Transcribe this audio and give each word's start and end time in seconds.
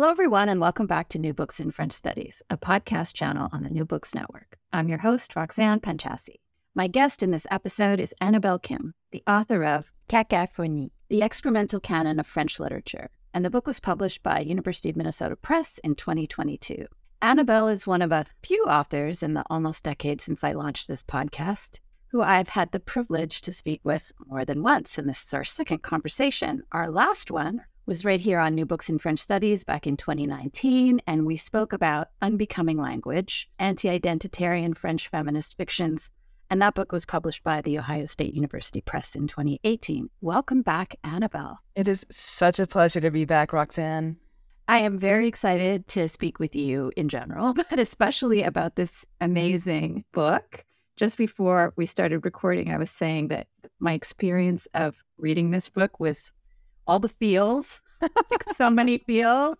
Hello, 0.00 0.10
everyone, 0.10 0.48
and 0.48 0.62
welcome 0.62 0.86
back 0.86 1.10
to 1.10 1.18
New 1.18 1.34
Books 1.34 1.60
in 1.60 1.70
French 1.70 1.92
Studies, 1.92 2.40
a 2.48 2.56
podcast 2.56 3.12
channel 3.12 3.50
on 3.52 3.64
the 3.64 3.68
New 3.68 3.84
Books 3.84 4.14
Network. 4.14 4.56
I'm 4.72 4.88
your 4.88 4.96
host, 4.96 5.36
Roxanne 5.36 5.78
Panchasi. 5.78 6.36
My 6.74 6.86
guest 6.86 7.22
in 7.22 7.32
this 7.32 7.46
episode 7.50 8.00
is 8.00 8.14
Annabel 8.18 8.58
Kim, 8.58 8.94
the 9.12 9.22
author 9.26 9.62
of 9.62 9.92
Cacaphonies, 10.08 10.88
the 11.10 11.20
excremental 11.20 11.82
canon 11.82 12.18
of 12.18 12.26
French 12.26 12.58
literature, 12.58 13.10
and 13.34 13.44
the 13.44 13.50
book 13.50 13.66
was 13.66 13.78
published 13.78 14.22
by 14.22 14.40
University 14.40 14.88
of 14.88 14.96
Minnesota 14.96 15.36
Press 15.36 15.76
in 15.84 15.94
2022. 15.94 16.86
Annabel 17.20 17.68
is 17.68 17.86
one 17.86 18.00
of 18.00 18.10
a 18.10 18.24
few 18.42 18.64
authors 18.64 19.22
in 19.22 19.34
the 19.34 19.44
almost 19.50 19.84
decade 19.84 20.22
since 20.22 20.42
I 20.42 20.52
launched 20.52 20.88
this 20.88 21.02
podcast 21.02 21.80
who 22.10 22.22
I've 22.22 22.48
had 22.48 22.72
the 22.72 22.80
privilege 22.80 23.42
to 23.42 23.52
speak 23.52 23.82
with 23.84 24.12
more 24.26 24.46
than 24.46 24.62
once, 24.62 24.96
and 24.96 25.06
this 25.06 25.22
is 25.24 25.34
our 25.34 25.44
second 25.44 25.82
conversation. 25.82 26.62
Our 26.72 26.90
last 26.90 27.30
one 27.30 27.64
was 27.86 28.04
right 28.04 28.20
here 28.20 28.38
on 28.38 28.54
New 28.54 28.66
Books 28.66 28.88
in 28.88 28.98
French 28.98 29.18
Studies 29.18 29.64
back 29.64 29.86
in 29.86 29.96
2019, 29.96 31.00
and 31.06 31.26
we 31.26 31.36
spoke 31.36 31.72
about 31.72 32.08
Unbecoming 32.22 32.78
Language, 32.78 33.48
anti 33.58 33.88
identitarian 33.88 34.76
French 34.76 35.08
feminist 35.08 35.56
fictions. 35.56 36.10
And 36.50 36.60
that 36.60 36.74
book 36.74 36.90
was 36.90 37.06
published 37.06 37.44
by 37.44 37.60
the 37.60 37.78
Ohio 37.78 38.06
State 38.06 38.34
University 38.34 38.80
Press 38.80 39.14
in 39.14 39.28
2018. 39.28 40.10
Welcome 40.20 40.62
back, 40.62 40.96
Annabel. 41.04 41.58
It 41.76 41.86
is 41.86 42.04
such 42.10 42.58
a 42.58 42.66
pleasure 42.66 43.00
to 43.00 43.10
be 43.10 43.24
back, 43.24 43.52
Roxanne. 43.52 44.16
I 44.66 44.78
am 44.78 44.98
very 44.98 45.26
excited 45.26 45.88
to 45.88 46.08
speak 46.08 46.38
with 46.38 46.54
you 46.54 46.92
in 46.96 47.08
general, 47.08 47.54
but 47.70 47.78
especially 47.78 48.42
about 48.42 48.76
this 48.76 49.04
amazing 49.20 50.04
book. 50.12 50.64
Just 50.96 51.16
before 51.16 51.72
we 51.76 51.86
started 51.86 52.24
recording, 52.24 52.70
I 52.70 52.78
was 52.78 52.90
saying 52.90 53.28
that 53.28 53.46
my 53.78 53.94
experience 53.94 54.68
of 54.74 54.96
reading 55.18 55.50
this 55.50 55.68
book 55.68 55.98
was 55.98 56.32
all 56.90 56.98
the 56.98 57.08
feels, 57.08 57.80
so 58.52 58.68
many 58.68 58.98
feels, 59.06 59.56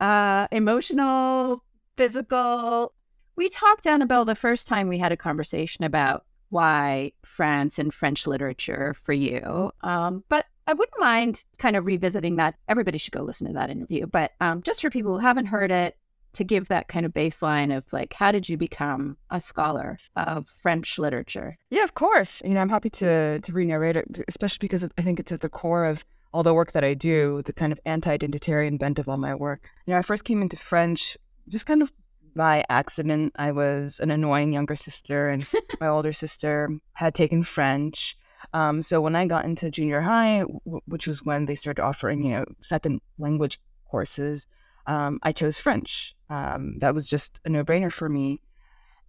uh, 0.00 0.48
emotional, 0.50 1.62
physical. 1.96 2.92
We 3.36 3.48
talked, 3.48 3.86
Annabel, 3.86 4.24
the 4.24 4.34
first 4.34 4.66
time 4.66 4.88
we 4.88 4.98
had 4.98 5.12
a 5.12 5.16
conversation 5.16 5.84
about 5.84 6.24
why 6.48 7.12
France 7.24 7.78
and 7.78 7.94
French 7.94 8.26
literature 8.26 8.94
for 8.94 9.12
you. 9.12 9.70
Um, 9.82 10.24
but 10.28 10.46
I 10.66 10.72
wouldn't 10.72 10.98
mind 10.98 11.44
kind 11.58 11.76
of 11.76 11.86
revisiting 11.86 12.34
that. 12.36 12.56
Everybody 12.68 12.98
should 12.98 13.12
go 13.12 13.22
listen 13.22 13.46
to 13.46 13.52
that 13.52 13.70
interview. 13.70 14.06
But 14.06 14.32
um, 14.40 14.60
just 14.62 14.82
for 14.82 14.90
people 14.90 15.12
who 15.12 15.24
haven't 15.24 15.46
heard 15.46 15.70
it, 15.70 15.96
to 16.34 16.44
give 16.44 16.68
that 16.68 16.88
kind 16.88 17.04
of 17.04 17.12
baseline 17.12 17.76
of 17.76 17.84
like, 17.92 18.14
how 18.14 18.32
did 18.32 18.48
you 18.48 18.56
become 18.56 19.18
a 19.30 19.38
scholar 19.38 19.98
of 20.16 20.48
French 20.48 20.98
literature? 20.98 21.58
Yeah, 21.68 21.84
of 21.84 21.94
course. 21.94 22.40
You 22.42 22.52
know, 22.54 22.60
I'm 22.60 22.70
happy 22.70 22.88
to 22.90 23.38
to 23.40 23.52
re-narrate 23.52 23.96
it, 23.96 24.20
especially 24.28 24.58
because 24.60 24.82
I 24.96 25.02
think 25.02 25.20
it's 25.20 25.30
at 25.30 25.42
the 25.42 25.50
core 25.50 25.84
of 25.84 26.06
all 26.32 26.42
the 26.42 26.54
work 26.54 26.72
that 26.72 26.84
I 26.84 26.94
do, 26.94 27.42
the 27.44 27.52
kind 27.52 27.72
of 27.72 27.80
anti-identitarian 27.84 28.78
bent 28.78 28.98
of 28.98 29.08
all 29.08 29.18
my 29.18 29.34
work. 29.34 29.70
You 29.86 29.92
know, 29.92 29.98
I 29.98 30.02
first 30.02 30.24
came 30.24 30.42
into 30.42 30.56
French 30.56 31.16
just 31.48 31.66
kind 31.66 31.82
of 31.82 31.92
by 32.34 32.64
accident. 32.70 33.32
I 33.36 33.52
was 33.52 34.00
an 34.00 34.10
annoying 34.10 34.52
younger 34.52 34.76
sister, 34.76 35.28
and 35.28 35.46
my 35.80 35.88
older 35.88 36.12
sister 36.12 36.70
had 36.94 37.14
taken 37.14 37.42
French. 37.42 38.16
Um, 38.54 38.82
so 38.82 39.00
when 39.00 39.14
I 39.14 39.26
got 39.26 39.44
into 39.44 39.70
junior 39.70 40.00
high, 40.00 40.40
w- 40.40 40.80
which 40.86 41.06
was 41.06 41.22
when 41.22 41.46
they 41.46 41.54
started 41.54 41.82
offering, 41.82 42.24
you 42.24 42.32
know, 42.32 42.44
second 42.60 43.00
language 43.18 43.60
courses, 43.88 44.46
um, 44.86 45.20
I 45.22 45.32
chose 45.32 45.60
French. 45.60 46.14
Um, 46.28 46.78
that 46.78 46.94
was 46.94 47.06
just 47.06 47.38
a 47.44 47.48
no-brainer 47.50 47.92
for 47.92 48.08
me. 48.08 48.40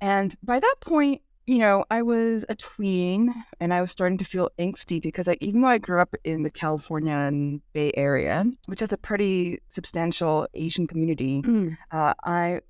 And 0.02 0.36
by 0.44 0.60
that 0.60 0.76
point, 0.82 1.22
you 1.46 1.58
know, 1.58 1.84
I 1.92 2.02
was 2.02 2.46
a 2.48 2.56
tween 2.56 3.34
and 3.60 3.74
I 3.74 3.82
was 3.82 3.92
starting 3.92 4.18
to 4.20 4.26
feel 4.26 4.50
angsty 4.60 5.02
because 5.02 5.28
I, 5.28 5.38
even 5.42 5.62
though 5.62 5.68
I 5.68 5.78
grew 5.78 6.00
up 6.00 6.16
in 6.24 6.44
the 6.44 6.50
California 6.50 7.14
and 7.14 7.62
Bay 7.74 7.92
Area, 7.96 8.46
which 8.68 8.80
has 8.80 8.94
a 8.94 8.98
pretty 8.98 9.60
substantial 9.68 10.48
Asian 10.54 10.88
community, 10.88 11.42
mm. 11.42 11.78
uh, 11.92 12.14
I 12.24 12.62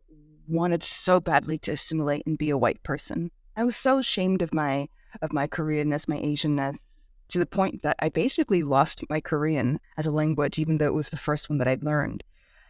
wanted 0.48 0.82
so 0.82 1.20
badly 1.20 1.60
to 1.60 1.72
assimilate 1.72 2.24
and 2.26 2.38
be 2.38 2.50
a 2.50 2.58
white 2.58 2.82
person. 2.84 3.30
I 3.56 3.64
was 3.64 3.76
so 3.76 4.00
ashamed 4.00 4.42
of 4.42 4.54
my 4.54 4.88
of 5.22 5.32
my 5.32 5.46
Koreanness, 5.48 6.08
my 6.08 6.18
Asianness, 6.18 6.80
to 7.28 7.38
the 7.38 7.46
point 7.46 7.84
that 7.84 7.96
I 8.00 8.10
basically 8.10 8.64
lost 8.64 9.04
my 9.10 9.22
Korean 9.22 9.80
as 9.98 10.08
a 10.08 10.12
language, 10.12 10.58
even 10.58 10.80
though 10.80 10.88
it 10.88 10.94
was 10.96 11.10
the 11.10 11.18
first 11.18 11.48
one 11.48 11.60
that 11.60 11.68
I'd 11.68 11.84
learned. 11.84 12.24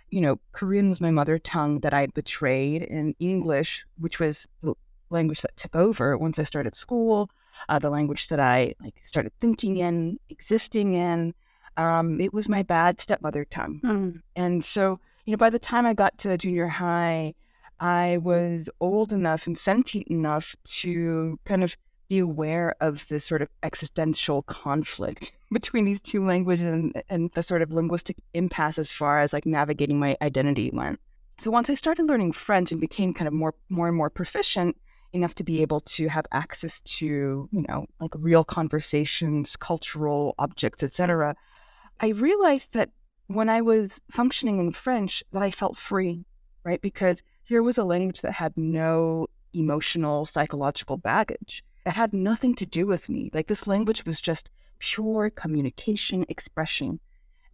You 0.10 0.20
know, 0.20 0.40
Korean 0.52 0.90
was 0.90 1.00
my 1.00 1.10
mother 1.10 1.40
tongue 1.40 1.80
that 1.80 1.94
I'd 1.94 2.14
betrayed, 2.14 2.84
and 2.84 3.16
English, 3.20 3.86
which 3.98 4.20
was 4.20 4.46
language 5.14 5.42
that 5.42 5.56
took 5.56 5.76
over 5.76 6.18
once 6.18 6.40
I 6.40 6.44
started 6.44 6.76
school, 6.76 7.30
uh, 7.70 7.80
the 7.80 7.90
language 7.90 8.28
that 8.28 8.40
I 8.40 8.76
like 8.82 8.96
started 9.04 9.32
thinking 9.40 9.78
in, 9.78 10.20
existing 10.30 10.94
in. 10.94 11.34
Um, 11.78 12.22
it 12.22 12.34
was 12.34 12.48
my 12.50 12.62
bad 12.62 13.00
stepmother 13.00 13.46
tongue, 13.46 13.80
mm. 13.84 14.22
and 14.36 14.64
so 14.64 15.00
you 15.26 15.32
know, 15.32 15.38
by 15.38 15.50
the 15.50 15.60
time 15.60 15.86
I 15.86 15.94
got 15.94 16.18
to 16.20 16.38
junior 16.38 16.68
high, 16.68 17.34
I 17.80 18.18
was 18.18 18.70
old 18.80 19.14
enough 19.14 19.48
and 19.48 19.58
sentient 19.58 20.08
enough 20.08 20.56
to 20.82 21.40
kind 21.46 21.64
of 21.64 21.76
be 22.10 22.20
aware 22.20 22.76
of 22.82 23.08
this 23.08 23.26
sort 23.26 23.42
of 23.42 23.50
existential 23.64 24.44
conflict 24.44 25.32
between 25.52 25.86
these 25.86 26.02
two 26.02 26.26
languages 26.26 26.66
and, 26.66 27.02
and 27.10 27.32
the 27.34 27.44
sort 27.44 27.62
of 27.62 27.72
linguistic 27.72 28.18
impasse 28.34 28.78
as 28.78 28.92
far 28.92 29.20
as 29.20 29.34
like 29.34 29.46
navigating 29.46 30.00
my 30.00 30.18
identity 30.22 30.70
went. 30.72 31.00
So 31.40 31.50
once 31.50 31.70
I 31.70 31.74
started 31.74 32.06
learning 32.06 32.34
French 32.34 32.72
and 32.72 32.80
became 32.80 33.14
kind 33.14 33.28
of 33.28 33.34
more 33.34 33.56
more 33.70 33.88
and 33.88 33.98
more 33.98 34.10
proficient, 34.10 34.78
enough 35.14 35.36
to 35.36 35.44
be 35.44 35.62
able 35.62 35.80
to 35.80 36.08
have 36.08 36.26
access 36.32 36.82
to, 36.82 37.48
you 37.52 37.66
know, 37.70 37.86
like 38.02 38.12
real 38.18 38.44
conversations, 38.44 39.56
cultural 39.56 40.36
objects, 40.40 40.84
etc. 40.84 41.36
I 42.00 42.10
realized 42.10 42.74
that 42.74 42.90
when 43.28 43.50
I 43.50 43.62
was 43.62 43.92
functioning 44.12 44.60
in 44.60 44.72
French, 44.72 45.24
that 45.32 45.44
I 45.44 45.52
felt 45.52 45.78
free, 45.78 46.26
right? 46.64 46.82
Because 46.82 47.24
here 47.44 47.64
was 47.64 47.78
a 47.78 47.84
language 47.84 48.22
that 48.22 48.34
had 48.34 48.58
no 48.58 49.28
emotional, 49.54 50.26
psychological 50.26 50.98
baggage. 50.98 51.64
It 51.86 51.94
had 51.94 52.14
nothing 52.14 52.56
to 52.56 52.66
do 52.66 52.86
with 52.86 53.10
me. 53.10 53.30
Like 53.34 53.48
this 53.48 53.68
language 53.68 54.06
was 54.06 54.20
just 54.20 54.50
pure 54.80 55.30
communication, 55.30 56.26
expression. 56.28 57.00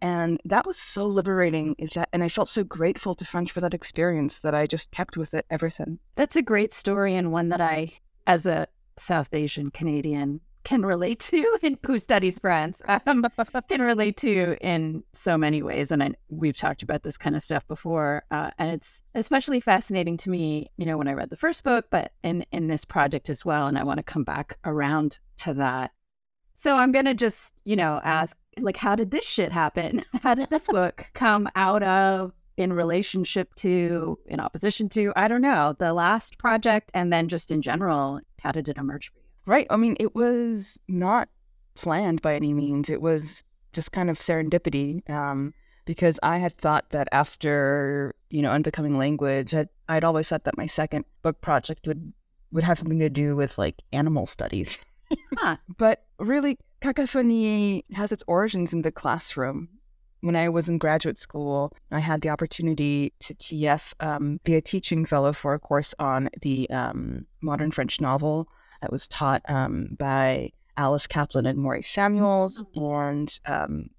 And 0.02 0.40
that 0.44 0.66
was 0.66 0.76
so 0.76 1.06
liberating. 1.06 1.76
And 2.12 2.22
I 2.22 2.28
felt 2.28 2.48
so 2.48 2.64
grateful 2.64 3.14
to 3.14 3.24
French 3.24 3.52
for 3.52 3.60
that 3.60 3.74
experience 3.74 4.38
that 4.38 4.54
I 4.54 4.66
just 4.66 4.90
kept 4.90 5.16
with 5.16 5.34
it 5.34 5.46
ever 5.50 5.70
since. 5.70 6.10
That's 6.14 6.36
a 6.36 6.42
great 6.42 6.72
story 6.72 7.14
and 7.16 7.32
one 7.32 7.48
that 7.50 7.60
I, 7.60 7.92
as 8.26 8.46
a 8.46 8.66
South 8.96 9.32
Asian 9.32 9.70
Canadian, 9.70 10.40
can 10.64 10.84
relate 10.84 11.18
to 11.18 11.58
and 11.62 11.78
who 11.84 11.98
studies 11.98 12.38
France 12.38 12.82
um, 13.06 13.26
can 13.68 13.82
relate 13.82 14.16
to 14.18 14.56
in 14.60 15.02
so 15.12 15.38
many 15.38 15.62
ways 15.62 15.90
and 15.90 16.02
I, 16.02 16.10
we've 16.28 16.56
talked 16.56 16.82
about 16.82 17.02
this 17.02 17.16
kind 17.16 17.34
of 17.34 17.42
stuff 17.42 17.66
before 17.66 18.24
uh, 18.30 18.50
and 18.58 18.70
it's 18.70 19.02
especially 19.14 19.60
fascinating 19.60 20.16
to 20.18 20.30
me 20.30 20.70
you 20.76 20.86
know 20.86 20.98
when 20.98 21.08
i 21.08 21.12
read 21.12 21.30
the 21.30 21.36
first 21.36 21.64
book 21.64 21.86
but 21.90 22.12
in 22.22 22.44
in 22.52 22.68
this 22.68 22.84
project 22.84 23.30
as 23.30 23.44
well 23.44 23.66
and 23.66 23.78
i 23.78 23.84
want 23.84 23.98
to 23.98 24.02
come 24.02 24.24
back 24.24 24.58
around 24.64 25.18
to 25.38 25.54
that 25.54 25.92
so 26.60 26.76
i'm 26.76 26.92
going 26.92 27.04
to 27.04 27.14
just 27.14 27.54
you 27.64 27.76
know 27.76 28.00
ask 28.04 28.36
like 28.58 28.76
how 28.76 28.96
did 28.96 29.10
this 29.10 29.26
shit 29.26 29.52
happen? 29.52 30.04
How 30.22 30.34
did 30.34 30.50
this 30.50 30.66
book 30.70 31.06
come 31.14 31.48
out 31.56 31.82
of 31.82 32.32
in 32.56 32.72
relationship 32.72 33.54
to, 33.54 34.18
in 34.26 34.38
opposition 34.40 34.88
to, 34.90 35.12
I 35.16 35.28
don't 35.28 35.40
know, 35.40 35.74
the 35.78 35.94
last 35.94 36.38
project 36.38 36.90
and 36.92 37.12
then 37.12 37.28
just 37.28 37.50
in 37.50 37.62
general, 37.62 38.20
how 38.40 38.52
did 38.52 38.68
it 38.68 38.76
emerge 38.76 39.10
for 39.10 39.18
you? 39.18 39.24
Right. 39.46 39.66
I 39.70 39.76
mean, 39.76 39.96
it 39.98 40.14
was 40.14 40.78
not 40.86 41.28
planned 41.74 42.20
by 42.20 42.34
any 42.34 42.52
means. 42.52 42.90
It 42.90 43.00
was 43.00 43.42
just 43.72 43.92
kind 43.92 44.10
of 44.10 44.18
serendipity. 44.18 45.08
Um, 45.08 45.54
because 45.86 46.20
I 46.22 46.38
had 46.38 46.56
thought 46.56 46.90
that 46.90 47.08
after, 47.10 48.14
you 48.28 48.42
know, 48.42 48.50
Unbecoming 48.50 48.98
Language, 48.98 49.54
I'd, 49.54 49.70
I'd 49.88 50.04
always 50.04 50.28
thought 50.28 50.44
that 50.44 50.58
my 50.58 50.66
second 50.66 51.04
book 51.22 51.40
project 51.40 51.86
would 51.86 52.12
would 52.52 52.64
have 52.64 52.78
something 52.78 52.98
to 52.98 53.08
do 53.08 53.36
with 53.36 53.56
like 53.58 53.76
animal 53.92 54.26
studies. 54.26 54.76
Huh. 55.36 55.56
But 55.78 56.04
really, 56.18 56.58
cacophony 56.80 57.84
has 57.94 58.12
its 58.12 58.24
origins 58.26 58.72
in 58.72 58.82
the 58.82 58.92
classroom. 58.92 59.68
When 60.22 60.36
I 60.36 60.50
was 60.50 60.68
in 60.68 60.76
graduate 60.76 61.16
school, 61.16 61.72
I 61.90 62.00
had 62.00 62.20
the 62.20 62.28
opportunity 62.28 63.14
to 63.20 63.34
TS, 63.34 63.94
um, 64.00 64.38
be 64.44 64.54
a 64.54 64.60
teaching 64.60 65.06
fellow 65.06 65.32
for 65.32 65.54
a 65.54 65.58
course 65.58 65.94
on 65.98 66.28
the 66.42 66.68
um, 66.68 67.26
modern 67.40 67.70
French 67.70 68.00
novel 68.00 68.46
that 68.82 68.92
was 68.92 69.08
taught 69.08 69.42
um, 69.48 69.96
by 69.98 70.50
Alice 70.76 71.06
Kaplan 71.06 71.46
and 71.46 71.58
Maurice 71.58 71.88
Samuels. 71.88 72.62
Mm-hmm. 72.62 73.08
And 73.08 73.40
um, 73.46 73.90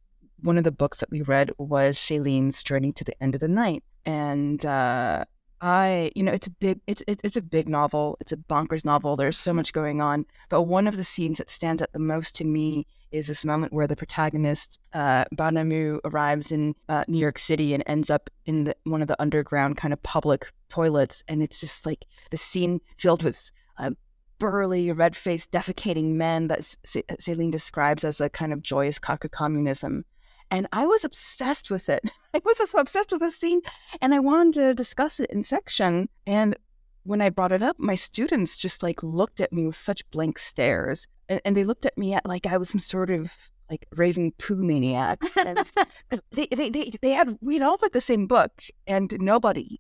one 0.42 0.58
of 0.58 0.64
the 0.64 0.72
books 0.72 1.00
that 1.00 1.10
we 1.10 1.22
read 1.22 1.52
was 1.58 1.98
Céline's 1.98 2.62
Journey 2.62 2.92
to 2.94 3.04
the 3.04 3.22
End 3.22 3.36
of 3.36 3.42
the 3.42 3.48
Night. 3.48 3.84
And 4.06 4.64
uh, 4.66 5.26
I, 5.62 6.12
you 6.16 6.24
know, 6.24 6.32
it's 6.32 6.48
a 6.48 6.52
big, 6.52 6.82
it's 6.88 7.04
it's 7.08 7.38
a 7.38 7.42
big 7.42 7.70
novel. 7.70 8.18
It's 8.20 8.32
a 8.32 8.38
bonkers 8.38 8.84
novel. 8.84 9.16
There's 9.16 9.38
so 9.38 9.54
much 9.54 9.74
going 9.74 10.02
on. 10.02 10.26
But 10.50 10.64
one 10.64 10.88
of 10.88 10.98
the 10.98 11.04
scenes 11.04 11.38
that 11.38 11.52
stands 11.52 11.82
out 11.82 11.94
the 11.94 12.00
most 12.00 12.36
to 12.38 12.44
me 12.44 12.88
is 13.12 13.28
this 13.28 13.46
moment 13.46 13.74
where 13.74 13.88
the 13.88 13.96
protagonist, 13.96 14.80
uh, 14.94 15.26
Bardamu, 15.36 16.00
arrives 16.06 16.52
in 16.52 16.74
uh, 16.90 17.04
New 17.08 17.20
York 17.20 17.38
City 17.38 17.74
and 17.74 17.84
ends 17.86 18.10
up 18.10 18.30
in 18.46 18.64
the, 18.64 18.76
one 18.86 19.02
of 19.02 19.08
the 19.08 19.22
underground 19.22 19.78
kind 19.78 19.94
of 19.94 20.02
public 20.02 20.52
toilets, 20.70 21.24
and 21.28 21.44
it's 21.44 21.60
just 21.60 21.86
like 21.86 22.06
the 22.32 22.38
scene 22.38 22.80
filled 22.98 23.24
with 23.24 23.52
uh, 23.78 23.92
burly, 24.40 24.92
red-faced, 24.92 25.52
defecating 25.52 26.14
men 26.14 26.48
that 26.48 26.64
C- 26.64 27.04
Céline 27.20 27.52
describes 27.52 28.04
as 28.04 28.20
a 28.20 28.30
kind 28.30 28.54
of 28.54 28.64
joyous 28.64 28.98
kaka 28.98 29.30
communism. 29.30 30.06
And 30.52 30.68
I 30.74 30.86
was 30.86 31.06
obsessed 31.06 31.72
with 31.72 31.88
it. 31.88 32.04
I 32.34 32.42
was 32.44 32.58
so 32.70 32.78
obsessed 32.78 33.12
with 33.12 33.22
the 33.22 33.32
scene, 33.32 33.62
and 34.02 34.14
I 34.14 34.20
wanted 34.20 34.54
to 34.56 34.74
discuss 34.76 35.20
it 35.20 35.32
in 35.32 35.44
section. 35.44 36.10
And 36.28 36.56
when 37.04 37.22
I 37.22 37.30
brought 37.30 37.54
it 37.54 37.64
up, 37.64 37.80
my 37.80 37.96
students 37.96 38.58
just 38.58 38.84
like 38.84 39.02
looked 39.02 39.42
at 39.42 39.54
me 39.54 39.66
with 39.66 39.78
such 39.78 40.08
blank 40.12 40.38
stares, 40.38 41.08
and, 41.30 41.42
and 41.46 41.58
they 41.58 41.64
looked 41.64 41.86
at 41.86 41.98
me 41.98 42.14
at 42.14 42.26
like 42.26 42.46
I 42.46 42.58
was 42.58 42.70
some 42.70 42.80
sort 42.80 43.10
of 43.10 43.50
like 43.70 43.88
raving 43.96 44.34
poo 44.34 44.58
maniac. 44.58 45.24
And 45.38 45.66
they, 46.32 46.48
they, 46.52 46.70
they, 46.70 46.92
they 47.02 47.12
had 47.12 47.38
read 47.42 47.62
all 47.62 47.76
of 47.76 47.92
the 47.94 48.02
same 48.02 48.28
book, 48.28 48.52
and 48.86 49.16
nobody, 49.20 49.80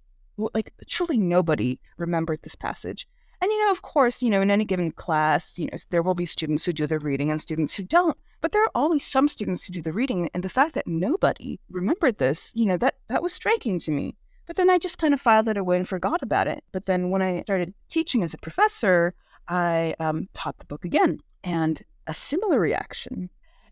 like 0.53 0.73
truly 0.87 1.17
nobody, 1.17 1.79
remembered 1.97 2.39
this 2.43 2.55
passage. 2.55 3.07
And 3.41 3.51
you 3.51 3.65
know, 3.65 3.71
of 3.71 3.81
course, 3.81 4.21
you 4.21 4.29
know, 4.29 4.41
in 4.41 4.51
any 4.51 4.65
given 4.65 4.91
class, 4.91 5.57
you 5.57 5.65
know, 5.65 5.77
there 5.89 6.03
will 6.03 6.13
be 6.13 6.27
students 6.27 6.63
who 6.63 6.73
do 6.73 6.85
the 6.85 6.99
reading 6.99 7.31
and 7.31 7.41
students 7.41 7.75
who 7.75 7.83
don't. 7.83 8.15
But 8.39 8.51
there 8.51 8.63
are 8.63 8.71
always 8.75 9.03
some 9.03 9.27
students 9.27 9.65
who 9.65 9.73
do 9.73 9.81
the 9.81 9.93
reading, 9.93 10.29
and 10.33 10.43
the 10.43 10.49
fact 10.49 10.75
that 10.75 10.85
nobody 10.85 11.59
remembered 11.69 12.19
this, 12.19 12.51
you 12.53 12.65
know, 12.65 12.77
that 12.77 12.95
that 13.07 13.23
was 13.23 13.33
striking 13.33 13.79
to 13.79 13.91
me. 13.91 14.15
But 14.45 14.57
then 14.57 14.69
I 14.69 14.77
just 14.77 14.99
kind 14.99 15.13
of 15.13 15.21
filed 15.21 15.47
it 15.47 15.57
away 15.57 15.77
and 15.77 15.87
forgot 15.87 16.21
about 16.21 16.47
it. 16.47 16.63
But 16.71 16.85
then 16.85 17.09
when 17.09 17.21
I 17.21 17.41
started 17.41 17.73
teaching 17.89 18.21
as 18.21 18.33
a 18.33 18.37
professor, 18.37 19.15
I 19.47 19.95
um, 19.99 20.27
taught 20.33 20.59
the 20.59 20.65
book 20.65 20.85
again, 20.85 21.19
and 21.43 21.83
a 22.05 22.13
similar 22.13 22.59
reaction. 22.59 23.29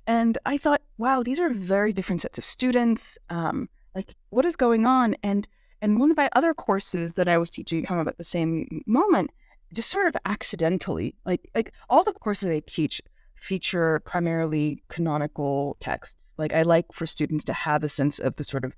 And 0.07 0.39
I 0.47 0.57
thought, 0.57 0.81
wow, 0.97 1.21
these 1.21 1.39
are 1.39 1.49
very 1.49 1.93
different 1.93 2.21
sets 2.21 2.39
of 2.39 2.43
students. 2.43 3.19
Um, 3.29 3.69
like, 3.93 4.15
what 4.29 4.45
is 4.45 4.55
going 4.55 4.87
on? 4.87 5.15
And 5.21 5.47
and 5.81 5.99
one 5.99 6.11
of 6.11 6.17
my 6.17 6.29
other 6.33 6.53
courses 6.53 7.13
that 7.13 7.27
I 7.27 7.37
was 7.37 7.49
teaching 7.49 7.85
kind 7.85 8.01
of 8.01 8.07
at 8.07 8.17
the 8.17 8.23
same 8.23 8.83
moment, 8.85 9.31
just 9.73 9.89
sort 9.89 10.07
of 10.07 10.15
accidentally, 10.25 11.15
like 11.25 11.49
like 11.55 11.73
all 11.89 12.03
the 12.03 12.13
courses 12.13 12.49
I 12.49 12.61
teach 12.65 13.01
feature 13.39 14.01
primarily 14.01 14.83
canonical 14.89 15.77
texts. 15.79 16.31
Like 16.37 16.53
I 16.53 16.63
like 16.63 16.85
for 16.91 17.05
students 17.05 17.43
to 17.45 17.53
have 17.53 17.83
a 17.83 17.89
sense 17.89 18.19
of 18.19 18.35
the 18.35 18.43
sort 18.43 18.65
of 18.65 18.73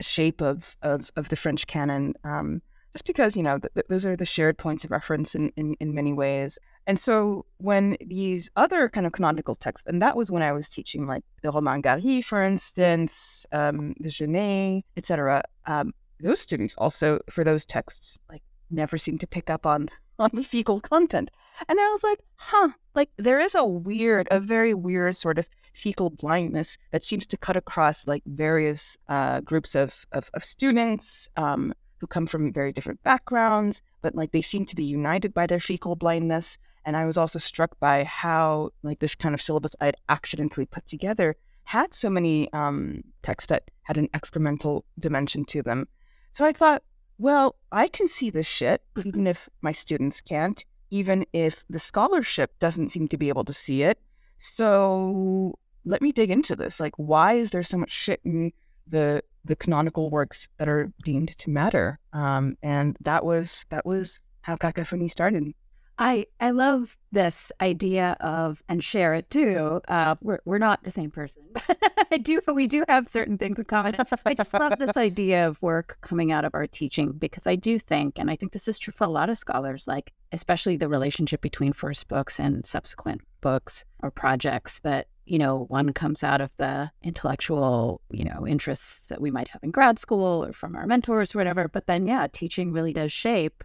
shape 0.00 0.40
of, 0.40 0.76
of, 0.82 1.10
of 1.16 1.28
the 1.28 1.36
French 1.36 1.66
canon, 1.66 2.14
um, 2.22 2.62
just 2.92 3.06
because 3.06 3.36
you 3.36 3.42
know 3.42 3.58
th- 3.58 3.86
those 3.88 4.06
are 4.06 4.16
the 4.16 4.24
shared 4.24 4.56
points 4.56 4.84
of 4.84 4.90
reference 4.90 5.34
in, 5.34 5.50
in 5.56 5.74
in 5.80 5.94
many 5.94 6.12
ways. 6.12 6.58
And 6.86 7.00
so 7.00 7.46
when 7.58 7.96
these 8.04 8.50
other 8.56 8.88
kind 8.88 9.06
of 9.06 9.12
canonical 9.12 9.54
texts, 9.54 9.86
and 9.88 10.02
that 10.02 10.16
was 10.16 10.30
when 10.30 10.42
I 10.42 10.52
was 10.52 10.68
teaching 10.68 11.06
like 11.06 11.24
the 11.42 11.50
Romain 11.50 11.80
Gary, 11.80 12.20
for 12.22 12.42
instance, 12.42 13.46
um, 13.52 13.94
the 14.00 14.10
Genet, 14.10 14.84
etc. 14.96 15.42
Um, 15.66 15.92
those 16.20 16.40
students 16.40 16.74
also 16.78 17.20
for 17.30 17.42
those 17.42 17.66
texts 17.66 18.18
like 18.30 18.42
never 18.70 18.96
seem 18.96 19.18
to 19.18 19.26
pick 19.26 19.50
up 19.50 19.66
on 19.66 19.88
on 20.18 20.30
the 20.32 20.42
fecal 20.42 20.80
content. 20.80 21.30
And 21.68 21.78
I 21.80 21.88
was 21.90 22.02
like, 22.02 22.20
huh, 22.36 22.70
like 22.94 23.10
there 23.16 23.40
is 23.40 23.54
a 23.54 23.64
weird, 23.64 24.28
a 24.30 24.40
very 24.40 24.74
weird 24.74 25.16
sort 25.16 25.38
of 25.38 25.48
fecal 25.74 26.10
blindness 26.10 26.78
that 26.92 27.04
seems 27.04 27.26
to 27.26 27.36
cut 27.36 27.56
across 27.56 28.06
like 28.06 28.22
various 28.26 28.96
uh, 29.08 29.40
groups 29.40 29.74
of, 29.74 30.04
of, 30.12 30.30
of 30.34 30.44
students 30.44 31.28
um, 31.36 31.74
who 31.98 32.06
come 32.06 32.26
from 32.26 32.52
very 32.52 32.72
different 32.72 33.02
backgrounds, 33.02 33.82
but 34.02 34.14
like 34.14 34.32
they 34.32 34.42
seem 34.42 34.64
to 34.66 34.76
be 34.76 34.84
united 34.84 35.34
by 35.34 35.46
their 35.46 35.60
fecal 35.60 35.96
blindness. 35.96 36.58
And 36.84 36.96
I 36.96 37.06
was 37.06 37.16
also 37.16 37.38
struck 37.38 37.78
by 37.80 38.04
how 38.04 38.70
like 38.82 38.98
this 39.00 39.14
kind 39.14 39.34
of 39.34 39.40
syllabus 39.40 39.74
I'd 39.80 39.96
accidentally 40.08 40.66
put 40.66 40.86
together 40.86 41.36
had 41.64 41.94
so 41.94 42.10
many 42.10 42.52
um, 42.52 43.02
texts 43.22 43.48
that 43.48 43.70
had 43.82 43.96
an 43.96 44.08
excremental 44.08 44.82
dimension 45.00 45.44
to 45.46 45.62
them. 45.62 45.88
So 46.32 46.44
I 46.44 46.52
thought, 46.52 46.82
well, 47.24 47.56
I 47.72 47.88
can 47.88 48.06
see 48.06 48.28
this 48.28 48.46
shit, 48.46 48.82
even 49.02 49.26
if 49.26 49.48
my 49.62 49.72
students 49.72 50.20
can't, 50.20 50.62
even 50.90 51.24
if 51.32 51.64
the 51.70 51.78
scholarship 51.78 52.58
doesn't 52.58 52.90
seem 52.90 53.08
to 53.08 53.16
be 53.16 53.30
able 53.30 53.44
to 53.44 53.52
see 53.54 53.82
it. 53.82 53.98
So 54.36 55.58
let 55.86 56.02
me 56.02 56.12
dig 56.12 56.30
into 56.30 56.54
this. 56.54 56.80
Like, 56.80 56.92
why 56.96 57.32
is 57.32 57.50
there 57.50 57.62
so 57.62 57.78
much 57.78 57.92
shit 57.92 58.20
in 58.26 58.52
the 58.86 59.22
the 59.42 59.56
canonical 59.56 60.10
works 60.10 60.48
that 60.58 60.68
are 60.68 60.92
deemed 61.02 61.30
to 61.38 61.48
matter? 61.48 61.98
Um, 62.12 62.58
and 62.62 62.94
that 63.00 63.24
was 63.24 63.64
that 63.70 63.86
was 63.86 64.20
how 64.42 64.56
Cacophony 64.56 65.08
started. 65.08 65.54
I 65.98 66.26
I 66.40 66.50
love 66.50 66.96
this 67.12 67.52
idea 67.60 68.16
of 68.20 68.62
and 68.68 68.82
share 68.82 69.14
it 69.14 69.30
too. 69.30 69.80
Uh, 69.86 70.16
we're 70.20 70.40
we're 70.44 70.58
not 70.58 70.82
the 70.82 70.90
same 70.90 71.10
person. 71.10 71.44
but 71.52 71.78
I 72.10 72.18
do 72.18 72.40
we 72.52 72.66
do 72.66 72.84
have 72.88 73.08
certain 73.08 73.38
things 73.38 73.58
in 73.58 73.64
common. 73.64 73.94
I 74.26 74.34
just 74.34 74.52
love 74.52 74.76
this 74.78 74.96
idea 74.96 75.46
of 75.46 75.62
work 75.62 75.98
coming 76.00 76.32
out 76.32 76.44
of 76.44 76.54
our 76.54 76.66
teaching 76.66 77.12
because 77.12 77.46
I 77.46 77.54
do 77.56 77.78
think, 77.78 78.18
and 78.18 78.30
I 78.30 78.36
think 78.36 78.52
this 78.52 78.66
is 78.66 78.78
true 78.78 78.92
for 78.92 79.04
a 79.04 79.10
lot 79.10 79.30
of 79.30 79.38
scholars, 79.38 79.86
like 79.86 80.12
especially 80.32 80.76
the 80.76 80.88
relationship 80.88 81.40
between 81.40 81.72
first 81.72 82.08
books 82.08 82.40
and 82.40 82.66
subsequent 82.66 83.20
books 83.40 83.84
or 84.02 84.10
projects 84.10 84.80
that 84.80 85.06
you 85.26 85.38
know 85.38 85.64
one 85.68 85.92
comes 85.92 86.24
out 86.24 86.40
of 86.40 86.56
the 86.56 86.90
intellectual 87.02 88.00
you 88.10 88.24
know 88.24 88.46
interests 88.46 89.06
that 89.06 89.20
we 89.20 89.30
might 89.30 89.48
have 89.48 89.62
in 89.62 89.70
grad 89.70 89.98
school 89.98 90.44
or 90.44 90.52
from 90.52 90.74
our 90.74 90.86
mentors 90.86 91.34
or 91.34 91.38
whatever 91.38 91.68
but 91.68 91.86
then 91.86 92.06
yeah 92.06 92.26
teaching 92.30 92.72
really 92.72 92.92
does 92.92 93.12
shape 93.12 93.64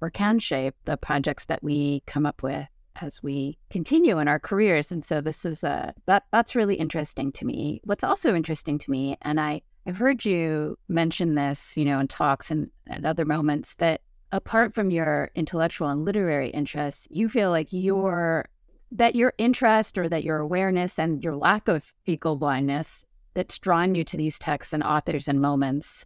or 0.00 0.10
can 0.10 0.38
shape 0.38 0.74
the 0.84 0.96
projects 0.96 1.44
that 1.46 1.62
we 1.62 2.02
come 2.06 2.26
up 2.26 2.42
with 2.42 2.66
as 3.00 3.22
we 3.22 3.58
continue 3.70 4.18
in 4.18 4.28
our 4.28 4.38
careers. 4.38 4.92
And 4.92 5.04
so 5.04 5.20
this 5.20 5.44
is 5.44 5.64
a 5.64 5.94
that 6.06 6.24
that's 6.32 6.54
really 6.54 6.74
interesting 6.74 7.32
to 7.32 7.44
me. 7.44 7.80
What's 7.84 8.04
also 8.04 8.34
interesting 8.34 8.78
to 8.78 8.90
me, 8.90 9.16
and 9.22 9.40
I 9.40 9.62
I've 9.86 9.96
heard 9.96 10.24
you 10.24 10.78
mention 10.88 11.34
this, 11.34 11.76
you 11.76 11.84
know, 11.84 11.98
in 12.00 12.08
talks 12.08 12.50
and 12.50 12.70
at 12.88 13.04
other 13.04 13.24
moments 13.24 13.74
that 13.76 14.02
apart 14.32 14.74
from 14.74 14.90
your 14.90 15.30
intellectual 15.34 15.88
and 15.88 16.04
literary 16.04 16.50
interests, 16.50 17.08
you 17.10 17.28
feel 17.28 17.50
like 17.50 17.68
your 17.70 18.48
that 18.92 19.14
your 19.14 19.32
interest 19.38 19.96
or 19.96 20.08
that 20.08 20.24
your 20.24 20.38
awareness 20.38 20.98
and 20.98 21.22
your 21.22 21.36
lack 21.36 21.68
of 21.68 21.94
fecal 22.04 22.36
blindness 22.36 23.04
that's 23.34 23.58
drawn 23.58 23.94
you 23.94 24.02
to 24.04 24.16
these 24.16 24.38
texts 24.38 24.72
and 24.72 24.82
authors 24.82 25.28
and 25.28 25.40
moments 25.40 26.04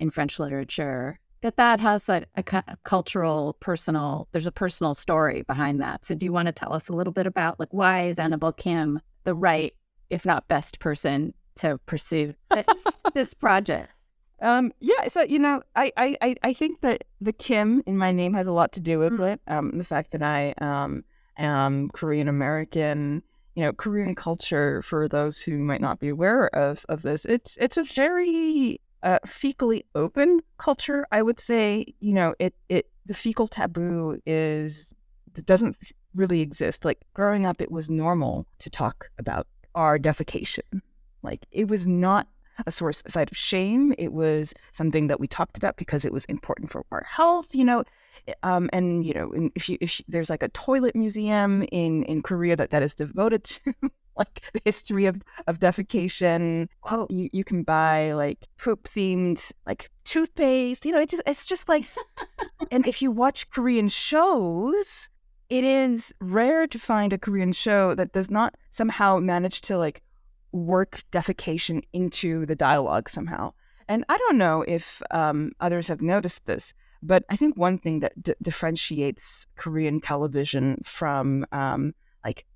in 0.00 0.10
French 0.10 0.40
literature 0.40 1.20
that 1.44 1.56
that 1.56 1.78
has 1.78 2.08
a, 2.08 2.24
a, 2.36 2.42
cultural 2.84 3.54
personal 3.60 4.26
there's 4.32 4.46
a 4.46 4.52
personal 4.52 4.94
story 4.94 5.42
behind 5.42 5.78
that. 5.78 6.02
So 6.02 6.14
do 6.14 6.24
you 6.24 6.32
want 6.32 6.46
to 6.46 6.52
tell 6.52 6.72
us 6.72 6.88
a 6.88 6.94
little 6.94 7.12
bit 7.12 7.26
about 7.26 7.60
like 7.60 7.68
why 7.70 8.06
is 8.06 8.18
annabel 8.18 8.50
kim 8.50 8.98
the 9.24 9.34
right 9.34 9.74
if 10.08 10.24
not 10.24 10.48
best 10.48 10.80
person 10.80 11.34
to 11.56 11.78
pursue 11.84 12.32
this, 12.50 12.66
this 13.14 13.34
project? 13.34 13.90
Um, 14.40 14.72
yeah 14.80 15.08
so 15.08 15.20
you 15.20 15.38
know 15.38 15.62
I, 15.76 15.92
I 15.96 16.34
i 16.42 16.52
think 16.52 16.80
that 16.80 17.04
the 17.20 17.32
kim 17.32 17.82
in 17.86 17.96
my 17.96 18.10
name 18.10 18.34
has 18.34 18.46
a 18.46 18.52
lot 18.52 18.72
to 18.72 18.80
do 18.80 18.98
with 18.98 19.12
mm. 19.12 19.34
it. 19.34 19.40
Um, 19.46 19.78
the 19.78 19.84
fact 19.84 20.10
that 20.10 20.22
i 20.22 20.54
um, 20.58 21.04
am 21.38 21.88
korean 21.90 22.26
american 22.26 23.22
you 23.54 23.64
know 23.64 23.72
korean 23.72 24.14
culture 24.14 24.82
for 24.82 25.08
those 25.08 25.40
who 25.40 25.58
might 25.58 25.80
not 25.80 26.00
be 26.00 26.08
aware 26.08 26.48
of 26.48 26.84
of 26.88 27.02
this 27.02 27.24
it's 27.24 27.56
it's 27.58 27.76
a 27.76 27.84
very 27.84 28.80
uh, 29.04 29.18
fecally 29.26 29.84
open 29.94 30.40
culture, 30.58 31.06
I 31.12 31.22
would 31.22 31.38
say, 31.38 31.94
you 32.00 32.14
know, 32.14 32.34
it 32.38 32.54
it 32.68 32.88
the 33.06 33.14
fecal 33.14 33.46
taboo 33.46 34.18
is 34.26 34.92
doesn't 35.44 35.76
really 36.14 36.40
exist. 36.40 36.84
Like 36.84 37.00
growing 37.12 37.46
up, 37.46 37.60
it 37.60 37.70
was 37.70 37.90
normal 37.90 38.46
to 38.58 38.70
talk 38.70 39.10
about 39.18 39.46
our 39.74 39.98
defecation. 39.98 40.80
Like 41.22 41.46
it 41.50 41.68
was 41.68 41.86
not 41.86 42.28
a 42.66 42.70
source 42.70 43.02
side 43.06 43.30
of 43.30 43.36
shame. 43.36 43.94
It 43.98 44.12
was 44.12 44.54
something 44.72 45.08
that 45.08 45.20
we 45.20 45.26
talked 45.26 45.56
about 45.56 45.76
because 45.76 46.04
it 46.04 46.12
was 46.12 46.24
important 46.26 46.70
for 46.70 46.84
our 46.90 47.04
health. 47.06 47.54
You 47.54 47.64
know, 47.64 47.84
um, 48.42 48.70
and 48.72 49.04
you 49.04 49.12
know, 49.12 49.50
if 49.54 49.68
you 49.68 49.76
if 49.80 50.00
you, 50.00 50.04
there's 50.08 50.30
like 50.30 50.42
a 50.42 50.48
toilet 50.48 50.96
museum 50.96 51.62
in 51.72 52.04
in 52.04 52.22
Korea 52.22 52.56
that 52.56 52.70
that 52.70 52.82
is 52.82 52.94
devoted 52.94 53.44
to 53.64 53.74
like 54.18 54.42
the 54.52 54.60
history 54.64 55.06
of, 55.06 55.22
of 55.46 55.58
defecation. 55.58 56.68
Oh, 56.90 57.06
you, 57.10 57.28
you 57.32 57.44
can 57.44 57.62
buy 57.62 58.12
like 58.12 58.46
poop 58.58 58.84
themed 58.84 59.52
like 59.66 59.90
toothpaste. 60.04 60.86
You 60.86 60.92
know, 60.92 61.00
it 61.00 61.10
just 61.10 61.22
it's 61.26 61.46
just 61.46 61.68
like 61.68 61.86
and 62.70 62.86
if 62.86 63.02
you 63.02 63.10
watch 63.10 63.50
Korean 63.50 63.88
shows, 63.88 65.08
it 65.48 65.64
is 65.64 66.12
rare 66.20 66.66
to 66.66 66.78
find 66.78 67.12
a 67.12 67.18
Korean 67.18 67.52
show 67.52 67.94
that 67.94 68.12
does 68.12 68.30
not 68.30 68.54
somehow 68.70 69.18
manage 69.18 69.60
to 69.62 69.76
like 69.78 70.02
work 70.52 71.02
defecation 71.10 71.82
into 71.92 72.46
the 72.46 72.54
dialogue 72.54 73.08
somehow. 73.08 73.52
And 73.88 74.04
I 74.08 74.16
don't 74.16 74.38
know 74.38 74.64
if 74.66 75.02
um, 75.10 75.52
others 75.60 75.88
have 75.88 76.00
noticed 76.00 76.46
this, 76.46 76.72
but 77.02 77.24
I 77.28 77.36
think 77.36 77.56
one 77.56 77.78
thing 77.78 78.00
that 78.00 78.20
d- 78.22 78.34
differentiates 78.40 79.46
Korean 79.56 80.00
television 80.00 80.80
from 80.84 81.44
um, 81.52 81.94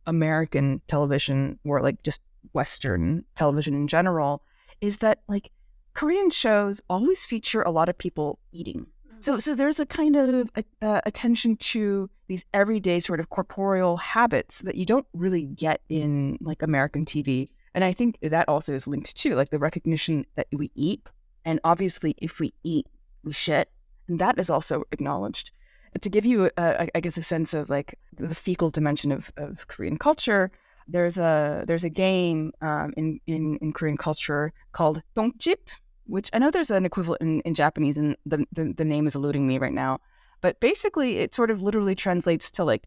American 0.09 0.81
television 0.88 1.59
or 1.65 1.81
like 1.81 2.03
just 2.03 2.21
Western 2.53 3.25
television 3.37 3.75
in 3.75 3.87
general 3.87 4.43
is 4.81 4.99
that 4.99 5.21
like 5.29 5.53
Korean 5.95 6.31
shows 6.31 6.81
always 6.88 7.25
feature 7.25 7.62
a 7.62 7.71
lot 7.71 7.88
of 7.88 7.99
people 7.99 8.38
eating. 8.50 8.87
So, 9.21 9.38
so 9.38 9.55
there's 9.55 9.81
a 9.81 9.87
kind 9.87 10.17
of 10.17 10.49
uh, 10.81 11.00
attention 11.05 11.57
to 11.57 12.09
these 12.29 12.45
everyday 12.55 13.00
sort 13.00 13.21
of 13.21 13.31
corporeal 13.31 13.97
habits 13.97 14.61
that 14.61 14.77
you 14.77 14.87
don't 14.87 15.07
really 15.12 15.47
get 15.47 15.81
in 15.88 16.38
like 16.41 16.62
American 16.62 17.05
TV. 17.05 17.49
And 17.75 17.85
I 17.85 17.93
think 17.93 18.17
that 18.23 18.49
also 18.49 18.75
is 18.75 18.87
linked 18.87 19.17
to 19.17 19.35
like 19.35 19.50
the 19.50 19.59
recognition 19.59 20.25
that 20.37 20.47
we 20.53 20.71
eat. 20.75 21.03
And 21.45 21.59
obviously, 21.65 22.15
if 22.19 22.38
we 22.38 22.55
eat, 22.62 22.87
we 23.25 23.33
shit. 23.33 23.71
And 24.07 24.21
that 24.21 24.38
is 24.38 24.49
also 24.50 24.85
acknowledged. 24.93 25.50
To 26.00 26.09
give 26.09 26.26
you, 26.26 26.50
uh, 26.57 26.87
I 26.95 27.00
guess, 27.00 27.16
a 27.16 27.23
sense 27.23 27.54
of 27.54 27.71
like 27.71 27.99
the 28.16 28.35
fecal 28.35 28.71
dimension 28.71 29.12
of, 29.12 29.33
of 29.37 29.66
Korean 29.68 29.97
culture, 29.97 30.50
there's 30.87 31.18
a 31.18 31.64
there's 31.66 31.85
a 31.85 31.90
game 31.90 32.52
um, 32.61 32.92
in, 32.97 33.21
in 33.26 33.57
in 33.59 33.73
Korean 33.73 33.97
culture 33.97 34.52
called 34.73 35.02
ddongchim, 35.16 35.57
which 36.07 36.30
I 36.33 36.38
know 36.38 36.50
there's 36.50 36.71
an 36.71 36.87
equivalent 36.87 37.23
in, 37.23 37.40
in 37.42 37.54
Japanese, 37.54 37.97
and 37.97 38.16
the, 38.26 38.45
the, 38.52 38.73
the 38.76 38.85
name 38.85 39.07
is 39.07 39.14
eluding 39.14 39.47
me 39.47 39.59
right 39.59 39.73
now. 39.73 40.00
But 40.40 40.61
basically, 40.61 41.18
it 41.18 41.35
sort 41.35 41.50
of 41.50 41.62
literally 41.62 41.95
translates 41.95 42.50
to 42.52 42.64
like 42.64 42.85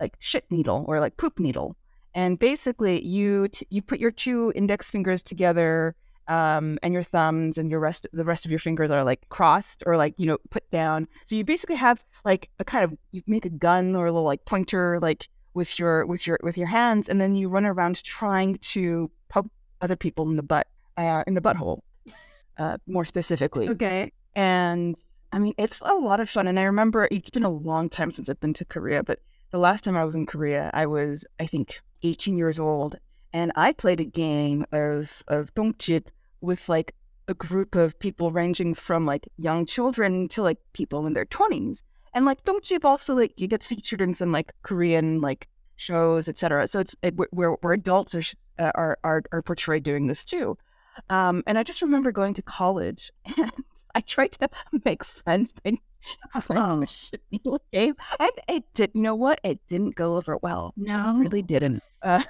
like 0.00 0.14
shit 0.18 0.44
needle 0.50 0.84
or 0.88 1.00
like 1.00 1.16
poop 1.16 1.38
needle. 1.38 1.76
And 2.14 2.38
basically, 2.38 3.04
you 3.04 3.48
t- 3.48 3.66
you 3.70 3.82
put 3.82 4.00
your 4.00 4.10
two 4.10 4.52
index 4.54 4.90
fingers 4.90 5.22
together, 5.22 5.94
um, 6.28 6.78
and 6.82 6.92
your 6.94 7.02
thumbs, 7.02 7.58
and 7.58 7.70
your 7.70 7.80
rest 7.80 8.06
the 8.12 8.24
rest 8.24 8.44
of 8.44 8.50
your 8.50 8.60
fingers 8.60 8.90
are 8.90 9.04
like 9.04 9.28
crossed 9.28 9.82
or 9.86 9.96
like 9.96 10.14
you 10.18 10.26
know 10.26 10.38
put 10.50 10.68
down. 10.70 11.08
So 11.26 11.36
you 11.36 11.44
basically 11.44 11.76
have 11.76 12.04
like 12.24 12.50
a 12.58 12.64
kind 12.64 12.84
of 12.84 12.96
you 13.10 13.22
make 13.26 13.44
a 13.44 13.50
gun 13.50 13.96
or 13.96 14.06
a 14.06 14.12
little 14.12 14.24
like 14.24 14.44
pointer 14.44 14.98
like 15.00 15.28
with 15.54 15.78
your 15.78 16.06
with 16.06 16.26
your 16.26 16.38
with 16.42 16.56
your 16.56 16.68
hands, 16.68 17.08
and 17.08 17.20
then 17.20 17.34
you 17.34 17.48
run 17.48 17.66
around 17.66 18.02
trying 18.04 18.58
to 18.58 19.10
poke 19.28 19.46
other 19.80 19.96
people 19.96 20.28
in 20.28 20.36
the 20.36 20.42
butt 20.42 20.66
uh, 20.96 21.24
in 21.26 21.34
the 21.34 21.40
butthole 21.40 21.80
uh, 22.58 22.78
more 22.86 23.04
specifically. 23.04 23.68
Okay. 23.68 24.12
And 24.34 24.96
I 25.32 25.38
mean, 25.38 25.54
it's 25.58 25.80
a 25.80 25.94
lot 25.94 26.20
of 26.20 26.28
fun. 26.28 26.46
And 26.46 26.58
I 26.58 26.64
remember 26.64 27.08
it's 27.10 27.30
been 27.30 27.44
a 27.44 27.50
long 27.50 27.88
time 27.88 28.10
since 28.10 28.28
I've 28.28 28.40
been 28.40 28.54
to 28.54 28.64
Korea, 28.64 29.02
but 29.02 29.20
the 29.50 29.58
last 29.58 29.84
time 29.84 29.96
I 29.96 30.04
was 30.04 30.14
in 30.14 30.26
Korea, 30.26 30.70
I 30.72 30.86
was, 30.86 31.26
I 31.40 31.46
think, 31.46 31.80
18 32.02 32.36
years 32.36 32.58
old. 32.58 32.96
And 33.32 33.52
I 33.56 33.72
played 33.72 34.00
a 34.00 34.04
game 34.04 34.66
of, 34.72 35.22
of 35.28 35.54
ddongchim 35.54 36.06
with 36.40 36.68
like 36.68 36.94
a 37.28 37.34
group 37.34 37.74
of 37.74 37.98
people 37.98 38.32
ranging 38.32 38.74
from 38.74 39.06
like 39.06 39.28
young 39.38 39.64
children 39.64 40.28
to 40.28 40.42
like 40.42 40.58
people 40.72 41.06
in 41.06 41.14
their 41.14 41.26
20s. 41.26 41.82
And 42.14 42.24
like 42.24 42.44
ddongchim 42.44 42.84
also 42.84 43.14
like 43.14 43.40
it 43.40 43.48
gets 43.48 43.66
featured 43.66 44.00
in 44.00 44.14
some 44.14 44.32
like 44.32 44.52
Korean 44.62 45.20
like 45.20 45.48
shows, 45.76 46.28
etc. 46.28 46.66
So 46.66 46.80
it's 46.80 46.94
it, 47.02 47.14
where 47.30 47.52
where 47.52 47.72
adults 47.72 48.14
are, 48.14 48.22
are 48.58 48.98
are 49.02 49.22
are 49.32 49.42
portrayed 49.42 49.82
doing 49.82 50.06
this 50.08 50.24
too. 50.24 50.58
Um, 51.08 51.42
and 51.46 51.58
I 51.58 51.62
just 51.62 51.80
remember 51.80 52.12
going 52.12 52.34
to 52.34 52.42
college 52.42 53.10
and 53.36 53.52
I 53.94 54.00
tried 54.00 54.32
to 54.32 54.48
make 54.84 55.04
friends 55.04 55.54
the 55.64 56.86
shit 56.86 57.22
game. 57.72 57.94
And 58.18 58.30
it 58.48 58.64
did, 58.74 58.90
you 58.94 59.02
know 59.02 59.14
what? 59.14 59.40
It 59.42 59.60
didn't 59.66 59.94
go 59.94 60.16
over 60.16 60.36
well. 60.36 60.74
No. 60.76 61.16
It 61.16 61.24
really 61.24 61.42
didn't. 61.42 61.82
Uh, 62.02 62.22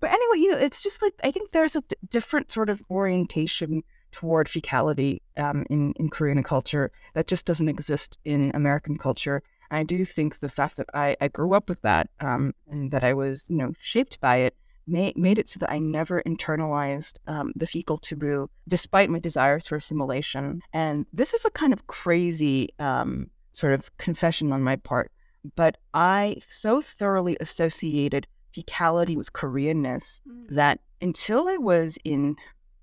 but 0.00 0.10
anyway, 0.10 0.38
you 0.38 0.50
know, 0.50 0.58
it's 0.58 0.82
just 0.82 1.02
like, 1.02 1.14
I 1.22 1.30
think 1.30 1.50
there's 1.50 1.76
a 1.76 1.82
different 2.10 2.50
sort 2.50 2.70
of 2.70 2.82
orientation 2.90 3.82
toward 4.12 4.46
fecality 4.46 5.20
um, 5.36 5.66
in, 5.70 5.92
in 5.96 6.08
Korean 6.08 6.42
culture 6.42 6.92
that 7.14 7.26
just 7.26 7.46
doesn't 7.46 7.68
exist 7.68 8.18
in 8.24 8.52
American 8.54 8.96
culture. 8.96 9.42
And 9.70 9.78
I 9.78 9.82
do 9.82 10.04
think 10.04 10.38
the 10.38 10.48
fact 10.48 10.76
that 10.76 10.86
I, 10.94 11.16
I 11.20 11.28
grew 11.28 11.54
up 11.54 11.68
with 11.68 11.82
that 11.82 12.08
um, 12.20 12.54
and 12.70 12.90
that 12.92 13.02
I 13.02 13.12
was, 13.14 13.46
you 13.48 13.56
know, 13.56 13.72
shaped 13.80 14.20
by 14.20 14.36
it 14.36 14.56
made, 14.86 15.16
made 15.16 15.38
it 15.38 15.48
so 15.48 15.58
that 15.58 15.70
I 15.70 15.78
never 15.78 16.22
internalized 16.22 17.18
um, 17.26 17.52
the 17.56 17.66
fecal 17.66 17.98
taboo, 17.98 18.50
despite 18.68 19.10
my 19.10 19.18
desires 19.18 19.66
for 19.66 19.76
assimilation. 19.76 20.62
And 20.72 21.06
this 21.12 21.34
is 21.34 21.44
a 21.44 21.50
kind 21.50 21.72
of 21.72 21.86
crazy 21.86 22.68
um, 22.78 23.30
sort 23.52 23.72
of 23.72 23.96
confession 23.98 24.52
on 24.52 24.62
my 24.62 24.76
part, 24.76 25.10
but 25.56 25.76
I 25.92 26.36
so 26.40 26.80
thoroughly 26.80 27.36
associated 27.40 28.26
fecality 28.54 29.16
with 29.16 29.32
Koreanness 29.32 30.20
mm. 30.28 30.48
that 30.48 30.80
until 31.00 31.48
I 31.48 31.56
was 31.56 31.98
in 32.04 32.36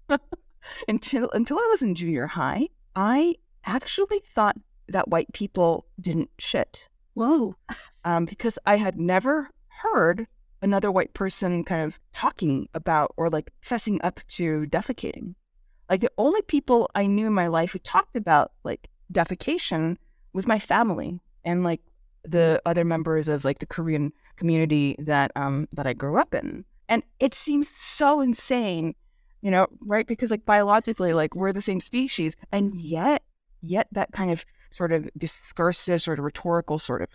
until 0.87 1.29
until 1.31 1.57
I 1.57 1.67
was 1.71 1.81
in 1.81 1.95
junior 1.95 2.27
high, 2.27 2.67
I 2.95 3.35
actually 3.65 4.19
thought 4.19 4.57
that 4.87 5.09
white 5.09 5.31
people 5.33 5.85
didn't 5.99 6.29
shit. 6.37 6.87
Whoa. 7.13 7.55
Um, 8.03 8.25
because 8.25 8.57
I 8.65 8.77
had 8.77 8.99
never 8.99 9.49
heard 9.67 10.27
another 10.61 10.91
white 10.91 11.13
person 11.13 11.63
kind 11.63 11.83
of 11.83 11.99
talking 12.13 12.67
about 12.73 13.13
or 13.17 13.29
like 13.29 13.51
fessing 13.63 13.99
up 14.03 14.19
to 14.27 14.65
defecating. 14.67 15.35
Like 15.89 16.01
the 16.01 16.11
only 16.17 16.41
people 16.43 16.89
I 16.95 17.07
knew 17.07 17.27
in 17.27 17.33
my 17.33 17.47
life 17.47 17.71
who 17.71 17.79
talked 17.79 18.15
about 18.15 18.51
like 18.63 18.87
defecation 19.11 19.97
was 20.33 20.47
my 20.47 20.59
family 20.59 21.19
and 21.43 21.63
like 21.63 21.81
the 22.23 22.61
other 22.65 22.85
members 22.85 23.27
of 23.27 23.43
like 23.43 23.59
the 23.59 23.65
Korean 23.65 24.13
community 24.41 24.95
that 24.97 25.31
um 25.35 25.67
that 25.71 25.85
I 25.85 25.93
grew 25.93 26.19
up 26.19 26.33
in. 26.33 26.65
And 26.89 27.03
it 27.19 27.33
seems 27.33 27.69
so 27.69 28.21
insane, 28.21 28.95
you 29.41 29.51
know, 29.51 29.67
right? 29.85 30.07
Because 30.07 30.31
like 30.31 30.45
biologically, 30.45 31.13
like 31.13 31.35
we're 31.35 31.53
the 31.53 31.61
same 31.61 31.79
species, 31.79 32.35
and 32.51 32.75
yet, 32.75 33.21
yet 33.61 33.87
that 33.91 34.11
kind 34.11 34.31
of 34.31 34.43
sort 34.71 34.91
of 34.91 35.07
discursive, 35.15 36.01
sort 36.01 36.19
of 36.19 36.25
rhetorical, 36.25 36.79
sort 36.79 37.01
of 37.03 37.09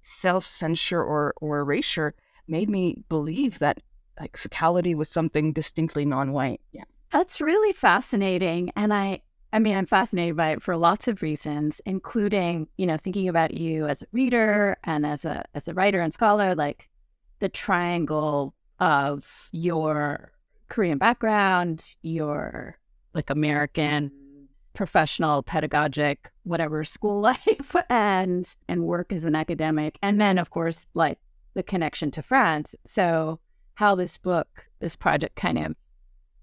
self 0.00 0.44
censure 0.44 1.02
or 1.02 1.34
or 1.40 1.60
erasure 1.60 2.14
made 2.48 2.70
me 2.70 3.04
believe 3.08 3.58
that 3.58 3.82
like 4.18 4.36
fecality 4.36 4.94
was 4.94 5.08
something 5.08 5.52
distinctly 5.52 6.04
non-white. 6.04 6.60
Yeah. 6.72 6.84
That's 7.12 7.40
really 7.40 7.72
fascinating. 7.72 8.72
And 8.74 8.92
I 8.92 9.20
I 9.54 9.60
mean, 9.60 9.76
I'm 9.76 9.86
fascinated 9.86 10.36
by 10.36 10.50
it 10.50 10.62
for 10.62 10.76
lots 10.76 11.06
of 11.06 11.22
reasons, 11.22 11.80
including, 11.86 12.66
you 12.76 12.86
know, 12.86 12.96
thinking 12.96 13.28
about 13.28 13.54
you 13.54 13.86
as 13.86 14.02
a 14.02 14.06
reader 14.10 14.76
and 14.82 15.06
as 15.06 15.24
a 15.24 15.44
as 15.54 15.68
a 15.68 15.74
writer 15.74 16.00
and 16.00 16.12
scholar, 16.12 16.56
like 16.56 16.88
the 17.38 17.48
triangle 17.48 18.52
of 18.80 19.48
your 19.52 20.32
Korean 20.68 20.98
background, 20.98 21.94
your 22.02 22.80
like 23.14 23.30
American 23.30 24.10
professional, 24.72 25.44
pedagogic, 25.44 26.32
whatever 26.42 26.82
school 26.82 27.20
life 27.30 27.76
and 27.88 28.56
and 28.68 28.82
work 28.82 29.12
as 29.12 29.22
an 29.22 29.36
academic. 29.36 30.00
And 30.02 30.20
then 30.20 30.36
of 30.36 30.50
course 30.50 30.88
like 30.94 31.20
the 31.54 31.62
connection 31.62 32.10
to 32.10 32.22
France. 32.22 32.74
So 32.84 33.38
how 33.74 33.94
this 33.94 34.18
book, 34.18 34.68
this 34.80 34.96
project 34.96 35.36
kind 35.36 35.58
of 35.58 35.76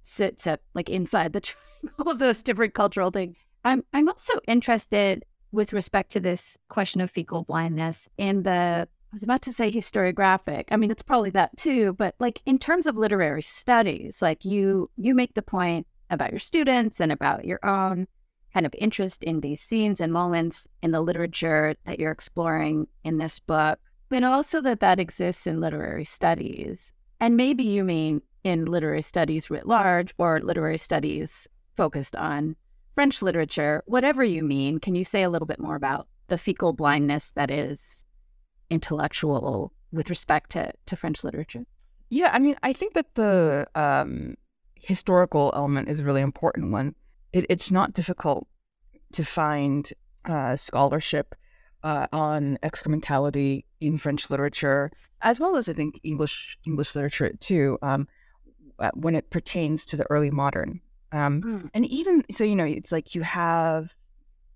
sits 0.02 0.48
at 0.48 0.62
like 0.74 0.90
inside 0.90 1.34
the 1.34 1.42
triangle 1.96 2.12
of 2.12 2.20
those 2.20 2.44
different 2.44 2.74
cultural 2.74 3.12
things. 3.12 3.38
I'm 3.64 3.84
I'm 3.94 4.08
also 4.08 4.34
interested 4.48 5.24
with 5.52 5.74
respect 5.74 6.12
to 6.12 6.20
this 6.20 6.58
question 6.70 7.02
of 7.02 7.12
fecal 7.12 7.44
blindness 7.44 8.08
in 8.18 8.44
the 8.44 8.88
I 8.88 9.14
was 9.14 9.24
about 9.24 9.42
to 9.44 9.54
say 9.54 9.70
historiographic. 9.70 10.66
I 10.72 10.78
mean, 10.78 10.90
it's 10.90 11.04
probably 11.04 11.32
that 11.32 11.56
too, 11.58 11.94
but 11.94 12.16
like 12.20 12.42
in 12.46 12.58
terms 12.58 12.88
of 12.88 12.96
literary 12.98 13.42
studies, 13.42 14.22
like 14.22 14.46
you 14.46 14.90
you 14.98 15.14
make 15.14 15.34
the 15.34 15.42
point 15.42 15.88
about 16.10 16.32
your 16.32 16.40
students 16.40 17.00
and 17.00 17.12
about 17.12 17.46
your 17.46 17.60
own 17.64 18.08
kind 18.54 18.66
of 18.66 18.76
interest 18.78 19.24
in 19.24 19.40
these 19.40 19.62
scenes 19.62 20.02
and 20.02 20.12
moments 20.12 20.68
in 20.82 20.92
the 20.92 21.02
literature 21.02 21.76
that 21.86 22.00
you're 22.00 22.12
exploring 22.12 22.86
in 23.04 23.18
this 23.18 23.40
book 23.40 23.80
but 24.12 24.26
also 24.26 24.60
that 24.60 24.82
that 24.82 25.00
exists 25.00 25.48
in 25.48 25.62
literary 25.62 26.04
studies. 26.04 26.92
And 27.22 27.38
maybe 27.38 27.64
you 27.64 27.86
mean 27.86 28.22
in 28.44 28.66
literary 28.66 29.02
studies 29.02 29.50
writ 29.50 29.66
large 29.66 30.14
or 30.18 30.42
literary 30.42 30.78
studies 30.78 31.48
focused 31.82 32.16
on 32.16 32.56
French 32.94 33.24
literature, 33.24 33.82
whatever 33.88 34.24
you 34.24 34.44
mean. 34.44 34.80
Can 34.80 34.94
you 34.94 35.04
say 35.04 35.24
a 35.24 35.32
little 35.32 35.48
bit 35.48 35.60
more 35.60 35.76
about 35.76 36.08
the 36.28 36.38
fecal 36.38 36.74
blindness 36.74 37.32
that 37.32 37.50
is 37.50 38.06
intellectual 38.70 39.74
with 39.92 40.08
respect 40.08 40.52
to, 40.52 40.72
to 40.86 40.96
French 40.96 41.24
literature? 41.24 41.66
Yeah, 42.12 42.30
I 42.32 42.38
mean, 42.38 42.56
I 42.62 42.72
think 42.72 42.94
that 42.94 43.16
the 43.16 43.68
um, 43.74 44.36
historical 44.76 45.52
element 45.56 45.90
is 45.90 46.00
a 46.00 46.06
really 46.06 46.22
important 46.22 46.72
one. 46.72 46.94
It, 47.34 47.48
it's 47.50 47.72
not 47.72 47.96
difficult 47.96 48.48
to 49.14 49.24
find 49.24 49.92
uh, 50.26 50.56
scholarship 50.58 51.34
uh, 51.82 52.06
on 52.14 52.60
excrementality 52.62 53.64
in 53.80 53.98
French 53.98 54.30
literature, 54.30 54.92
as 55.24 55.40
well 55.40 55.56
as 55.56 55.68
I 55.68 55.74
think 55.74 56.00
English 56.04 56.60
English 56.68 56.94
literature 56.94 57.32
too, 57.40 57.80
um, 57.82 58.08
uh, 58.78 58.92
when 58.94 59.16
it 59.16 59.32
pertains 59.32 59.84
to 59.86 59.98
the 59.98 60.06
early 60.12 60.30
modern. 60.30 60.80
Um, 61.12 61.42
mm. 61.42 61.70
And 61.74 61.86
even 61.88 62.24
so, 62.32 62.44
you 62.44 62.56
know, 62.56 62.66
it's 62.66 62.92
like 62.92 63.16
you 63.16 63.22
have 63.22 63.96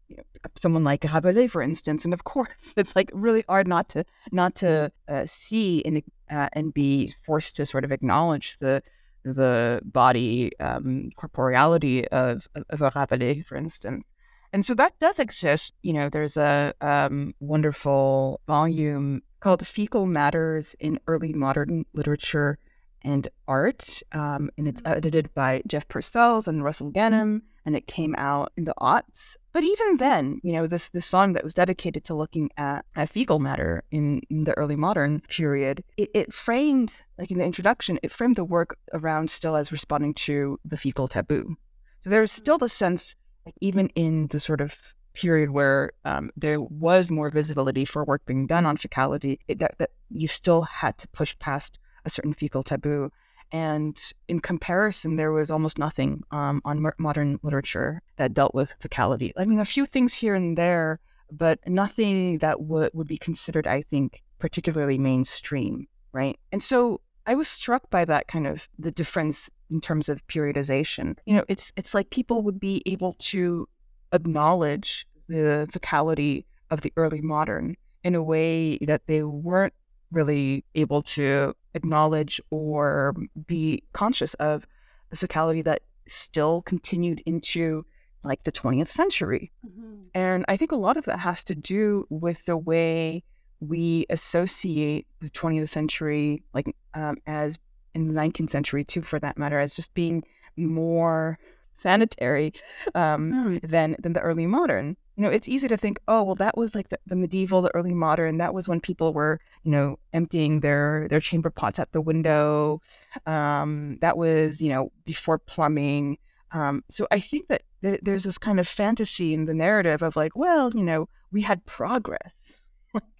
you 0.07 0.17
know, 0.17 0.23
someone 0.55 0.83
like 0.83 1.03
Rabelais, 1.03 1.47
for 1.47 1.61
instance, 1.61 2.05
and 2.05 2.13
of 2.13 2.23
course, 2.23 2.49
it's 2.77 2.95
like 2.95 3.11
really 3.13 3.43
hard 3.47 3.67
not 3.67 3.89
to 3.89 4.05
not 4.31 4.55
to 4.55 4.91
uh, 5.07 5.25
see 5.25 5.83
and 5.83 6.03
uh, 6.29 6.49
and 6.53 6.73
be 6.73 7.07
forced 7.25 7.55
to 7.57 7.65
sort 7.65 7.83
of 7.83 7.91
acknowledge 7.91 8.57
the 8.57 8.81
the 9.23 9.81
body 9.83 10.51
um, 10.59 11.09
corporeality 11.17 12.05
of, 12.07 12.47
of 12.69 12.81
a 12.81 12.91
Rabelais, 12.95 13.41
for 13.41 13.55
instance. 13.55 14.11
And 14.53 14.63
so 14.63 14.75
that 14.75 14.97
does 14.99 15.19
exist. 15.19 15.73
You 15.81 15.93
know, 15.93 16.09
there's 16.09 16.37
a 16.37 16.73
um, 16.79 17.33
wonderful 17.39 18.39
volume 18.47 19.23
called 19.39 19.65
Fecal 19.65 20.05
Matters 20.05 20.75
in 20.79 20.99
Early 21.07 21.33
Modern 21.33 21.85
Literature 21.93 22.59
and 23.05 23.29
art. 23.47 24.01
Um, 24.11 24.49
and 24.57 24.67
it's 24.67 24.81
edited 24.83 25.33
by 25.33 25.61
Jeff 25.67 25.87
Persels 25.87 26.47
and 26.47 26.63
Russell 26.63 26.91
Ganim, 26.91 27.43
and 27.65 27.75
it 27.75 27.87
came 27.87 28.15
out 28.17 28.51
in 28.57 28.65
the 28.65 28.73
aughts. 28.81 29.37
But 29.53 29.63
even 29.63 29.97
then, 29.97 30.41
you 30.43 30.51
know, 30.53 30.67
this 30.67 30.89
this 30.89 31.09
volume 31.09 31.33
that 31.33 31.43
was 31.43 31.53
dedicated 31.53 32.03
to 32.05 32.15
looking 32.15 32.49
at, 32.57 32.83
at 32.95 33.09
fecal 33.09 33.39
matter 33.39 33.83
in, 33.91 34.21
in 34.29 34.43
the 34.43 34.57
early 34.57 34.75
modern 34.75 35.21
period, 35.29 35.83
it, 35.95 36.09
it 36.13 36.33
framed, 36.33 37.03
like 37.17 37.31
in 37.31 37.37
the 37.37 37.45
introduction, 37.45 37.99
it 38.03 38.11
framed 38.11 38.35
the 38.35 38.43
work 38.43 38.77
around 38.91 39.29
still 39.29 39.55
as 39.55 39.71
responding 39.71 40.13
to 40.15 40.59
the 40.65 40.75
fecal 40.75 41.07
taboo. 41.07 41.55
So 42.01 42.09
there's 42.09 42.31
still 42.31 42.57
the 42.57 42.69
sense, 42.69 43.15
like 43.45 43.55
even 43.61 43.89
in 43.89 44.27
the 44.27 44.39
sort 44.39 44.61
of 44.61 44.93
period 45.13 45.51
where 45.51 45.91
um, 46.03 46.29
there 46.35 46.59
was 46.59 47.09
more 47.09 47.29
visibility 47.29 47.85
for 47.85 48.03
work 48.03 48.25
being 48.25 48.47
done 48.47 48.65
on 48.65 48.77
fecality, 48.77 49.39
it, 49.47 49.59
that, 49.59 49.75
that 49.77 49.91
you 50.09 50.27
still 50.27 50.63
had 50.63 50.97
to 50.97 51.07
push 51.07 51.39
past 51.39 51.79
a 52.05 52.09
certain 52.09 52.33
fecal 52.33 52.63
taboo. 52.63 53.11
And 53.51 54.01
in 54.27 54.39
comparison, 54.39 55.15
there 55.15 55.31
was 55.31 55.51
almost 55.51 55.77
nothing 55.77 56.23
um, 56.31 56.61
on 56.65 56.91
modern 56.97 57.39
literature 57.43 58.01
that 58.17 58.33
dealt 58.33 58.55
with 58.55 58.73
fecality. 58.79 59.31
I 59.37 59.45
mean, 59.45 59.59
a 59.59 59.65
few 59.65 59.85
things 59.85 60.13
here 60.13 60.35
and 60.35 60.57
there, 60.57 60.99
but 61.31 61.59
nothing 61.67 62.39
that 62.39 62.61
would 62.61 62.91
would 62.93 63.07
be 63.07 63.17
considered, 63.17 63.67
I 63.67 63.81
think, 63.81 64.23
particularly 64.39 64.97
mainstream, 64.97 65.87
right? 66.11 66.39
And 66.51 66.61
so 66.61 67.01
I 67.27 67.35
was 67.35 67.47
struck 67.47 67.89
by 67.89 68.05
that 68.05 68.27
kind 68.27 68.47
of 68.47 68.67
the 68.77 68.91
difference 68.91 69.49
in 69.69 69.81
terms 69.81 70.09
of 70.09 70.25
periodization. 70.27 71.17
You 71.25 71.35
know, 71.35 71.45
it's 71.47 71.71
it's 71.75 71.93
like 71.93 72.09
people 72.09 72.41
would 72.43 72.59
be 72.59 72.81
able 72.85 73.13
to 73.13 73.67
acknowledge 74.11 75.07
the 75.27 75.67
fecality 75.71 76.45
of 76.69 76.81
the 76.81 76.93
early 76.97 77.21
modern 77.21 77.75
in 78.03 78.15
a 78.15 78.23
way 78.23 78.77
that 78.79 79.07
they 79.07 79.23
weren't 79.23 79.73
really 80.11 80.63
able 80.75 81.01
to 81.01 81.55
acknowledge 81.75 82.41
or 82.49 83.13
be 83.45 83.83
conscious 83.93 84.33
of 84.35 84.65
the 85.11 85.15
fecality 85.15 85.63
that 85.63 85.81
still 86.07 86.61
continued 86.63 87.21
into 87.25 87.85
like 88.23 88.43
the 88.43 88.51
20th 88.51 88.87
century. 88.87 89.51
Mm-hmm. 89.65 89.95
And 90.15 90.45
I 90.47 90.57
think 90.57 90.71
a 90.71 90.77
lot 90.77 90.97
of 90.97 91.05
that 91.05 91.19
has 91.19 91.43
to 91.45 91.55
do 91.55 92.07
with 92.09 92.45
the 92.45 92.57
way 92.57 93.23
we 93.59 94.05
associate 94.09 95.07
the 95.19 95.29
20th 95.29 95.69
century, 95.69 96.43
like 96.53 96.75
um, 96.93 97.17
as 97.27 97.59
in 97.93 98.13
the 98.13 98.19
19th 98.19 98.49
century 98.49 98.83
too, 98.83 99.01
for 99.01 99.19
that 99.19 99.37
matter, 99.37 99.59
as 99.59 99.75
just 99.75 99.93
being 99.93 100.23
more 100.57 101.37
sanitary 101.73 102.53
um, 102.95 103.31
mm. 103.31 103.69
than 103.69 103.95
than 103.99 104.13
the 104.13 104.21
early 104.21 104.47
modern. 104.47 104.97
You 105.15 105.23
know, 105.23 105.29
it's 105.29 105.47
easy 105.47 105.67
to 105.67 105.77
think, 105.77 105.99
oh, 106.07 106.23
well, 106.23 106.35
that 106.35 106.57
was 106.57 106.75
like 106.75 106.89
the, 106.89 106.99
the, 107.07 107.15
medieval, 107.15 107.61
the 107.61 107.73
early 107.73 107.93
modern. 107.93 108.37
That 108.37 108.53
was 108.53 108.67
when 108.67 108.81
people 108.81 109.13
were, 109.13 109.39
you 109.63 109.71
know, 109.71 109.97
emptying 110.13 110.59
their 110.59 111.07
their 111.09 111.21
chamber 111.21 111.49
pots 111.49 111.79
at 111.79 111.91
the 111.93 112.01
window. 112.01 112.81
Um, 113.25 113.97
that 114.01 114.17
was, 114.17 114.61
you 114.61 114.69
know, 114.69 114.91
before 115.05 115.39
plumbing. 115.39 116.17
Um, 116.51 116.83
so 116.89 117.07
I 117.11 117.19
think 117.19 117.47
that 117.47 117.63
th- 117.81 118.01
there's 118.03 118.23
this 118.23 118.37
kind 118.37 118.59
of 118.59 118.67
fantasy 118.67 119.33
in 119.33 119.45
the 119.45 119.53
narrative 119.53 120.01
of 120.01 120.15
like, 120.15 120.35
well, 120.35 120.71
you 120.73 120.83
know, 120.83 121.07
we 121.31 121.41
had 121.41 121.65
progress 121.65 122.31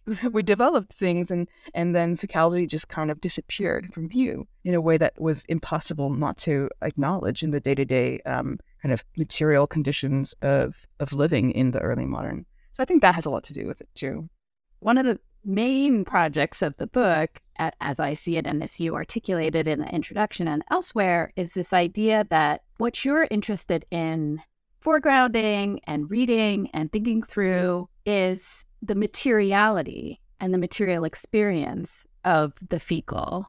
we 0.32 0.44
developed 0.44 0.94
things 0.94 1.32
and 1.32 1.48
and 1.74 1.96
then 1.96 2.16
fecality 2.16 2.68
just 2.68 2.88
kind 2.88 3.10
of 3.10 3.22
disappeared 3.22 3.94
from 3.94 4.08
view 4.08 4.48
in 4.64 4.74
a 4.74 4.82
way 4.82 4.98
that 4.98 5.20
was 5.20 5.44
impossible 5.46 6.12
not 6.12 6.38
to 6.38 6.70
acknowledge 6.82 7.44
in 7.44 7.52
the 7.52 7.60
day-to-day 7.60 8.20
um, 8.26 8.60
kind 8.86 8.94
of 8.94 9.04
material 9.18 9.66
conditions 9.66 10.36
of 10.44 10.86
of 11.00 11.12
living 11.12 11.50
in 11.50 11.72
the 11.72 11.80
early 11.80 12.06
modern 12.06 12.46
so 12.72 12.84
i 12.84 12.86
think 12.86 13.02
that 13.02 13.16
has 13.16 13.26
a 13.26 13.30
lot 13.32 13.44
to 13.44 13.52
do 13.52 13.66
with 13.66 13.82
it 13.82 13.90
too 13.96 14.30
one 14.78 15.00
of 15.00 15.08
the 15.08 15.20
main 15.44 16.06
projects 16.06 16.62
of 16.62 16.78
the 16.78 16.86
book 16.86 17.42
as 17.82 18.00
i 18.00 18.14
see 18.14 18.38
it 18.38 18.46
and 18.46 18.62
as 18.62 18.80
you 18.80 18.94
articulated 18.94 19.68
in 19.68 19.80
the 19.80 19.88
introduction 19.88 20.48
and 20.48 20.64
elsewhere 20.70 21.34
is 21.36 21.54
this 21.54 21.74
idea 21.74 22.28
that 22.30 22.62
what 22.78 23.04
you're 23.04 23.28
interested 23.32 23.88
in 23.90 24.40
foregrounding 24.84 25.80
and 25.86 26.12
reading 26.12 26.70
and 26.72 26.92
thinking 26.92 27.24
through 27.24 27.90
is 28.06 28.66
the 28.84 28.94
materiality 28.94 30.22
and 30.40 30.54
the 30.54 30.60
material 30.60 31.06
experience 31.06 32.06
of 32.24 32.54
the 32.70 32.80
fecal 32.80 33.48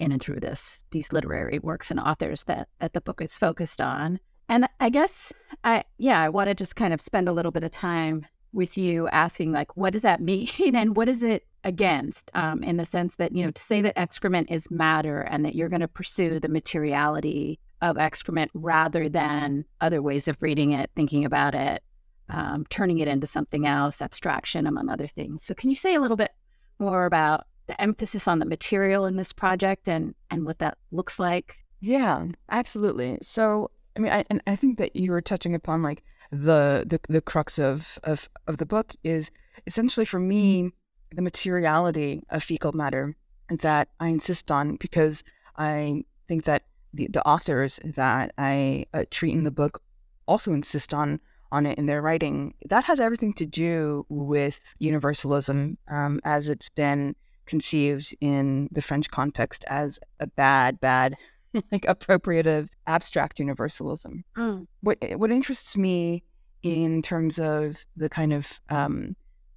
in 0.00 0.10
and 0.10 0.20
through 0.20 0.40
this 0.40 0.84
these 0.90 1.12
literary 1.12 1.60
works 1.60 1.90
and 1.90 2.00
authors 2.00 2.42
that 2.44 2.68
that 2.80 2.94
the 2.94 3.00
book 3.00 3.20
is 3.20 3.38
focused 3.38 3.80
on. 3.80 4.18
And 4.48 4.68
I 4.80 4.90
guess 4.90 5.32
I 5.64 5.84
yeah, 5.98 6.20
I 6.20 6.28
want 6.28 6.48
to 6.48 6.54
just 6.54 6.76
kind 6.76 6.92
of 6.92 7.00
spend 7.00 7.28
a 7.28 7.32
little 7.32 7.52
bit 7.52 7.64
of 7.64 7.70
time 7.70 8.26
with 8.52 8.78
you 8.78 9.08
asking 9.08 9.52
like 9.52 9.76
what 9.76 9.92
does 9.92 10.02
that 10.02 10.20
mean 10.22 10.74
and 10.74 10.96
what 10.96 11.08
is 11.08 11.22
it 11.22 11.46
against 11.64 12.30
um, 12.34 12.62
in 12.62 12.76
the 12.76 12.86
sense 12.86 13.16
that 13.16 13.32
you 13.32 13.44
know 13.44 13.50
to 13.50 13.62
say 13.62 13.82
that 13.82 13.98
excrement 13.98 14.50
is 14.50 14.70
matter 14.70 15.22
and 15.22 15.44
that 15.44 15.54
you're 15.54 15.68
going 15.68 15.80
to 15.80 15.88
pursue 15.88 16.38
the 16.38 16.48
materiality 16.48 17.58
of 17.82 17.98
excrement 17.98 18.50
rather 18.54 19.08
than 19.08 19.64
other 19.80 20.00
ways 20.00 20.28
of 20.28 20.40
reading 20.42 20.70
it 20.70 20.90
thinking 20.94 21.24
about 21.24 21.54
it 21.54 21.82
um, 22.28 22.66
turning 22.70 22.98
it 22.98 23.08
into 23.08 23.26
something 23.26 23.66
else, 23.66 24.02
abstraction, 24.02 24.66
among 24.66 24.88
other 24.88 25.06
things. 25.06 25.44
So, 25.44 25.54
can 25.54 25.70
you 25.70 25.76
say 25.76 25.94
a 25.94 26.00
little 26.00 26.16
bit 26.16 26.32
more 26.78 27.06
about 27.06 27.46
the 27.66 27.80
emphasis 27.80 28.28
on 28.28 28.38
the 28.38 28.46
material 28.46 29.06
in 29.06 29.16
this 29.16 29.32
project 29.32 29.88
and 29.88 30.14
and 30.30 30.44
what 30.44 30.58
that 30.58 30.78
looks 30.90 31.18
like? 31.18 31.58
Yeah, 31.80 32.26
absolutely. 32.50 33.18
So, 33.22 33.70
I 33.96 33.98
mean, 33.98 34.12
I, 34.12 34.24
and 34.28 34.42
I 34.46 34.56
think 34.56 34.78
that 34.78 34.94
you 34.94 35.10
were 35.10 35.22
touching 35.22 35.54
upon 35.54 35.82
like 35.82 36.02
the 36.30 36.84
the, 36.86 37.00
the 37.08 37.20
crux 37.20 37.58
of, 37.58 37.98
of 38.04 38.28
of 38.46 38.58
the 38.58 38.66
book 38.66 38.92
is 39.02 39.30
essentially 39.66 40.04
for 40.04 40.20
me 40.20 40.70
the 41.14 41.22
materiality 41.22 42.22
of 42.30 42.42
fecal 42.42 42.72
matter 42.72 43.16
that 43.48 43.88
I 44.00 44.08
insist 44.08 44.50
on 44.50 44.76
because 44.76 45.22
I 45.56 46.04
think 46.28 46.44
that 46.44 46.62
the, 46.92 47.08
the 47.08 47.26
authors 47.26 47.78
that 47.84 48.32
I 48.36 48.86
uh, 48.92 49.04
treat 49.10 49.32
in 49.32 49.44
the 49.44 49.50
book 49.50 49.82
also 50.26 50.52
insist 50.52 50.92
on 50.92 51.20
on 51.52 51.64
it 51.64 51.78
in 51.78 51.86
their 51.86 52.02
writing. 52.02 52.54
That 52.68 52.84
has 52.84 53.00
everything 53.00 53.32
to 53.34 53.46
do 53.46 54.04
with 54.08 54.60
universalism 54.78 55.78
um, 55.88 56.20
as 56.24 56.48
it's 56.48 56.68
been 56.68 57.14
conceived 57.46 58.14
in 58.20 58.68
the 58.72 58.82
French 58.82 59.08
context 59.10 59.64
as 59.68 60.00
a 60.18 60.26
bad, 60.26 60.80
bad, 60.80 61.16
like 61.72 61.82
appropriative, 61.82 62.68
abstract 62.86 63.38
universalism. 63.38 64.24
Mm. 64.36 64.66
What 64.80 64.98
what 65.16 65.30
interests 65.30 65.76
me 65.76 66.22
in 66.62 67.02
terms 67.02 67.38
of 67.38 67.84
the 67.96 68.08
kind 68.08 68.32
of 68.32 68.60
um, 68.70 69.16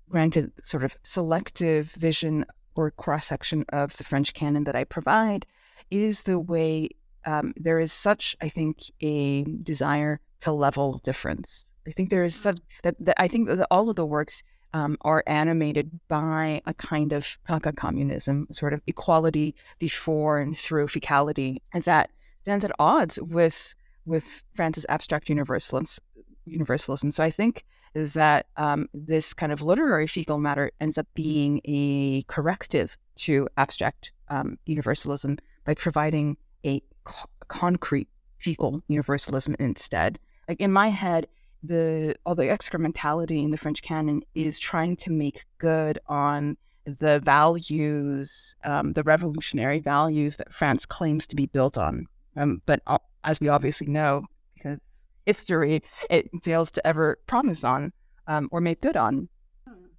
granted 0.10 0.52
sort 0.64 0.84
of 0.84 0.96
selective 1.04 1.92
vision 1.92 2.46
or 2.76 2.92
cross 2.92 3.28
section 3.28 3.66
of 3.70 3.96
the 3.98 4.04
French 4.04 4.34
canon 4.34 4.64
that 4.66 4.76
I 4.76 4.84
provide 4.84 5.46
is 5.90 6.24
the 6.24 6.40
way 6.40 6.90
um, 7.26 7.54
there 7.58 7.80
is 7.80 7.92
such, 7.92 8.36
I 8.42 8.50
think, 8.50 8.80
a 9.02 9.44
desire 9.44 10.20
to 10.42 10.52
level 10.52 11.00
difference 11.04 11.70
I 11.90 11.92
think 11.92 12.12
there 12.12 12.24
is 12.24 12.36
some, 12.36 12.58
that, 12.84 12.96
that 13.00 13.20
I 13.20 13.28
think 13.28 13.48
that 13.50 13.68
all 13.72 13.90
of 13.90 13.96
the 13.96 14.06
works 14.06 14.44
um, 14.74 14.98
are 15.02 15.24
animated 15.28 16.00
by 16.08 16.62
a 16.66 16.74
kind 16.74 17.12
of 17.14 17.38
Kaka 17.48 17.74
communism, 17.74 18.48
sort 18.52 18.74
of 18.74 18.82
equality 18.88 19.56
before 19.80 20.40
and 20.40 20.58
through 20.58 20.88
fecality, 20.88 21.58
and 21.74 21.84
that 21.84 22.12
stands 22.42 22.66
at 22.66 22.72
odds 22.80 23.20
with 23.20 23.76
with 24.06 24.44
France's 24.54 24.86
abstract 24.90 25.30
universalism. 25.30 26.00
Universalism. 26.46 27.12
So 27.12 27.24
I 27.24 27.30
think 27.30 27.66
is 27.94 28.14
that 28.14 28.48
um, 28.58 28.88
this 28.94 29.34
kind 29.34 29.52
of 29.52 29.62
literary 29.62 30.08
fecal 30.08 30.38
matter 30.38 30.72
ends 30.80 30.98
up 30.98 31.08
being 31.14 31.62
a 31.66 32.24
corrective 32.24 32.98
to 33.18 33.48
abstract 33.58 34.12
um, 34.30 34.58
universalism 34.66 35.38
by 35.66 35.74
providing 35.74 36.38
a 36.66 36.82
co- 37.04 37.30
concrete 37.48 38.08
fecal 38.38 38.82
universalism 38.88 39.56
instead. 39.60 40.20
Like 40.48 40.60
in 40.62 40.72
my 40.72 40.90
head, 40.90 41.28
the 41.63 42.15
all 42.26 42.36
the 42.36 42.43
excrementality 42.43 43.43
in 43.43 43.52
the 43.52 43.58
French 43.58 43.82
canon 43.82 44.22
is 44.34 44.60
trying 44.60 44.95
to 44.98 45.12
make 45.12 45.45
good 45.58 46.00
on 46.08 46.58
the 46.86 47.19
values, 47.19 48.56
um, 48.63 48.93
the 48.93 49.04
revolutionary 49.04 49.80
values 49.80 50.38
that 50.38 50.54
France 50.54 50.86
claims 50.86 51.28
to 51.28 51.36
be 51.36 51.45
built 51.45 51.78
on. 51.78 52.08
Um, 52.36 52.62
but 52.65 52.82
uh, 52.88 52.98
as 53.24 53.39
we 53.39 53.50
obviously 53.50 53.88
know, 53.88 54.26
because 54.56 54.80
history, 55.26 55.84
it 56.10 56.30
fails 56.41 56.72
to 56.72 56.88
ever 56.88 57.19
promise 57.28 57.63
on 57.63 57.91
um, 58.28 58.48
or 58.52 58.62
make 58.62 58.82
good 58.82 58.98
on. 58.98 59.30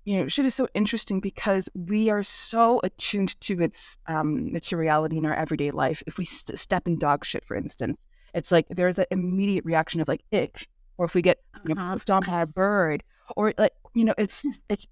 You 0.04 0.22
know, 0.22 0.28
shit 0.28 0.46
is 0.46 0.54
so 0.54 0.66
interesting 0.72 1.20
because 1.20 1.68
we 1.74 2.08
are 2.08 2.22
so 2.22 2.80
attuned 2.82 3.38
to 3.42 3.60
its 3.60 3.98
um, 4.06 4.50
materiality 4.50 5.18
in 5.18 5.26
our 5.26 5.34
everyday 5.34 5.70
life. 5.70 6.02
If 6.06 6.16
we 6.16 6.24
st- 6.24 6.58
step 6.58 6.88
in 6.88 6.98
dog 6.98 7.24
shit, 7.24 7.44
for 7.44 7.54
instance, 7.54 8.02
it's 8.34 8.50
like 8.50 8.66
there's 8.70 8.98
an 8.98 9.04
immediate 9.10 9.64
reaction 9.66 10.00
of 10.00 10.08
like 10.08 10.24
ick 10.32 10.66
or 11.00 11.06
if 11.06 11.14
we 11.14 11.22
get 11.22 11.38
you 11.66 11.74
know, 11.74 11.80
poofed 11.80 12.14
on 12.14 12.22
by 12.22 12.42
a 12.42 12.46
bird, 12.46 13.02
or 13.34 13.54
like 13.56 13.72
you 13.94 14.04
know, 14.04 14.12
it's 14.18 14.44
it's 14.68 14.86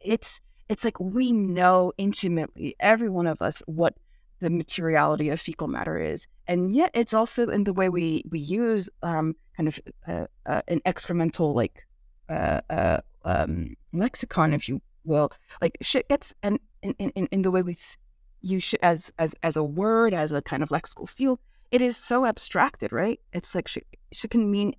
it's 0.00 0.40
it's 0.68 0.84
like 0.84 0.98
we 0.98 1.30
know 1.30 1.92
intimately, 1.98 2.74
every 2.80 3.08
one 3.08 3.28
of 3.28 3.40
us, 3.40 3.62
what 3.66 3.94
the 4.40 4.50
materiality 4.50 5.28
of 5.28 5.40
fecal 5.40 5.68
matter 5.68 6.00
is, 6.00 6.26
and 6.48 6.74
yet 6.74 6.90
it's 6.94 7.14
also 7.14 7.48
in 7.48 7.62
the 7.62 7.72
way 7.72 7.88
we 7.88 8.24
we 8.28 8.40
use 8.40 8.88
um, 9.04 9.36
kind 9.56 9.68
of 9.68 9.80
uh, 10.08 10.26
uh, 10.46 10.62
an 10.66 10.80
excremental 10.80 11.54
like 11.54 11.86
uh, 12.28 12.60
uh 12.68 13.00
um, 13.24 13.76
lexicon, 13.92 14.52
if 14.52 14.68
you 14.68 14.82
will. 15.04 15.30
Like 15.60 15.78
shit 15.80 16.08
gets 16.08 16.34
and 16.42 16.58
in, 16.82 16.94
in, 16.98 17.28
in 17.30 17.42
the 17.42 17.52
way 17.52 17.62
we 17.62 17.76
you 18.40 18.58
should 18.58 18.80
as 18.82 19.12
as 19.20 19.36
as 19.44 19.56
a 19.56 19.62
word, 19.62 20.12
as 20.12 20.32
a 20.32 20.42
kind 20.42 20.64
of 20.64 20.70
lexical 20.70 21.08
field, 21.08 21.38
it 21.70 21.80
is 21.80 21.96
so 21.96 22.26
abstracted, 22.26 22.90
right? 22.90 23.20
It's 23.32 23.54
like 23.54 23.68
shit, 23.68 23.86
shit 24.10 24.32
can 24.32 24.50
mean 24.50 24.74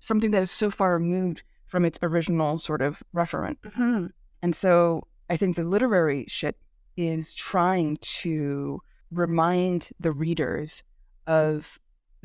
something 0.00 0.30
that 0.30 0.42
is 0.42 0.50
so 0.50 0.70
far 0.70 0.94
removed 0.94 1.42
from 1.64 1.84
its 1.84 1.98
original 2.02 2.58
sort 2.58 2.82
of 2.82 3.02
referent. 3.14 3.56
Mhm. 3.62 4.10
And 4.42 4.54
so 4.54 5.06
I 5.28 5.36
think 5.36 5.56
the 5.56 5.64
literary 5.64 6.24
shit 6.28 6.56
is 6.96 7.34
trying 7.34 7.98
to 8.00 8.80
remind 9.10 9.90
the 9.98 10.12
readers 10.12 10.82
of 11.26 11.78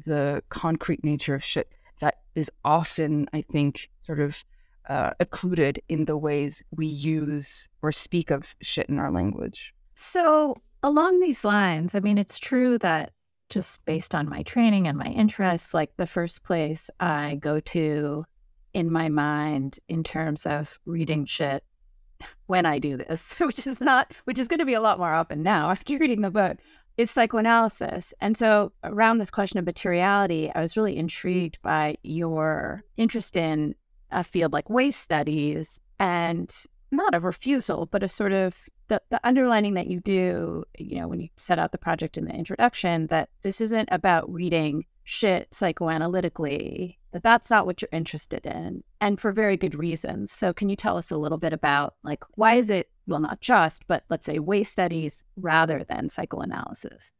the 0.06 0.44
concrete 0.50 1.04
nature 1.04 1.36
of 1.36 1.44
shit 1.44 1.72
that 2.00 2.20
is 2.36 2.52
often, 2.64 3.28
I 3.34 3.42
think, 3.42 3.90
sort 4.00 4.20
of 4.20 4.44
uh, 4.90 5.12
occluded 5.20 5.82
in 5.90 6.06
the 6.06 6.18
ways 6.18 6.64
we 6.72 6.88
use 6.88 7.70
or 7.82 7.92
speak 7.92 8.32
of 8.32 8.56
shit 8.62 8.90
in 8.90 8.98
our 8.98 9.12
language. 9.12 9.76
So, 9.96 10.56
along 10.82 11.20
these 11.20 11.46
lines, 11.46 11.94
I 11.94 12.00
mean, 12.00 12.18
it's 12.18 12.40
true 12.40 12.78
that 12.80 13.14
just 13.52 13.86
based 13.86 14.16
on 14.16 14.28
my 14.28 14.42
training 14.44 14.88
and 14.88 14.98
my 14.98 15.06
interests, 15.06 15.74
like 15.74 15.96
the 15.98 16.08
first 16.08 16.44
place 16.44 16.90
I 17.00 17.36
go 17.36 17.60
to 17.60 18.26
in 18.74 18.92
my 18.92 19.10
mind 19.10 19.80
in 19.88 20.04
terms 20.04 20.46
of 20.46 20.80
reading 20.86 21.26
shit 21.26 21.64
when 22.48 22.66
I 22.66 22.80
do 22.80 22.98
this, 22.98 23.36
which 23.40 23.68
is 23.68 23.80
not, 23.80 24.12
which 24.24 24.40
is 24.40 24.48
going 24.48 24.60
to 24.60 24.66
be 24.66 24.74
a 24.74 24.82
lot 24.82 24.98
more 24.98 25.14
often 25.14 25.44
now 25.44 25.70
after 25.72 25.98
reading 25.98 26.22
the 26.22 26.32
book, 26.32 26.58
is 26.98 27.12
psychoanalysis. 27.12 28.14
And 28.20 28.38
so, 28.38 28.72
around 28.84 29.18
this 29.18 29.32
question 29.32 29.60
of 29.60 29.66
materiality, 29.66 30.52
I 30.54 30.62
was 30.62 30.76
really 30.76 30.98
intrigued 30.98 31.62
by 31.62 31.98
your 32.04 32.84
interest 32.98 33.38
in 33.38 33.76
a 34.12 34.24
field 34.24 34.52
like 34.52 34.70
waste 34.70 35.02
studies 35.02 35.80
and 36.00 36.54
not 36.92 37.16
a 37.16 37.20
refusal, 37.20 37.86
but 37.86 38.04
a 38.04 38.08
sort 38.08 38.34
of 38.34 38.68
the, 38.92 39.02
the 39.10 39.26
underlining 39.26 39.76
that 39.76 39.88
you 39.88 40.02
do, 40.02 40.66
you 40.78 40.98
know, 41.00 41.08
when 41.08 41.22
you 41.22 41.30
set 41.38 41.58
out 41.58 41.72
the 41.72 41.78
project 41.78 42.18
in 42.18 42.26
the 42.26 42.34
introduction, 42.34 43.08
that 43.08 43.30
this 43.42 43.62
isn't 43.62 43.88
about 43.90 44.32
reading 44.32 44.84
shit 45.06 45.50
psychoanalytically, 45.52 46.98
that 47.14 47.24
that's 47.24 47.50
not 47.50 47.66
what 47.66 47.82
you're 47.82 47.88
interested 47.94 48.46
in, 48.46 48.84
and 49.00 49.18
for 49.18 49.32
very 49.32 49.56
good 49.56 49.76
reasons. 49.76 50.30
So, 50.34 50.52
can 50.52 50.68
you 50.68 50.76
tell 50.76 50.98
us 50.98 51.10
a 51.10 51.16
little 51.16 51.38
bit 51.38 51.54
about, 51.54 51.96
like, 52.04 52.22
why 52.36 52.56
is 52.56 52.70
it, 52.70 52.90
well, 53.08 53.22
not 53.22 53.40
just, 53.40 53.88
but 53.88 54.04
let's 54.10 54.26
say 54.26 54.40
waste 54.40 54.74
studies 54.74 55.24
rather 55.38 55.86
than 55.86 56.10
psychoanalysis? 56.10 57.14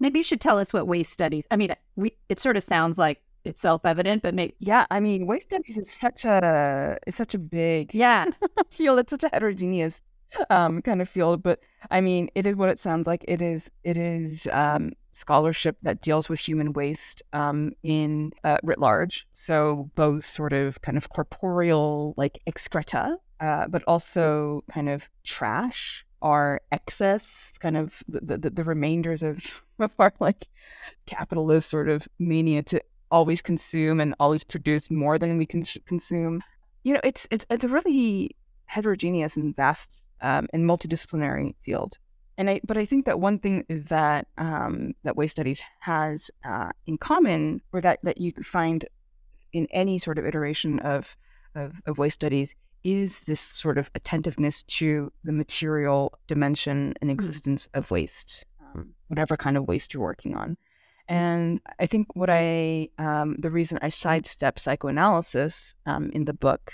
Maybe 0.00 0.20
you 0.20 0.24
should 0.24 0.40
tell 0.40 0.58
us 0.58 0.72
what 0.72 0.88
waste 0.88 1.12
studies. 1.12 1.44
I 1.50 1.56
mean, 1.56 1.74
we 1.96 2.16
it 2.30 2.40
sort 2.40 2.56
of 2.56 2.62
sounds 2.62 2.96
like 2.96 3.20
it's 3.44 3.60
self 3.60 3.84
evident, 3.84 4.22
but 4.22 4.34
maybe 4.34 4.54
Yeah, 4.60 4.86
I 4.90 4.98
mean, 5.00 5.26
waste 5.26 5.48
studies 5.50 5.76
is 5.76 5.90
such 5.90 6.24
a 6.24 6.96
it's 7.06 7.18
such 7.18 7.34
a 7.34 7.38
big 7.38 7.90
yeah, 7.92 8.30
field. 8.70 9.00
It's 9.00 9.10
such 9.10 9.24
a 9.24 9.28
heterogeneous 9.30 10.00
um, 10.50 10.82
kind 10.82 11.00
of 11.00 11.08
field, 11.08 11.42
but 11.42 11.60
I 11.90 12.00
mean, 12.00 12.30
it 12.34 12.46
is 12.46 12.56
what 12.56 12.68
it 12.68 12.78
sounds 12.78 13.06
like. 13.06 13.24
It 13.28 13.40
is 13.40 13.70
it 13.84 13.96
is 13.96 14.46
um, 14.52 14.92
scholarship 15.12 15.76
that 15.82 16.00
deals 16.00 16.28
with 16.28 16.40
human 16.40 16.72
waste 16.72 17.22
um, 17.32 17.72
in 17.82 18.32
uh, 18.44 18.58
writ 18.62 18.78
large. 18.78 19.26
So 19.32 19.90
both 19.94 20.24
sort 20.24 20.52
of 20.52 20.80
kind 20.82 20.96
of 20.96 21.08
corporeal 21.10 22.14
like 22.16 22.40
excreta, 22.46 23.18
uh, 23.40 23.68
but 23.68 23.82
also 23.86 24.64
kind 24.70 24.88
of 24.88 25.08
trash 25.24 26.04
or 26.20 26.60
excess, 26.72 27.52
kind 27.60 27.76
of 27.76 28.02
the 28.08 28.38
the, 28.38 28.50
the 28.50 28.64
remainders 28.64 29.22
of 29.22 29.62
of 29.78 29.92
our 29.98 30.12
like 30.20 30.48
capitalist 31.06 31.70
sort 31.70 31.88
of 31.88 32.08
mania 32.18 32.62
to 32.64 32.82
always 33.10 33.40
consume 33.40 34.00
and 34.00 34.14
always 34.20 34.44
produce 34.44 34.90
more 34.90 35.18
than 35.18 35.38
we 35.38 35.46
can 35.46 35.64
consume. 35.86 36.42
You 36.82 36.94
know, 36.94 37.00
it's 37.04 37.26
it's 37.30 37.46
it's 37.50 37.64
a 37.64 37.68
really 37.68 38.36
heterogeneous 38.66 39.36
and 39.36 39.56
vast 39.56 40.07
um, 40.20 40.48
and 40.52 40.64
multidisciplinary 40.64 41.54
field. 41.62 41.98
And 42.36 42.48
I, 42.48 42.60
but 42.64 42.76
I 42.76 42.86
think 42.86 43.06
that 43.06 43.18
one 43.18 43.38
thing 43.38 43.64
that 43.68 44.28
um, 44.38 44.94
that 45.02 45.16
waste 45.16 45.32
studies 45.32 45.60
has 45.80 46.30
uh, 46.44 46.70
in 46.86 46.96
common, 46.96 47.60
or 47.72 47.80
that 47.80 47.98
that 48.04 48.18
you 48.18 48.32
could 48.32 48.46
find 48.46 48.84
in 49.52 49.66
any 49.70 49.98
sort 49.98 50.18
of 50.18 50.26
iteration 50.26 50.78
of, 50.80 51.16
of 51.54 51.72
of 51.86 51.98
waste 51.98 52.14
studies, 52.14 52.54
is 52.84 53.20
this 53.20 53.40
sort 53.40 53.76
of 53.76 53.90
attentiveness 53.94 54.62
to 54.62 55.12
the 55.24 55.32
material 55.32 56.12
dimension 56.28 56.94
and 57.00 57.10
existence 57.10 57.68
of 57.74 57.90
waste, 57.90 58.44
um, 58.60 58.94
whatever 59.08 59.36
kind 59.36 59.56
of 59.56 59.66
waste 59.66 59.92
you're 59.92 60.02
working 60.02 60.36
on. 60.36 60.56
And 61.08 61.60
I 61.80 61.86
think 61.86 62.14
what 62.14 62.30
I, 62.30 62.90
um, 62.98 63.34
the 63.38 63.50
reason 63.50 63.78
I 63.80 63.88
sidestep 63.88 64.58
psychoanalysis 64.58 65.74
um, 65.86 66.10
in 66.12 66.26
the 66.26 66.34
book 66.34 66.72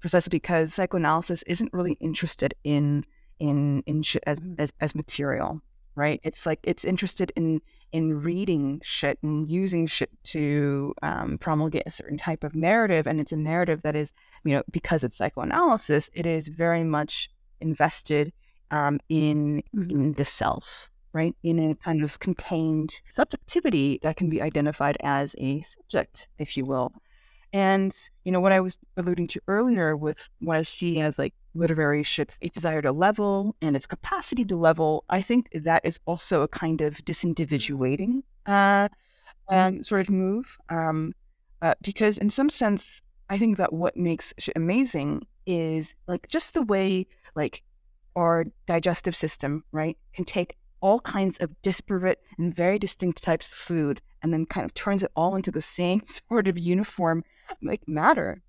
precisely 0.00 0.30
because 0.30 0.74
psychoanalysis 0.74 1.42
isn't 1.44 1.72
really 1.72 1.96
interested 2.00 2.54
in 2.64 3.04
in 3.38 3.82
in 3.86 4.02
shit 4.02 4.22
as, 4.26 4.38
as 4.58 4.72
as 4.80 4.94
material, 4.94 5.60
right? 5.94 6.20
It's 6.22 6.46
like 6.46 6.60
it's 6.62 6.84
interested 6.84 7.32
in 7.36 7.60
in 7.92 8.20
reading 8.22 8.80
shit 8.82 9.18
and 9.22 9.50
using 9.50 9.86
shit 9.86 10.10
to 10.22 10.94
um, 11.02 11.38
promulgate 11.38 11.82
a 11.86 11.90
certain 11.90 12.18
type 12.18 12.44
of 12.44 12.54
narrative, 12.54 13.06
and 13.06 13.20
it's 13.20 13.32
a 13.32 13.36
narrative 13.36 13.82
that 13.82 13.96
is, 13.96 14.12
you 14.44 14.54
know, 14.54 14.62
because 14.70 15.02
it's 15.02 15.16
psychoanalysis, 15.16 16.10
it 16.14 16.26
is 16.26 16.48
very 16.48 16.84
much 16.84 17.30
invested 17.60 18.32
um, 18.70 19.00
in 19.08 19.62
in 19.72 20.12
the 20.12 20.24
self, 20.24 20.88
right? 21.12 21.34
In 21.42 21.70
a 21.70 21.74
kind 21.74 22.04
of 22.04 22.18
contained 22.18 23.00
subjectivity 23.08 23.98
that 24.02 24.16
can 24.16 24.28
be 24.28 24.40
identified 24.40 24.96
as 25.00 25.34
a 25.38 25.62
subject, 25.62 26.28
if 26.38 26.56
you 26.56 26.64
will. 26.64 26.92
And, 27.52 27.96
you 28.24 28.32
know, 28.32 28.40
what 28.40 28.52
I 28.52 28.60
was 28.60 28.78
alluding 28.96 29.26
to 29.28 29.40
earlier 29.48 29.96
with 29.96 30.28
what 30.40 30.56
I 30.56 30.62
see 30.62 31.00
as 31.00 31.18
like 31.18 31.34
literary 31.54 32.04
shit's 32.04 32.38
its 32.40 32.54
desire 32.54 32.80
to 32.82 32.92
level 32.92 33.56
and 33.60 33.74
its 33.74 33.86
capacity 33.86 34.44
to 34.44 34.56
level, 34.56 35.04
I 35.10 35.20
think 35.20 35.48
that 35.52 35.84
is 35.84 35.98
also 36.06 36.42
a 36.42 36.48
kind 36.48 36.80
of 36.80 36.98
disindividuating 37.04 38.22
uh, 38.46 38.88
um, 39.48 39.82
sort 39.82 40.02
of 40.02 40.10
move. 40.10 40.58
Um, 40.68 41.12
uh, 41.62 41.74
because 41.82 42.18
in 42.18 42.30
some 42.30 42.48
sense, 42.48 43.02
I 43.28 43.38
think 43.38 43.58
that 43.58 43.72
what 43.72 43.96
makes 43.96 44.32
shit 44.38 44.56
amazing 44.56 45.26
is 45.46 45.94
like 46.06 46.28
just 46.28 46.54
the 46.54 46.62
way 46.62 47.06
like 47.34 47.62
our 48.16 48.46
digestive 48.66 49.14
system, 49.14 49.64
right, 49.72 49.96
can 50.12 50.24
take 50.24 50.56
all 50.80 51.00
kinds 51.00 51.38
of 51.38 51.50
disparate 51.62 52.20
and 52.38 52.54
very 52.54 52.78
distinct 52.78 53.22
types 53.22 53.52
of 53.52 53.58
food 53.58 54.00
and 54.22 54.32
then 54.32 54.46
kind 54.46 54.64
of 54.64 54.74
turns 54.74 55.02
it 55.02 55.10
all 55.14 55.36
into 55.36 55.50
the 55.50 55.62
same 55.62 56.02
sort 56.28 56.48
of 56.48 56.58
uniform 56.58 57.24
like 57.62 57.86
matter 57.88 58.42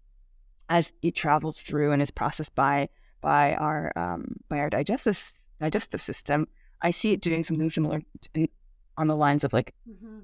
as 0.69 0.93
it 1.01 1.15
travels 1.15 1.61
through 1.61 1.91
and 1.91 2.01
is 2.01 2.11
processed 2.11 2.55
by 2.55 2.89
by 3.21 3.55
our 3.55 3.91
um, 3.95 4.37
by 4.49 4.59
our 4.59 4.69
digestive 4.69 5.31
digestive 5.59 6.01
system. 6.01 6.47
I 6.81 6.91
see 6.91 7.11
it 7.11 7.21
doing 7.21 7.43
something 7.43 7.69
similar 7.69 8.01
to, 8.33 8.47
on 8.97 9.07
the 9.07 9.15
lines 9.15 9.43
of 9.43 9.53
like 9.53 9.73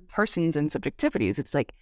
persons 0.10 0.56
and 0.56 0.72
subjectivities. 0.72 1.38
It's 1.38 1.54
like 1.54 1.74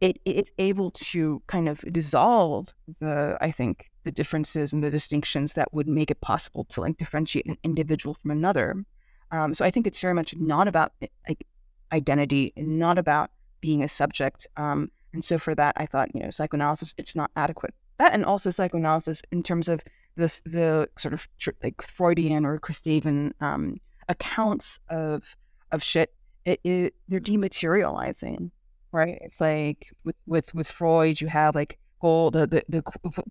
it 0.00 0.18
it's 0.24 0.50
able 0.58 0.90
to 0.90 1.42
kind 1.46 1.68
of 1.68 1.80
dissolve 1.92 2.74
the 3.00 3.38
I 3.40 3.50
think 3.50 3.90
the 4.04 4.10
differences 4.10 4.72
and 4.72 4.82
the 4.82 4.90
distinctions 4.90 5.52
that 5.54 5.72
would 5.72 5.88
make 5.88 6.10
it 6.10 6.20
possible 6.20 6.64
to 6.64 6.80
like 6.80 6.96
differentiate 6.96 7.46
an 7.46 7.56
individual 7.62 8.14
from 8.14 8.30
another. 8.30 8.84
Um, 9.30 9.54
so 9.54 9.64
I 9.64 9.70
think 9.70 9.86
it's 9.86 10.00
very 10.00 10.14
much 10.14 10.34
not 10.36 10.68
about 10.68 10.92
like 11.28 11.46
identity 11.92 12.52
and 12.56 12.78
not 12.78 12.98
about 12.98 13.30
being 13.60 13.82
a 13.82 13.88
subject. 13.88 14.46
Um, 14.56 14.90
and 15.12 15.24
so 15.24 15.38
for 15.38 15.54
that, 15.54 15.74
I 15.76 15.86
thought 15.86 16.14
you 16.14 16.22
know 16.22 16.30
psychoanalysis 16.30 16.94
it's 16.98 17.14
not 17.14 17.30
adequate. 17.36 17.74
That 17.98 18.14
and 18.14 18.24
also 18.24 18.50
psychoanalysis 18.50 19.22
in 19.32 19.42
terms 19.42 19.68
of 19.68 19.82
this 20.16 20.40
the 20.42 20.88
sort 20.98 21.14
of 21.14 21.28
tr- 21.38 21.50
like 21.62 21.80
Freudian 21.82 22.44
or 22.44 22.58
Kristevan 22.58 23.32
um, 23.40 23.76
accounts 24.08 24.80
of 24.88 25.36
of 25.72 25.82
shit. 25.82 26.12
It, 26.44 26.60
it 26.64 26.94
they're 27.08 27.20
dematerializing, 27.20 28.50
right? 28.92 29.18
It's 29.22 29.40
like 29.40 29.90
with 30.04 30.16
with 30.26 30.54
with 30.54 30.70
Freud, 30.70 31.20
you 31.20 31.28
have 31.28 31.54
like 31.54 31.78
gold 32.00 32.34
the, 32.34 32.46
the 32.46 32.64
the 32.68 32.82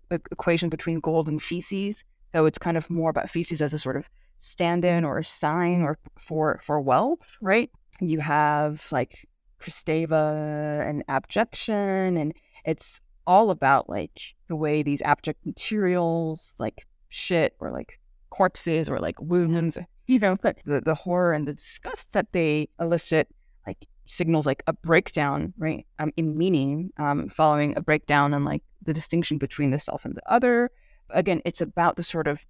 the 0.08 0.20
equation 0.30 0.68
between 0.68 1.00
gold 1.00 1.28
and 1.28 1.42
feces. 1.42 2.04
So 2.34 2.44
it's 2.44 2.58
kind 2.58 2.76
of 2.76 2.90
more 2.90 3.10
about 3.10 3.30
feces 3.30 3.62
as 3.62 3.72
a 3.72 3.78
sort 3.78 3.96
of 3.96 4.08
stand-in 4.38 5.04
or 5.04 5.18
a 5.18 5.24
sign 5.24 5.82
or 5.82 5.98
for 6.18 6.60
for 6.62 6.80
wealth, 6.80 7.38
right? 7.40 7.70
You 8.00 8.20
have 8.20 8.86
like 8.92 9.28
Kristeva 9.60 10.88
and 10.88 11.04
abjection, 11.08 12.16
and 12.16 12.34
it's 12.64 13.00
all 13.26 13.50
about 13.50 13.88
like 13.88 14.34
the 14.46 14.56
way 14.56 14.82
these 14.82 15.02
abject 15.02 15.44
materials, 15.44 16.54
like 16.58 16.86
shit 17.08 17.54
or 17.60 17.70
like 17.70 18.00
corpses 18.30 18.88
or 18.88 18.98
like 18.98 19.20
wounds, 19.20 19.78
you 20.06 20.18
know, 20.18 20.36
the 20.36 20.54
the 20.64 20.94
horror 20.94 21.32
and 21.32 21.46
the 21.46 21.54
disgust 21.54 22.12
that 22.12 22.32
they 22.32 22.68
elicit, 22.80 23.28
like 23.66 23.86
signals 24.06 24.46
like 24.46 24.62
a 24.66 24.72
breakdown, 24.72 25.52
right? 25.58 25.86
Um, 25.98 26.12
in 26.16 26.36
meaning, 26.36 26.90
um, 26.96 27.28
following 27.28 27.76
a 27.76 27.82
breakdown 27.82 28.34
and 28.34 28.44
like 28.44 28.62
the 28.82 28.94
distinction 28.94 29.38
between 29.38 29.70
the 29.70 29.78
self 29.78 30.04
and 30.04 30.14
the 30.14 30.32
other. 30.32 30.70
Again, 31.10 31.40
it's 31.44 31.60
about 31.60 31.96
the 31.96 32.02
sort 32.02 32.26
of 32.26 32.46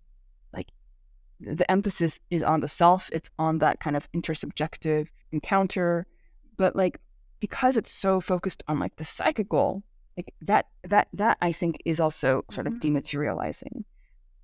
like 0.53 0.68
the 1.40 1.68
emphasis 1.71 2.21
is 2.31 2.42
on 2.42 2.61
the 2.61 2.68
self. 2.68 3.11
It's 3.12 3.31
on 3.38 3.59
that 3.59 3.81
kind 3.81 3.97
of 3.97 4.11
intersubjective 4.12 5.09
encounter, 5.33 6.07
but 6.59 6.77
like 6.77 7.01
because 7.40 7.77
it's 7.79 7.90
so 7.90 8.21
focused 8.21 8.62
on 8.68 8.79
like 8.79 8.94
the 8.97 9.05
psychical, 9.05 9.83
like 10.16 10.35
that 10.42 10.66
that 10.85 11.09
that 11.14 11.38
I 11.40 11.53
think 11.53 11.79
is 11.87 11.99
also 12.01 12.42
sort 12.51 12.66
of 12.66 12.75
dematerializing. 12.75 13.85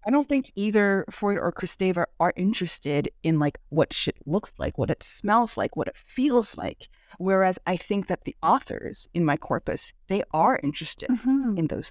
I 0.06 0.10
don't 0.10 0.28
think 0.28 0.52
either 0.54 1.06
Freud 1.10 1.38
or 1.38 1.50
Kristeva 1.50 2.04
are 2.20 2.32
interested 2.36 3.10
in 3.22 3.38
like 3.38 3.58
what 3.70 3.92
shit 3.94 4.16
looks 4.26 4.52
like, 4.58 4.76
what 4.76 4.90
it 4.90 5.02
smells 5.02 5.56
like, 5.56 5.76
what 5.76 5.88
it 5.88 5.96
feels 5.96 6.58
like. 6.58 6.88
Whereas 7.18 7.58
I 7.66 7.76
think 7.78 8.06
that 8.08 8.24
the 8.24 8.36
authors 8.42 9.08
in 9.14 9.24
my 9.24 9.36
corpus, 9.38 9.94
they 10.08 10.22
are 10.32 10.60
interested 10.62 11.08
Mhm. 11.08 11.58
in 11.58 11.66
those 11.68 11.90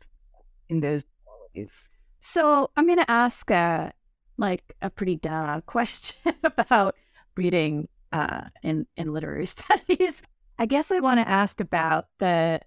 in 0.70 0.80
those 0.82 1.04
qualities. 1.26 1.90
So 2.20 2.70
I'm 2.78 2.86
going 2.86 3.00
to 3.00 3.12
ask 3.12 3.50
a 3.52 3.92
like 4.38 4.76
a 4.82 4.90
pretty 4.90 5.16
duh 5.18 5.62
question 5.66 6.36
about 6.44 6.96
reading 7.36 7.88
uh, 8.14 8.44
in 8.62 8.88
in 8.96 9.12
literary 9.12 9.46
studies. 9.58 10.22
I 10.58 10.66
guess 10.66 10.92
I 10.92 11.00
want 11.00 11.20
to 11.20 11.28
ask 11.28 11.60
about 11.60 12.08
the 12.20 12.62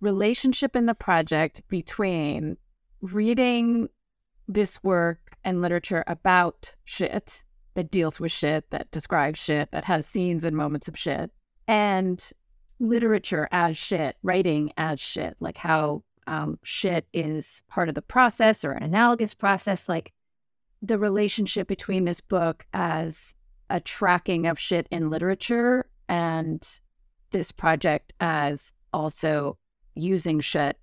relationship 0.00 0.76
in 0.76 0.86
the 0.86 0.94
project 0.94 1.62
between 1.68 2.56
reading 3.02 3.88
this 4.46 4.82
work 4.82 5.36
and 5.44 5.60
literature 5.60 6.04
about 6.06 6.74
shit 6.84 7.42
that 7.74 7.90
deals 7.90 8.18
with 8.18 8.32
shit, 8.32 8.70
that 8.70 8.90
describes 8.90 9.38
shit, 9.38 9.70
that 9.72 9.84
has 9.84 10.06
scenes 10.06 10.44
and 10.44 10.56
moments 10.56 10.88
of 10.88 10.98
shit, 10.98 11.30
and 11.66 12.30
literature 12.80 13.48
as 13.50 13.76
shit, 13.76 14.16
writing 14.22 14.72
as 14.76 15.00
shit, 15.00 15.36
like 15.40 15.58
how 15.58 16.02
um, 16.26 16.58
shit 16.62 17.06
is 17.12 17.62
part 17.68 17.88
of 17.88 17.94
the 17.94 18.02
process 18.02 18.64
or 18.64 18.72
an 18.72 18.82
analogous 18.82 19.34
process, 19.34 19.88
like 19.88 20.12
the 20.80 20.98
relationship 20.98 21.66
between 21.66 22.04
this 22.04 22.20
book 22.20 22.66
as 22.72 23.34
a 23.70 23.80
tracking 23.80 24.46
of 24.46 24.58
shit 24.58 24.86
in 24.90 25.10
literature 25.10 25.88
and 26.08 26.80
this 27.30 27.52
project 27.52 28.12
as 28.20 28.72
also 28.92 29.58
using 29.94 30.40
shit 30.40 30.78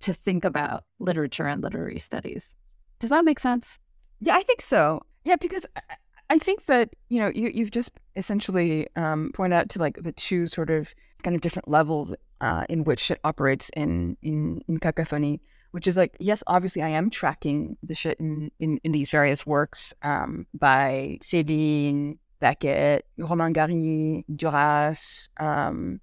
to 0.00 0.14
think 0.14 0.44
about 0.44 0.84
literature 0.98 1.46
and 1.46 1.62
literary 1.62 1.98
studies. 1.98 2.54
Does 2.98 3.10
that 3.10 3.24
make 3.24 3.38
sense? 3.38 3.78
Yeah, 4.20 4.36
I 4.36 4.42
think 4.42 4.62
so. 4.62 5.00
Yeah, 5.24 5.36
because 5.36 5.66
I- 5.76 6.38
think 6.38 6.66
that 6.66 6.90
you 7.08 7.18
know 7.20 7.30
you 7.34 7.50
you've 7.52 7.70
just 7.70 7.92
essentially 8.16 8.86
um, 8.96 9.30
pointed 9.34 9.56
out 9.56 9.68
to 9.70 9.78
like 9.78 10.02
the 10.02 10.12
two 10.12 10.46
sort 10.46 10.70
of 10.70 10.94
kind 11.22 11.34
of 11.34 11.42
different 11.42 11.68
levels 11.68 12.14
uh, 12.40 12.64
in 12.68 12.84
which 12.84 13.00
shit 13.00 13.20
operates 13.24 13.70
in 13.76 14.16
in 14.22 14.62
in 14.68 14.78
cacophony, 14.78 15.40
which 15.72 15.86
is 15.86 15.96
like 15.96 16.16
yes, 16.20 16.42
obviously 16.46 16.82
I 16.82 16.88
am 16.88 17.10
tracking 17.10 17.76
the 17.82 17.94
shit 17.94 18.18
in 18.20 18.50
in, 18.58 18.80
in 18.84 18.92
these 18.92 19.10
various 19.10 19.46
works 19.46 19.92
um, 20.02 20.46
by 20.54 21.18
Céline, 21.22 22.18
Beckett, 22.40 23.06
Romain 23.18 23.52
Gary, 23.52 24.24
Duras, 24.34 25.28
um, 25.38 26.00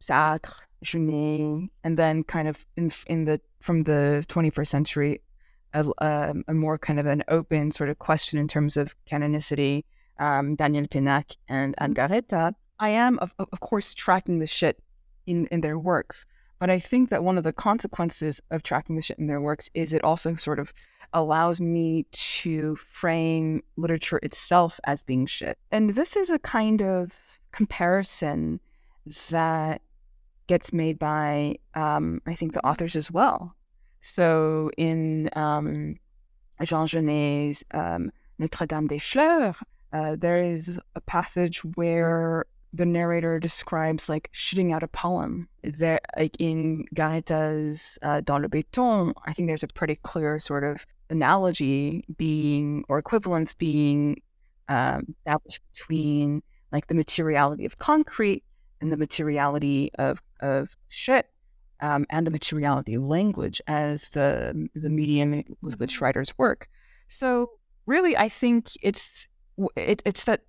Sartre, 0.00 0.52
Genet, 0.82 1.70
and 1.84 1.98
then 1.98 2.24
kind 2.24 2.48
of 2.48 2.64
in 2.76 2.90
in 3.06 3.24
the 3.24 3.40
from 3.60 3.80
the 3.80 4.24
21st 4.28 4.68
century 4.68 5.20
a, 5.76 5.84
um, 5.98 6.44
a 6.48 6.54
more 6.54 6.78
kind 6.78 6.98
of 6.98 7.06
an 7.06 7.22
open 7.28 7.70
sort 7.70 7.90
of 7.90 7.98
question 7.98 8.38
in 8.38 8.48
terms 8.48 8.76
of 8.76 8.94
canonicity, 9.10 9.84
um, 10.18 10.54
Daniel 10.56 10.86
Pennac 10.86 11.36
and 11.48 11.74
Anne 11.78 11.94
Garréta, 11.94 12.54
I 12.78 12.90
am, 12.90 13.18
of, 13.18 13.32
of 13.38 13.60
course, 13.60 13.94
tracking 13.94 14.38
the 14.38 14.46
shit 14.46 14.82
in, 15.26 15.46
in 15.48 15.60
their 15.60 15.78
works. 15.78 16.26
But 16.58 16.70
I 16.70 16.78
think 16.78 17.10
that 17.10 17.22
one 17.22 17.36
of 17.36 17.44
the 17.44 17.52
consequences 17.52 18.40
of 18.50 18.62
tracking 18.62 18.96
the 18.96 19.02
shit 19.02 19.18
in 19.18 19.26
their 19.26 19.40
works 19.40 19.68
is 19.74 19.92
it 19.92 20.02
also 20.02 20.34
sort 20.34 20.58
of 20.58 20.72
allows 21.12 21.60
me 21.60 22.06
to 22.12 22.76
frame 22.76 23.62
literature 23.76 24.18
itself 24.22 24.80
as 24.84 25.02
being 25.02 25.26
shit. 25.26 25.58
And 25.70 25.90
this 25.90 26.16
is 26.16 26.30
a 26.30 26.38
kind 26.38 26.82
of 26.82 27.14
comparison 27.52 28.60
that 29.30 29.82
gets 30.46 30.72
made 30.72 30.98
by, 30.98 31.56
um, 31.74 32.20
I 32.26 32.34
think, 32.34 32.52
the 32.52 32.66
authors 32.66 32.96
as 32.96 33.10
well. 33.10 33.54
So 34.00 34.70
in 34.76 35.30
um, 35.34 35.96
Jean 36.62 36.86
Genet's 36.86 37.64
um, 37.72 38.10
Notre 38.38 38.66
Dame 38.66 38.86
des 38.86 38.98
Fleurs, 38.98 39.56
uh, 39.92 40.16
there 40.16 40.38
is 40.38 40.78
a 40.94 41.00
passage 41.00 41.64
where 41.64 42.44
the 42.72 42.86
narrator 42.86 43.38
describes 43.38 44.08
like 44.08 44.28
shooting 44.32 44.72
out 44.72 44.82
a 44.82 44.88
poem. 44.88 45.48
There, 45.62 46.00
like 46.16 46.36
in 46.38 46.84
Garréta's 46.94 47.98
uh, 48.02 48.20
Dans 48.20 48.42
le 48.42 48.48
Béton, 48.48 49.12
I 49.24 49.32
think 49.32 49.48
there's 49.48 49.62
a 49.62 49.68
pretty 49.68 49.96
clear 49.96 50.38
sort 50.38 50.64
of 50.64 50.84
analogy 51.10 52.04
being 52.16 52.84
or 52.88 52.98
equivalence 52.98 53.54
being 53.54 54.20
um, 54.68 55.14
established 55.20 55.60
between 55.72 56.42
like 56.72 56.88
the 56.88 56.94
materiality 56.94 57.64
of 57.64 57.78
concrete 57.78 58.42
and 58.80 58.92
the 58.92 58.96
materiality 58.96 59.90
of 59.98 60.20
of 60.40 60.76
shit 60.88 61.30
um, 61.80 62.06
and 62.10 62.26
the 62.26 62.30
materiality 62.30 62.94
of 62.94 63.02
language 63.02 63.60
as 63.66 64.10
the 64.10 64.68
the 64.74 64.90
medium 64.90 65.44
with 65.62 65.78
which 65.78 66.00
writers 66.00 66.36
work. 66.38 66.68
So 67.08 67.50
really, 67.86 68.16
I 68.16 68.28
think 68.28 68.70
it's 68.82 69.28
it, 69.76 70.02
it's 70.04 70.24
that 70.24 70.42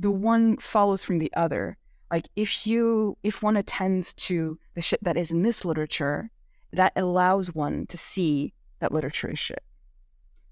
the 0.00 0.10
one 0.10 0.56
follows 0.56 1.04
from 1.04 1.18
the 1.18 1.32
other. 1.36 1.76
Like 2.10 2.26
if 2.34 2.66
you 2.66 3.16
if 3.22 3.42
one 3.42 3.56
attends 3.56 4.14
to 4.14 4.58
the 4.74 4.80
shit 4.80 5.02
that 5.04 5.16
is 5.16 5.30
in 5.30 5.42
this 5.42 5.64
literature, 5.64 6.30
that 6.72 6.92
allows 6.96 7.54
one 7.54 7.86
to 7.86 7.98
see 7.98 8.52
that 8.80 8.92
literature 8.92 9.30
is 9.30 9.38
shit. 9.38 9.62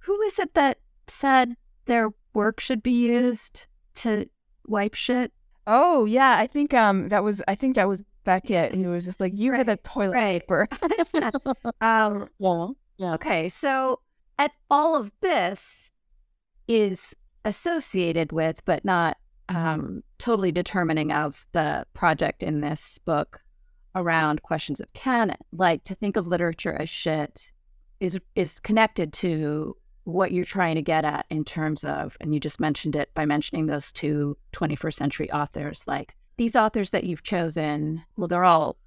Who 0.00 0.20
is 0.22 0.38
it 0.38 0.54
that 0.54 0.78
said 1.08 1.56
their 1.86 2.10
work 2.34 2.60
should 2.60 2.82
be 2.82 2.92
used 2.92 3.66
to 3.96 4.28
wipe 4.66 4.94
shit? 4.94 5.32
Oh 5.66 6.04
yeah, 6.04 6.36
I 6.36 6.46
think 6.46 6.74
um 6.74 7.08
that 7.08 7.24
was 7.24 7.42
I 7.48 7.54
think 7.54 7.74
that 7.76 7.88
was 7.88 8.04
Beckett 8.24 8.74
who 8.74 8.90
was 8.90 9.06
just 9.06 9.18
like 9.18 9.32
you 9.34 9.52
had 9.52 9.68
a 9.68 9.76
toilet 9.78 10.12
right. 10.12 10.40
paper. 10.42 10.68
Um, 11.80 12.28
yeah. 12.38 12.66
Yeah. 12.98 13.14
okay, 13.14 13.48
so 13.48 14.00
at 14.38 14.52
all 14.70 14.94
of 14.96 15.10
this 15.20 15.90
is 16.66 17.14
associated 17.44 18.32
with, 18.32 18.64
but 18.64 18.84
not 18.84 19.16
um, 19.48 20.02
totally 20.18 20.52
determining 20.52 21.12
of 21.12 21.46
the 21.52 21.86
project 21.94 22.42
in 22.42 22.60
this 22.60 22.98
book 23.04 23.40
around 23.94 24.42
questions 24.42 24.80
of 24.80 24.92
canon. 24.92 25.36
Like 25.52 25.84
to 25.84 25.94
think 25.94 26.16
of 26.16 26.26
literature 26.26 26.74
as 26.74 26.88
shit 26.88 27.52
is 28.00 28.18
is 28.34 28.60
connected 28.60 29.12
to 29.12 29.76
what 30.04 30.32
you're 30.32 30.44
trying 30.44 30.74
to 30.76 30.82
get 30.82 31.04
at 31.04 31.26
in 31.28 31.44
terms 31.44 31.84
of, 31.84 32.16
and 32.20 32.32
you 32.32 32.40
just 32.40 32.60
mentioned 32.60 32.96
it 32.96 33.12
by 33.14 33.26
mentioning 33.26 33.66
those 33.66 33.92
two 33.92 34.36
21st 34.54 34.94
century 34.94 35.30
authors. 35.30 35.84
Like 35.86 36.14
these 36.38 36.56
authors 36.56 36.90
that 36.90 37.04
you've 37.04 37.22
chosen, 37.22 38.02
well, 38.16 38.28
they're 38.28 38.44
all 38.44 38.78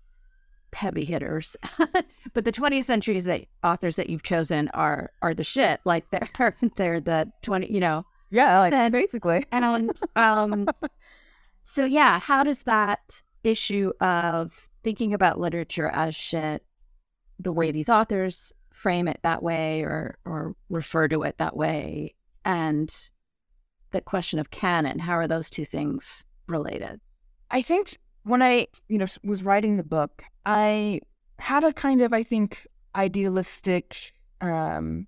heavy 0.73 1.05
hitters, 1.05 1.55
but 2.33 2.45
the 2.45 2.51
20th 2.51 2.85
centuries 2.85 3.25
that 3.25 3.45
authors 3.63 3.97
that 3.97 4.09
you've 4.09 4.23
chosen 4.23 4.69
are 4.69 5.11
are 5.21 5.33
the 5.33 5.43
shit. 5.43 5.79
Like 5.85 6.09
they're 6.09 6.55
they're 6.75 6.99
the 6.99 7.31
20, 7.43 7.71
you 7.71 7.79
know, 7.79 8.05
Yeah, 8.31 8.59
like 8.59 8.71
Then- 8.71 8.91
basically. 8.91 9.45
and 9.51 9.91
um, 10.15 10.67
so 11.63 11.85
yeah, 11.85 12.19
how 12.19 12.43
does 12.43 12.63
that 12.63 13.21
issue 13.43 13.91
of 14.01 14.69
thinking 14.83 15.13
about 15.13 15.39
literature 15.39 15.87
as 15.87 16.15
shit, 16.15 16.63
the 17.39 17.51
way 17.51 17.71
these 17.71 17.89
authors 17.89 18.53
frame 18.71 19.07
it 19.07 19.19
that 19.21 19.43
way 19.43 19.81
or 19.81 20.17
or 20.25 20.55
refer 20.69 21.07
to 21.07 21.21
it 21.23 21.37
that 21.37 21.55
way, 21.55 22.15
and 22.45 23.09
the 23.91 24.01
question 24.01 24.39
of 24.39 24.49
canon, 24.51 24.99
how 24.99 25.13
are 25.13 25.27
those 25.27 25.49
two 25.49 25.65
things 25.65 26.23
related? 26.47 26.99
I 27.51 27.61
think 27.61 27.97
when 28.23 28.41
I, 28.41 28.67
you 28.87 28.97
know, 28.97 29.07
was 29.23 29.43
writing 29.43 29.75
the 29.75 29.83
book, 29.83 30.23
I 30.45 31.01
had 31.39 31.63
a 31.65 31.73
kind 31.73 32.01
of, 32.01 32.13
I 32.13 32.23
think, 32.23 32.67
idealistic 32.95 34.13
um, 34.39 35.07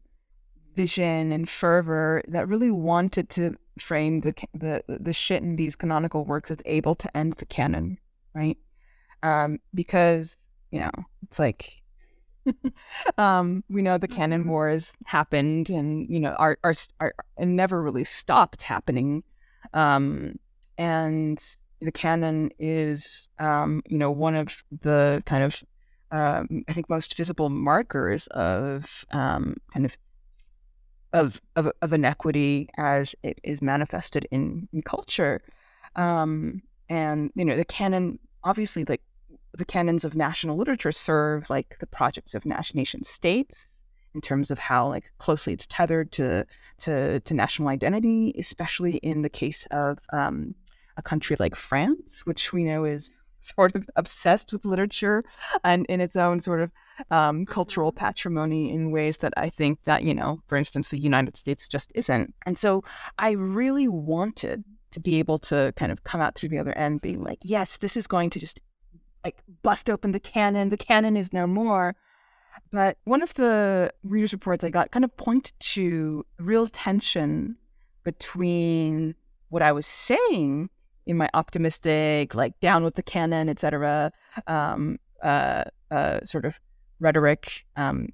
vision 0.75 1.31
and 1.31 1.49
fervor 1.49 2.21
that 2.27 2.47
really 2.47 2.71
wanted 2.71 3.29
to 3.29 3.55
frame 3.79 4.21
the 4.21 4.33
the 4.53 4.83
the 4.87 5.13
shit 5.13 5.41
in 5.43 5.55
these 5.55 5.75
canonical 5.75 6.25
works 6.25 6.51
as 6.51 6.59
able 6.65 6.95
to 6.95 7.17
end 7.17 7.33
the 7.33 7.45
canon, 7.45 7.97
right? 8.33 8.57
Um, 9.23 9.59
because 9.73 10.37
you 10.71 10.79
know, 10.79 10.91
it's 11.23 11.39
like. 11.39 11.79
um, 13.17 13.63
we 13.69 13.81
know 13.81 13.97
the 13.97 14.07
canon 14.07 14.43
Mhm. 14.43 14.47
wars 14.47 14.97
happened, 15.05 15.69
and 15.69 16.09
you 16.09 16.19
know, 16.19 16.31
are 16.33 16.57
are, 16.63 16.73
are 16.99 17.13
and 17.37 17.55
never 17.55 17.81
really 17.81 18.03
stopped 18.03 18.63
happening. 18.63 19.23
Um, 19.73 20.39
and 20.77 21.41
the 21.81 21.91
canon 21.91 22.51
is, 22.59 23.29
um, 23.39 23.81
you 23.87 23.97
know, 23.97 24.11
one 24.11 24.35
of 24.35 24.63
the 24.81 25.23
kind 25.25 25.43
of, 25.43 25.63
um, 26.11 26.63
I 26.67 26.73
think, 26.73 26.89
most 26.89 27.15
visible 27.17 27.49
markers 27.49 28.27
of 28.27 29.05
um, 29.11 29.57
kind 29.73 29.85
of 29.85 29.95
of, 31.13 31.41
of 31.55 31.71
of 31.81 31.93
inequity 31.93 32.69
as 32.77 33.15
it 33.23 33.39
is 33.43 33.61
manifested 33.61 34.27
in, 34.31 34.67
in 34.73 34.81
culture. 34.81 35.41
Um, 35.95 36.61
and 36.89 37.31
you 37.35 37.45
know, 37.45 37.55
the 37.55 37.65
canon 37.65 38.19
obviously, 38.43 38.83
like 38.85 39.01
the 39.53 39.65
canons 39.65 40.03
of 40.03 40.15
national 40.15 40.57
literature, 40.57 40.91
serve 40.91 41.49
like 41.49 41.77
the 41.79 41.87
projects 41.87 42.33
of 42.33 42.45
nation 42.45 43.03
states 43.03 43.67
in 44.15 44.21
terms 44.21 44.51
of 44.51 44.59
how 44.59 44.87
like 44.87 45.11
closely 45.17 45.53
it's 45.53 45.67
tethered 45.67 46.11
to 46.13 46.45
to 46.79 47.19
to 47.21 47.33
national 47.33 47.69
identity, 47.69 48.33
especially 48.37 48.97
in 48.97 49.21
the 49.21 49.29
case 49.29 49.65
of 49.71 49.99
um, 50.11 50.55
a 50.97 51.01
country 51.01 51.35
like 51.39 51.55
France, 51.55 52.25
which 52.25 52.53
we 52.53 52.63
know 52.63 52.83
is 52.83 53.11
sort 53.41 53.75
of 53.75 53.89
obsessed 53.95 54.53
with 54.53 54.65
literature 54.65 55.23
and 55.63 55.85
in 55.87 55.99
its 55.99 56.15
own 56.15 56.39
sort 56.39 56.61
of 56.61 56.71
um, 57.11 57.45
cultural 57.45 57.91
patrimony 57.91 58.71
in 58.71 58.91
ways 58.91 59.17
that 59.17 59.33
I 59.37 59.49
think 59.49 59.83
that, 59.83 60.03
you 60.03 60.13
know, 60.13 60.41
for 60.47 60.57
instance, 60.57 60.89
the 60.89 60.97
United 60.97 61.37
States 61.37 61.67
just 61.67 61.91
isn't. 61.95 62.33
And 62.45 62.57
so 62.57 62.83
I 63.17 63.31
really 63.31 63.87
wanted 63.87 64.63
to 64.91 64.99
be 64.99 65.19
able 65.19 65.39
to 65.39 65.73
kind 65.75 65.91
of 65.91 66.03
come 66.03 66.21
out 66.21 66.35
through 66.35 66.49
the 66.49 66.59
other 66.59 66.77
end 66.77 67.01
being 67.01 67.23
like, 67.23 67.39
yes, 67.41 67.77
this 67.77 67.97
is 67.97 68.07
going 68.07 68.29
to 68.31 68.39
just 68.39 68.61
like 69.23 69.37
bust 69.61 69.89
open 69.89 70.11
the 70.11 70.19
canon. 70.19 70.69
The 70.69 70.77
canon 70.77 71.17
is 71.17 71.33
no 71.33 71.47
more. 71.47 71.95
But 72.71 72.97
one 73.05 73.23
of 73.23 73.33
the 73.33 73.91
readers' 74.03 74.33
reports 74.33 74.63
I 74.63 74.69
got 74.69 74.91
kind 74.91 75.05
of 75.05 75.15
pointed 75.17 75.53
to 75.59 76.25
real 76.39 76.67
tension 76.67 77.55
between 78.03 79.15
what 79.49 79.61
I 79.61 79.71
was 79.71 79.87
saying 79.87 80.69
in 81.05 81.17
my 81.17 81.29
optimistic, 81.33 82.35
like 82.35 82.59
down 82.59 82.83
with 82.83 82.95
the 82.95 83.03
canon, 83.03 83.49
etc., 83.49 84.11
um, 84.47 84.99
uh, 85.23 85.63
uh, 85.89 86.19
sort 86.23 86.45
of 86.45 86.59
rhetoric, 87.03 87.65
um, 87.75 88.09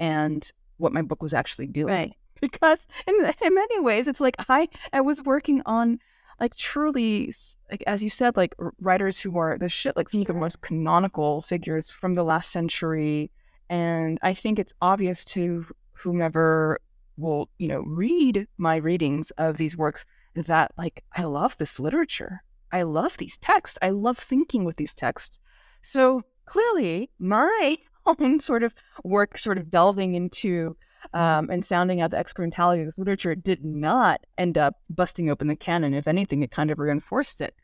and 0.00 0.50
what 0.78 0.92
my 0.92 1.02
book 1.02 1.22
was 1.22 1.34
actually 1.34 1.66
doing. 1.66 1.94
Right. 1.94 2.12
Because 2.40 2.88
in, 3.06 3.14
in 3.40 3.54
many 3.54 3.78
ways, 3.78 4.08
it's 4.08 4.20
like 4.20 4.34
I 4.48 4.68
I 4.92 5.00
was 5.00 5.22
working 5.22 5.62
on 5.64 6.00
like 6.40 6.56
truly, 6.56 7.32
like 7.70 7.84
as 7.86 8.02
you 8.02 8.10
said, 8.10 8.36
like 8.36 8.56
writers 8.80 9.20
who 9.20 9.38
are 9.38 9.56
the 9.56 9.68
shit, 9.68 9.96
like 9.96 10.10
the 10.10 10.34
most 10.34 10.60
canonical 10.60 11.42
figures 11.42 11.88
from 11.88 12.16
the 12.16 12.24
last 12.24 12.50
century, 12.50 13.30
and 13.70 14.18
I 14.22 14.34
think 14.34 14.58
it's 14.58 14.74
obvious 14.82 15.24
to 15.36 15.66
whomever 15.92 16.80
will 17.16 17.48
you 17.58 17.68
know 17.68 17.82
read 17.86 18.48
my 18.58 18.74
readings 18.74 19.30
of 19.32 19.56
these 19.56 19.76
works 19.76 20.04
that 20.34 20.72
like 20.76 21.04
I 21.14 21.22
love 21.22 21.56
this 21.58 21.78
literature. 21.78 22.42
I 22.72 22.82
love 22.82 23.18
these 23.18 23.36
texts. 23.36 23.78
I 23.80 23.90
love 23.90 24.18
thinking 24.18 24.64
with 24.64 24.76
these 24.76 24.94
texts. 24.94 25.38
So 25.82 26.22
clearly, 26.46 27.10
my 27.18 27.76
own 28.20 28.40
sort 28.40 28.62
of 28.62 28.74
work, 29.04 29.38
sort 29.38 29.58
of 29.58 29.70
delving 29.70 30.14
into 30.14 30.76
um, 31.14 31.50
and 31.50 31.64
sounding 31.64 32.00
out 32.00 32.10
the 32.10 32.16
excrementality 32.16 32.86
of 32.86 32.94
literature, 32.96 33.34
did 33.34 33.64
not 33.64 34.24
end 34.38 34.56
up 34.56 34.76
busting 34.88 35.30
open 35.30 35.48
the 35.48 35.56
canon. 35.56 35.94
If 35.94 36.06
anything, 36.06 36.42
it 36.42 36.50
kind 36.50 36.70
of 36.70 36.78
reinforced 36.78 37.40
it. 37.40 37.54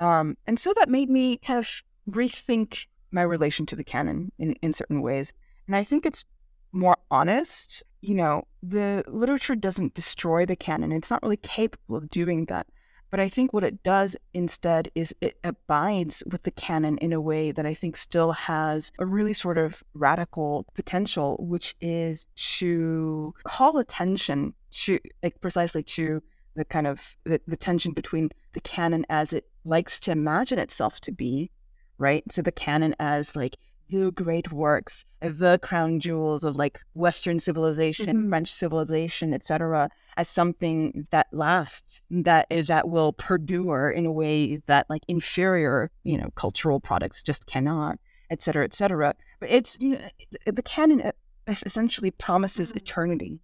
Um, 0.00 0.36
and 0.46 0.58
so 0.58 0.72
that 0.76 0.88
made 0.88 1.10
me 1.10 1.38
kind 1.38 1.58
of 1.58 1.82
rethink 2.10 2.86
my 3.10 3.22
relation 3.22 3.66
to 3.66 3.76
the 3.76 3.84
canon 3.84 4.32
in, 4.38 4.52
in 4.62 4.72
certain 4.72 5.02
ways. 5.02 5.32
And 5.66 5.76
I 5.76 5.84
think 5.84 6.06
it's 6.06 6.24
more 6.72 6.96
honest. 7.10 7.82
You 8.00 8.14
know, 8.14 8.46
the 8.62 9.04
literature 9.08 9.56
doesn't 9.56 9.94
destroy 9.94 10.46
the 10.46 10.56
canon. 10.56 10.92
It's 10.92 11.10
not 11.10 11.22
really 11.22 11.36
capable 11.38 11.96
of 11.96 12.10
doing 12.10 12.44
that. 12.46 12.66
But 13.10 13.20
I 13.20 13.28
think 13.28 13.52
what 13.52 13.64
it 13.64 13.82
does 13.82 14.16
instead 14.34 14.90
is 14.94 15.14
it 15.20 15.38
abides 15.42 16.22
with 16.30 16.42
the 16.42 16.50
canon 16.50 16.98
in 16.98 17.12
a 17.12 17.20
way 17.20 17.52
that 17.52 17.64
I 17.64 17.72
think 17.72 17.96
still 17.96 18.32
has 18.32 18.92
a 18.98 19.06
really 19.06 19.32
sort 19.32 19.56
of 19.56 19.82
radical 19.94 20.66
potential, 20.74 21.36
which 21.40 21.74
is 21.80 22.26
to 22.58 23.34
call 23.44 23.78
attention 23.78 24.52
to 24.70 24.98
like 25.22 25.40
precisely 25.40 25.82
to 25.82 26.22
the 26.54 26.64
kind 26.64 26.86
of 26.86 27.16
the, 27.24 27.40
the 27.46 27.56
tension 27.56 27.92
between 27.92 28.30
the 28.52 28.60
canon 28.60 29.06
as 29.08 29.32
it 29.32 29.46
likes 29.64 30.00
to 30.00 30.10
imagine 30.10 30.58
itself 30.58 31.00
to 31.00 31.12
be, 31.12 31.50
right? 31.96 32.30
So 32.30 32.42
the 32.42 32.52
canon 32.52 32.94
as 32.98 33.34
like 33.34 33.56
the 33.88 34.10
great 34.10 34.52
works, 34.52 35.04
the 35.20 35.58
crown 35.62 36.00
jewels 36.00 36.44
of 36.44 36.56
like 36.56 36.80
Western 36.94 37.40
civilization, 37.40 38.06
mm-hmm. 38.06 38.28
French 38.28 38.52
civilization, 38.52 39.34
etc., 39.34 39.90
as 40.16 40.28
something 40.28 41.06
that 41.10 41.26
lasts, 41.32 42.02
that 42.10 42.46
is 42.50 42.68
that 42.68 42.88
will 42.88 43.12
perdure 43.12 43.90
in 43.90 44.06
a 44.06 44.12
way 44.12 44.56
that 44.66 44.88
like 44.88 45.02
inferior, 45.08 45.90
you 46.04 46.16
know, 46.16 46.30
cultural 46.34 46.80
products 46.80 47.22
just 47.22 47.46
cannot, 47.46 47.98
etc., 48.30 48.64
etc. 48.64 49.14
But 49.40 49.50
it's 49.50 49.76
you 49.80 49.90
know, 49.90 50.08
the 50.46 50.62
canon 50.62 51.10
essentially 51.48 52.10
promises 52.10 52.68
mm-hmm. 52.68 52.78
eternity, 52.78 53.40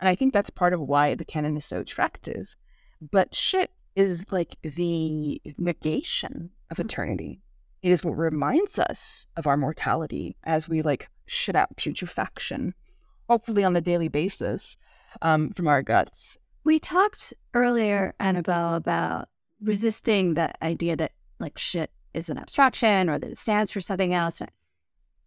and 0.00 0.08
I 0.08 0.14
think 0.14 0.32
that's 0.32 0.50
part 0.50 0.72
of 0.72 0.80
why 0.80 1.14
the 1.14 1.24
canon 1.24 1.56
is 1.56 1.64
so 1.64 1.80
attractive. 1.80 2.56
But 3.00 3.34
shit 3.34 3.70
is 3.94 4.24
like 4.32 4.56
the 4.62 5.40
negation 5.58 6.50
of 6.70 6.78
mm-hmm. 6.78 6.86
eternity. 6.86 7.40
It 7.84 7.92
is 7.92 8.02
what 8.02 8.16
reminds 8.16 8.78
us 8.78 9.26
of 9.36 9.46
our 9.46 9.58
mortality 9.58 10.38
as 10.42 10.66
we 10.66 10.80
like 10.80 11.10
shit 11.26 11.54
out 11.54 11.76
putrefaction, 11.76 12.72
hopefully 13.28 13.62
on 13.62 13.76
a 13.76 13.82
daily 13.82 14.08
basis 14.08 14.78
um, 15.20 15.50
from 15.50 15.68
our 15.68 15.82
guts. 15.82 16.38
We 16.64 16.78
talked 16.78 17.34
earlier, 17.52 18.14
Annabel, 18.18 18.74
about 18.74 19.28
resisting 19.60 20.32
the 20.32 20.50
idea 20.64 20.96
that 20.96 21.12
like 21.38 21.58
shit 21.58 21.90
is 22.14 22.30
an 22.30 22.38
abstraction 22.38 23.10
or 23.10 23.18
that 23.18 23.32
it 23.32 23.36
stands 23.36 23.70
for 23.70 23.82
something 23.82 24.14
else. 24.14 24.40
I 24.40 24.46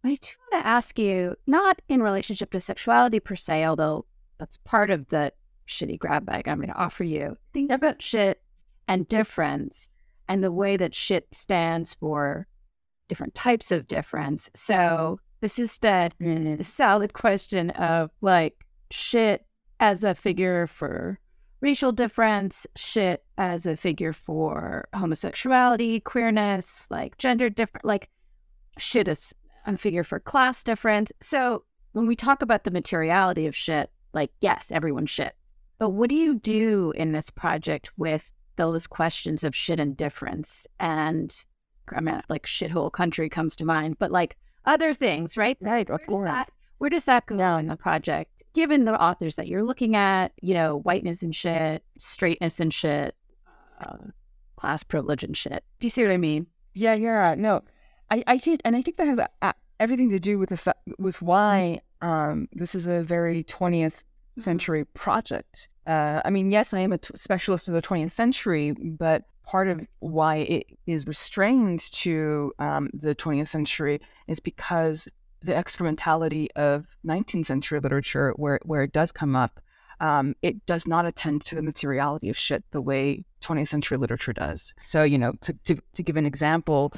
do 0.02 0.28
want 0.50 0.54
to 0.54 0.66
ask 0.66 0.98
you, 0.98 1.36
not 1.46 1.80
in 1.88 2.02
relationship 2.02 2.50
to 2.50 2.58
sexuality 2.58 3.20
per 3.20 3.36
se, 3.36 3.66
although 3.66 4.04
that's 4.38 4.58
part 4.64 4.90
of 4.90 5.10
the 5.10 5.32
shitty 5.68 5.96
grab 5.96 6.26
bag 6.26 6.48
I'm 6.48 6.58
going 6.58 6.70
to 6.70 6.74
offer 6.74 7.04
you. 7.04 7.36
Think 7.52 7.70
about 7.70 8.02
shit 8.02 8.42
and 8.88 9.06
difference 9.06 9.90
and 10.28 10.42
the 10.42 10.52
way 10.52 10.76
that 10.76 10.94
shit 10.94 11.26
stands 11.32 11.94
for 11.94 12.46
different 13.08 13.34
types 13.34 13.72
of 13.72 13.86
difference. 13.86 14.50
So 14.54 15.18
this 15.40 15.58
is 15.58 15.78
the, 15.78 16.10
the 16.18 16.24
mm-hmm. 16.24 16.62
solid 16.62 17.12
question 17.12 17.70
of 17.70 18.10
like 18.20 18.64
shit 18.90 19.46
as 19.80 20.04
a 20.04 20.14
figure 20.14 20.66
for 20.66 21.18
racial 21.60 21.92
difference, 21.92 22.66
shit 22.76 23.24
as 23.36 23.66
a 23.66 23.76
figure 23.76 24.12
for 24.12 24.88
homosexuality, 24.94 26.00
queerness, 26.00 26.86
like 26.90 27.18
gender 27.18 27.50
different, 27.50 27.84
like 27.84 28.08
shit 28.78 29.08
as 29.08 29.34
a 29.66 29.76
figure 29.76 30.04
for 30.04 30.20
class 30.20 30.62
difference. 30.62 31.10
So 31.20 31.64
when 31.92 32.06
we 32.06 32.16
talk 32.16 32.42
about 32.42 32.64
the 32.64 32.70
materiality 32.70 33.46
of 33.46 33.56
shit, 33.56 33.90
like 34.12 34.30
yes, 34.40 34.70
everyone's 34.70 35.10
shit. 35.10 35.34
But 35.78 35.90
what 35.90 36.10
do 36.10 36.16
you 36.16 36.34
do 36.34 36.92
in 36.96 37.12
this 37.12 37.30
project 37.30 37.90
with 37.96 38.32
those 38.58 38.86
questions 38.86 39.42
of 39.42 39.56
shit 39.56 39.80
and 39.80 39.96
difference. 39.96 40.66
And 40.78 41.34
I 41.96 42.00
mean, 42.00 42.20
like 42.28 42.44
shithole 42.44 42.92
country 42.92 43.30
comes 43.30 43.56
to 43.56 43.64
mind, 43.64 43.98
but 43.98 44.12
like 44.12 44.36
other 44.66 44.92
things, 44.92 45.38
right? 45.38 45.56
Right, 45.62 45.88
of 45.88 46.04
course. 46.06 46.28
That, 46.28 46.50
where 46.76 46.90
does 46.90 47.04
that 47.04 47.24
go 47.24 47.56
in 47.56 47.68
the 47.68 47.76
project? 47.76 48.42
Given 48.52 48.84
the 48.84 49.00
authors 49.00 49.36
that 49.36 49.48
you're 49.48 49.64
looking 49.64 49.96
at, 49.96 50.32
you 50.42 50.52
know, 50.52 50.80
whiteness 50.80 51.22
and 51.22 51.34
shit, 51.34 51.82
straightness 51.96 52.60
and 52.60 52.74
shit, 52.74 53.14
uh, 53.80 53.96
class 54.56 54.82
privilege 54.82 55.24
and 55.24 55.36
shit. 55.36 55.64
Do 55.80 55.86
you 55.86 55.90
see 55.90 56.02
what 56.02 56.12
I 56.12 56.18
mean? 56.18 56.46
Yeah, 56.74 56.94
yeah. 56.94 57.34
No, 57.38 57.62
I, 58.10 58.22
I 58.26 58.38
think, 58.38 58.60
and 58.64 58.76
I 58.76 58.82
think 58.82 58.98
that 58.98 59.08
has 59.08 59.18
uh, 59.40 59.52
everything 59.80 60.10
to 60.10 60.20
do 60.20 60.38
with 60.38 60.50
the 60.50 60.74
with 60.98 61.22
why 61.22 61.80
um, 62.02 62.48
this 62.52 62.74
is 62.74 62.86
a 62.86 63.02
very 63.02 63.44
20th 63.44 64.04
Mm-hmm. 64.17 64.17
Century 64.42 64.84
project. 64.84 65.68
Uh, 65.86 66.20
I 66.24 66.30
mean, 66.30 66.50
yes, 66.50 66.74
I 66.74 66.80
am 66.80 66.92
a 66.92 66.98
t- 66.98 67.10
specialist 67.14 67.68
of 67.68 67.74
the 67.74 67.82
20th 67.82 68.12
century, 68.12 68.72
but 68.72 69.24
part 69.44 69.68
of 69.68 69.86
why 70.00 70.36
it 70.36 70.66
is 70.86 71.06
restrained 71.06 71.80
to 71.80 72.52
um, 72.58 72.90
the 72.92 73.14
20th 73.14 73.48
century 73.48 74.00
is 74.26 74.40
because 74.40 75.08
the 75.40 75.52
excrementality 75.52 76.48
of 76.56 76.86
19th 77.06 77.46
century 77.46 77.80
literature, 77.80 78.32
where, 78.36 78.60
where 78.64 78.82
it 78.82 78.92
does 78.92 79.12
come 79.12 79.34
up, 79.34 79.60
um, 80.00 80.34
it 80.42 80.64
does 80.66 80.86
not 80.86 81.06
attend 81.06 81.44
to 81.44 81.54
the 81.54 81.62
materiality 81.62 82.28
of 82.28 82.36
shit 82.36 82.62
the 82.70 82.80
way 82.80 83.24
20th 83.40 83.68
century 83.68 83.96
literature 83.96 84.32
does. 84.32 84.74
So, 84.84 85.02
you 85.02 85.18
know, 85.18 85.32
to, 85.40 85.52
to, 85.64 85.76
to 85.94 86.02
give 86.02 86.16
an 86.16 86.26
example, 86.26 86.92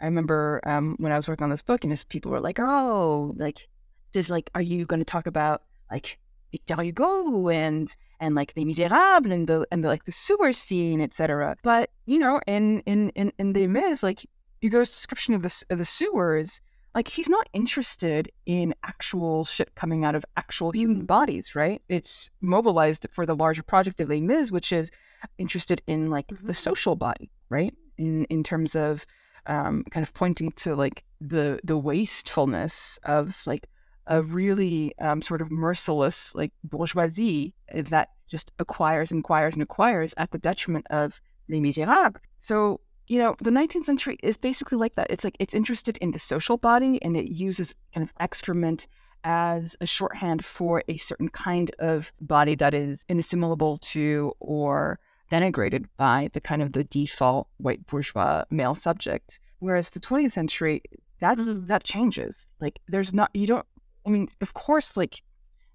I 0.00 0.04
remember 0.04 0.60
um, 0.64 0.96
when 0.98 1.12
I 1.12 1.16
was 1.16 1.28
working 1.28 1.44
on 1.44 1.50
this 1.50 1.62
book, 1.62 1.84
and 1.84 1.92
this, 1.92 2.04
people 2.04 2.30
were 2.30 2.40
like, 2.40 2.58
oh, 2.60 3.34
like, 3.36 3.68
does 4.12 4.30
like, 4.30 4.50
are 4.54 4.62
you 4.62 4.86
going 4.86 5.00
to 5.00 5.04
talk 5.04 5.26
about 5.26 5.62
like 5.90 6.18
Victor 6.52 6.82
Hugo 6.82 7.48
and 7.48 7.94
and 8.20 8.34
like 8.34 8.52
Les 8.56 8.64
Miserables 8.64 9.32
and 9.32 9.46
the 9.46 9.66
and 9.70 9.84
the, 9.84 9.88
like 9.88 10.04
the 10.04 10.12
sewer 10.12 10.52
scene, 10.52 11.00
etc. 11.00 11.56
But 11.62 11.90
you 12.06 12.18
know, 12.18 12.40
in 12.46 12.80
in 12.80 13.10
in 13.10 13.32
in 13.38 13.52
Les 13.52 13.66
Mis, 13.66 14.02
like 14.02 14.26
Hugo's 14.60 14.90
description 14.90 15.34
of 15.34 15.42
the 15.42 15.64
of 15.70 15.78
the 15.78 15.84
sewers, 15.84 16.60
like 16.94 17.08
he's 17.08 17.28
not 17.28 17.48
interested 17.52 18.30
in 18.46 18.74
actual 18.84 19.44
shit 19.44 19.74
coming 19.74 20.04
out 20.04 20.14
of 20.14 20.24
actual 20.36 20.72
human 20.72 21.06
bodies, 21.06 21.54
right? 21.54 21.80
It's 21.88 22.30
mobilized 22.40 23.06
for 23.12 23.24
the 23.24 23.36
larger 23.36 23.62
project 23.62 24.00
of 24.00 24.08
Les 24.08 24.20
Mis, 24.20 24.50
which 24.50 24.72
is 24.72 24.90
interested 25.38 25.82
in 25.86 26.10
like 26.10 26.28
mm-hmm. 26.28 26.46
the 26.46 26.54
social 26.54 26.96
body, 26.96 27.30
right? 27.48 27.74
In 27.96 28.24
in 28.26 28.42
terms 28.42 28.74
of 28.74 29.06
um, 29.46 29.84
kind 29.90 30.04
of 30.04 30.12
pointing 30.14 30.52
to 30.52 30.74
like 30.74 31.04
the 31.20 31.60
the 31.64 31.78
wastefulness 31.78 32.98
of 33.04 33.42
like 33.46 33.66
a 34.10 34.22
really 34.22 34.92
um, 34.98 35.22
sort 35.22 35.40
of 35.40 35.50
merciless 35.50 36.34
like 36.34 36.52
bourgeoisie 36.64 37.54
that 37.72 38.10
just 38.28 38.52
acquires 38.58 39.10
and 39.10 39.20
acquires 39.20 39.54
and 39.54 39.62
acquires 39.62 40.12
at 40.18 40.30
the 40.32 40.38
detriment 40.38 40.86
of 40.90 41.20
les 41.48 41.60
miserables. 41.60 42.16
So 42.42 42.80
you 43.06 43.18
know, 43.18 43.34
the 43.40 43.50
19th 43.50 43.86
century 43.86 44.18
is 44.22 44.36
basically 44.36 44.78
like 44.78 44.94
that. 44.94 45.08
It's 45.10 45.24
like 45.24 45.36
it's 45.40 45.54
interested 45.54 45.96
in 45.96 46.12
the 46.12 46.18
social 46.18 46.56
body 46.56 47.02
and 47.02 47.16
it 47.16 47.32
uses 47.32 47.74
kind 47.92 48.04
of 48.04 48.12
excrement 48.20 48.86
as 49.24 49.76
a 49.80 49.86
shorthand 49.86 50.44
for 50.44 50.84
a 50.86 50.96
certain 50.96 51.28
kind 51.28 51.74
of 51.80 52.12
body 52.20 52.54
that 52.54 52.72
is 52.72 53.04
inassimilable 53.08 53.78
to 53.78 54.32
or 54.38 55.00
denigrated 55.30 55.86
by 55.96 56.30
the 56.34 56.40
kind 56.40 56.62
of 56.62 56.72
the 56.72 56.84
default 56.84 57.48
white 57.56 57.84
bourgeois 57.86 58.44
male 58.50 58.76
subject. 58.76 59.40
Whereas 59.58 59.90
the 59.90 60.00
20th 60.00 60.32
century 60.32 60.82
that 61.20 61.36
that 61.38 61.84
changes. 61.84 62.46
Like 62.60 62.78
there's 62.88 63.12
not 63.12 63.30
you 63.34 63.46
don't. 63.46 63.66
I 64.06 64.10
mean, 64.10 64.28
of 64.40 64.54
course, 64.54 64.96
like 64.96 65.22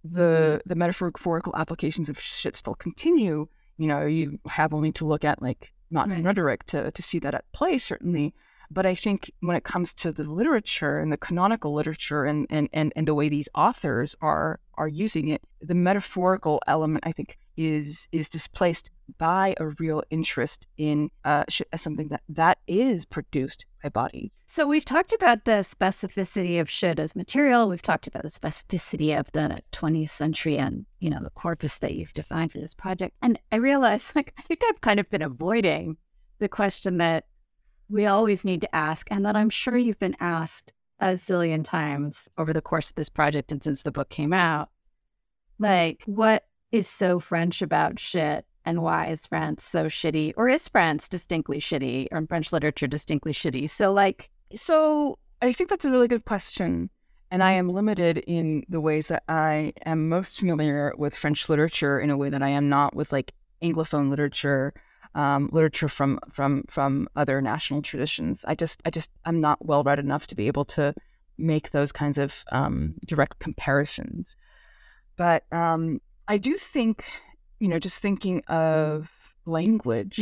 mm-hmm. 0.06 0.16
the 0.16 0.62
the 0.66 0.76
metaphorical 0.76 1.56
applications 1.56 2.10
of 2.10 2.20
shit 2.20 2.56
still 2.56 2.76
continue. 2.76 3.48
You 3.78 3.88
know, 3.88 4.06
you 4.06 4.40
have 4.48 4.74
only 4.74 4.92
to 4.94 5.06
look 5.06 5.24
at 5.26 5.42
like 5.42 5.74
not 5.92 6.10
Right. 6.10 6.24
rhetoric 6.24 6.66
to 6.68 6.92
to 6.92 7.02
see 7.02 7.20
that 7.20 7.36
at 7.36 7.52
play 7.52 7.78
certainly. 7.78 8.34
But 8.72 8.88
I 8.88 8.96
think 8.96 9.32
when 9.42 9.56
it 9.56 9.64
comes 9.64 9.94
to 9.96 10.12
the 10.12 10.24
literature 10.24 11.00
and 11.00 11.12
the 11.12 11.18
canonical 11.18 11.72
literature 11.72 12.26
and, 12.26 12.48
and, 12.50 12.68
and, 12.74 12.92
and 12.96 13.08
the 13.08 13.14
way 13.14 13.30
these 13.30 13.48
authors 13.54 14.16
are 14.22 14.60
are 14.74 14.88
using 14.88 15.28
it, 15.28 15.44
the 15.62 15.76
metaphorical 15.76 16.62
element 16.68 17.04
I 17.06 17.12
think 17.12 17.38
is 17.58 18.08
is 18.12 18.30
displaced 18.30 18.92
by 19.18 19.54
a 19.60 19.68
real 19.80 20.04
interest 20.10 20.68
in 20.78 21.10
uh, 21.24 21.44
as 21.72 21.82
something 21.82 22.08
that 22.10 22.22
that 22.30 22.58
is 22.68 23.06
produced 23.06 23.66
by 23.84 23.90
bodies. 23.90 24.32
So 24.48 24.68
we've 24.68 24.86
talked 24.86 25.14
about 25.14 25.46
the 25.46 25.64
specificity 25.64 26.60
of 26.60 26.70
shit 26.70 27.00
as 27.00 27.16
material. 27.16 27.70
We've 27.70 27.82
talked 27.82 28.08
about 28.08 28.24
the 28.24 28.30
specificity 28.30 29.18
of 29.18 29.32
the 29.32 29.60
20th 29.72 30.10
century 30.10 30.58
and, 30.58 30.86
you 31.00 31.10
know, 31.10 31.20
the 31.22 31.30
corpus 31.32 31.80
that 31.80 31.94
you've 31.94 32.14
defined 32.14 32.52
for 32.52 32.60
this 32.60 32.74
project. 32.74 33.16
And 33.22 33.40
I 33.52 33.58
realize, 33.58 34.12
like, 34.16 34.34
I 34.38 34.42
think 34.42 34.62
I've 34.68 34.82
kind 34.82 35.00
of 35.00 35.10
been 35.10 35.22
avoiding 35.22 35.98
the 36.40 36.50
question 36.50 36.98
that 36.98 37.26
we 37.90 38.06
always 38.08 38.44
need 38.44 38.62
to 38.62 38.76
ask, 38.76 39.08
and 39.12 39.26
that 39.26 39.36
I'm 39.36 39.52
sure 39.52 39.78
you've 39.78 40.00
been 40.00 40.18
asked 40.20 40.74
a 41.00 41.10
zillion 41.10 41.64
times 41.64 42.28
over 42.38 42.52
the 42.52 42.62
course 42.62 42.90
of 42.90 42.96
this 42.96 43.10
project 43.10 43.52
and 43.52 43.62
since 43.62 43.84
the 43.84 43.92
book 43.92 44.10
came 44.10 44.34
out. 44.34 44.70
Like, 45.60 46.04
what 46.08 46.46
is 46.76 46.88
so 46.88 47.20
French 47.20 47.62
about 47.62 48.00
shit? 48.00 48.46
And 48.66 48.82
why 48.82 49.08
is 49.08 49.28
France 49.28 49.64
so 49.64 49.86
shitty? 49.86 50.34
Or 50.38 50.50
is 50.50 50.68
France 50.68 51.08
distinctly 51.08 51.60
shitty? 51.60 52.08
Or 52.12 52.18
in 52.18 52.28
French 52.28 52.52
literature 52.52 52.88
distinctly 52.88 53.32
shitty? 53.32 53.70
So, 53.70 53.92
like, 53.94 54.30
So 54.56 55.20
I 55.42 55.54
think 55.54 55.70
that's 55.70 55.86
a 55.86 55.92
really 55.92 56.08
good 56.08 56.26
question. 56.26 56.90
And 57.32 57.44
I 57.44 57.54
am 57.54 57.70
limited 57.70 58.20
in 58.20 58.64
the 58.70 58.82
ways 58.82 59.08
that 59.10 59.24
I 59.28 59.74
am 59.86 60.10
most 60.10 60.40
familiar 60.40 60.94
with 60.98 61.16
French 61.16 61.50
literature 61.50 62.00
in 62.00 62.10
a 62.10 62.18
way 62.18 62.30
that 62.30 62.44
I 62.44 62.50
am 62.50 62.70
not 62.70 62.96
with 62.96 63.12
like 63.12 63.34
Anglophone 63.62 64.10
literature, 64.10 64.74
um, 65.16 65.50
literature 65.52 65.88
from 65.88 66.20
from 66.32 66.64
from 66.70 67.08
other 67.16 67.42
national 67.42 67.82
traditions. 67.82 68.46
I 68.48 68.56
just 68.56 68.82
I 68.86 68.90
just 68.90 69.10
I'm 69.26 69.42
not 69.42 69.66
well 69.66 69.84
read 69.84 70.00
enough 70.00 70.28
to 70.28 70.36
be 70.36 70.48
able 70.48 70.66
to 70.66 70.94
make 71.38 71.72
those 71.72 71.92
kinds 71.92 72.18
of 72.18 72.46
um, 72.52 72.96
direct 73.06 73.40
comparisons. 73.40 74.36
But 75.18 75.46
um, 75.52 76.00
I 76.28 76.38
do 76.38 76.58
think, 76.58 77.04
you 77.60 77.68
know, 77.68 77.80
just 77.80 78.00
thinking 78.00 78.42
of 78.48 79.36
language, 79.46 80.20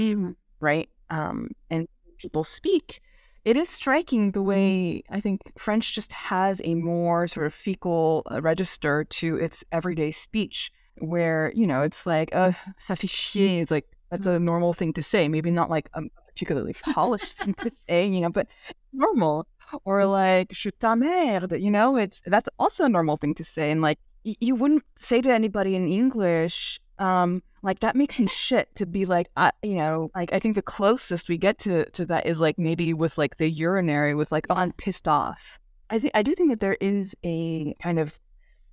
right? 0.59 0.89
Um, 1.09 1.51
and 1.69 1.87
people 2.17 2.43
speak 2.43 3.01
it 3.45 3.57
is 3.57 3.69
striking 3.69 4.31
the 4.31 4.41
way 4.41 5.03
I 5.09 5.19
think 5.19 5.41
French 5.57 5.93
just 5.93 6.13
has 6.13 6.61
a 6.63 6.75
more 6.75 7.27
sort 7.27 7.45
of 7.45 7.53
fecal 7.53 8.23
uh, 8.31 8.41
register 8.41 9.03
to 9.03 9.37
its 9.37 9.65
everyday 9.71 10.11
speech, 10.11 10.71
where 10.99 11.51
you 11.53 11.67
know 11.67 11.81
it's 11.81 12.05
like, 12.05 12.33
uh, 12.33 12.53
ça 12.79 12.97
fait 12.97 13.09
chier. 13.09 13.61
It's 13.61 13.71
like 13.71 13.85
that's 14.09 14.27
a 14.27 14.39
normal 14.39 14.73
thing 14.73 14.93
to 14.93 15.03
say. 15.03 15.27
Maybe 15.27 15.51
not 15.51 15.69
like 15.69 15.89
a 15.93 16.03
particularly 16.27 16.73
polished 16.73 17.37
thing 17.39 17.53
to 17.55 17.71
say, 17.89 18.07
you 18.07 18.21
know, 18.21 18.29
but 18.29 18.47
normal. 18.93 19.45
Or 19.85 20.05
like 20.05 20.53
je 20.53 20.69
t'emmerde, 20.79 21.59
you 21.59 21.71
know, 21.71 21.97
it's 21.97 22.21
that's 22.25 22.49
also 22.59 22.85
a 22.85 22.89
normal 22.89 23.17
thing 23.17 23.33
to 23.35 23.43
say, 23.43 23.71
and 23.71 23.81
like 23.81 23.99
you 24.23 24.55
wouldn't 24.55 24.83
say 24.97 25.21
to 25.21 25.31
anybody 25.31 25.75
in 25.75 25.87
English, 25.87 26.79
um, 26.99 27.43
like 27.61 27.79
that 27.79 27.95
makes 27.95 28.19
me 28.19 28.27
shit 28.27 28.73
to 28.75 28.85
be 28.85 29.05
like, 29.05 29.27
you 29.61 29.75
know, 29.75 30.09
like 30.15 30.33
I 30.33 30.39
think 30.39 30.55
the 30.55 30.61
closest 30.61 31.29
we 31.29 31.37
get 31.37 31.57
to 31.59 31.89
to 31.91 32.05
that 32.05 32.25
is 32.25 32.39
like 32.39 32.57
maybe 32.57 32.93
with 32.93 33.17
like 33.17 33.37
the 33.37 33.49
urinary 33.49 34.15
with 34.15 34.31
like, 34.31 34.47
oh, 34.49 34.55
I'm 34.55 34.73
pissed 34.73 35.07
off. 35.07 35.59
I 35.89 35.99
think 35.99 36.11
I 36.15 36.23
do 36.23 36.35
think 36.35 36.49
that 36.49 36.59
there 36.59 36.77
is 36.81 37.15
a 37.23 37.73
kind 37.81 37.99
of 37.99 38.19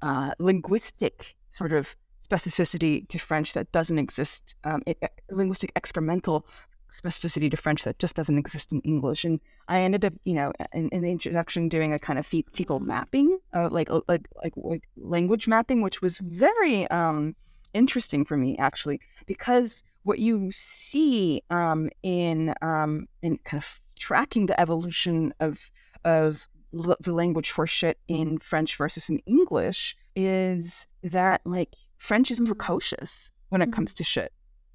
uh, 0.03 0.33
linguistic 0.39 1.37
sort 1.51 1.73
of 1.73 1.95
specificity 2.29 3.09
to 3.09 3.19
French 3.19 3.53
that 3.55 3.71
doesn't 3.73 3.99
exist, 3.99 4.55
um, 4.65 4.83
it, 4.87 4.99
linguistic 5.31 5.75
excremental 5.75 6.45
specificity 6.91 7.51
to 7.51 7.57
French 7.57 7.85
that 7.85 7.99
just 7.99 8.15
doesn't 8.15 8.39
exist 8.39 8.73
in 8.73 8.81
English. 8.81 9.25
And 9.25 9.41
I 9.69 9.81
ended 9.81 10.05
up, 10.05 10.13
you 10.25 10.35
know, 10.35 10.53
in, 10.73 10.89
in 10.91 11.03
the 11.03 11.11
introduction 11.11 11.69
doing 11.69 11.93
a 11.93 11.99
kind 11.99 12.19
of 12.19 12.27
fe- 12.27 12.45
fecal 12.53 12.81
mapping, 12.81 13.39
uh, 13.55 13.69
like, 13.71 13.89
like 14.09 14.27
like 14.37 14.55
like 14.57 14.85
language 14.97 15.49
mapping, 15.49 15.83
which 15.83 16.03
was 16.03 16.19
very 16.19 16.89
um, 16.89 17.35
interesting 17.75 18.25
for 18.25 18.37
me 18.37 18.57
actually, 18.59 19.01
because 19.27 19.85
what 20.03 20.19
you 20.19 20.51
see 20.53 21.43
um, 21.51 21.91
in 22.03 22.55
um, 22.63 23.07
in 23.23 23.39
kind 23.45 23.63
of 23.63 23.81
tracking 23.99 24.47
the 24.47 24.61
evolution 24.61 25.33
of 25.41 25.71
of 26.05 26.49
l- 26.75 26.97
the 27.01 27.13
language 27.13 27.51
for 27.51 27.67
shit 27.67 27.99
in 28.09 28.39
French 28.39 28.77
versus 28.77 29.09
in 29.09 29.19
English 29.27 29.97
is 30.17 30.87
that 31.03 31.41
like 31.45 31.75
French 31.99 32.31
is 32.31 32.41
precocious 32.41 33.31
when 33.51 33.63
it 33.63 33.73
comes 33.73 33.95
to 33.95 34.05
shit. 34.05 34.33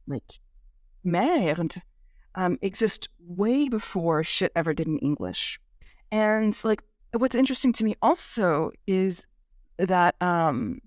Like 0.07 0.39
merde 1.03 1.71
um, 2.35 2.57
exist 2.61 3.09
way 3.19 3.69
before 3.69 4.23
shit 4.23 4.51
ever 4.55 4.73
did 4.73 4.87
in 4.87 4.99
English. 4.99 5.59
And 6.11 6.57
like 6.63 6.81
what's 7.11 7.35
interesting 7.35 7.73
to 7.73 7.83
me 7.83 7.95
also 8.01 8.71
is 8.87 9.25
that 9.77 10.15
um, 10.21 10.81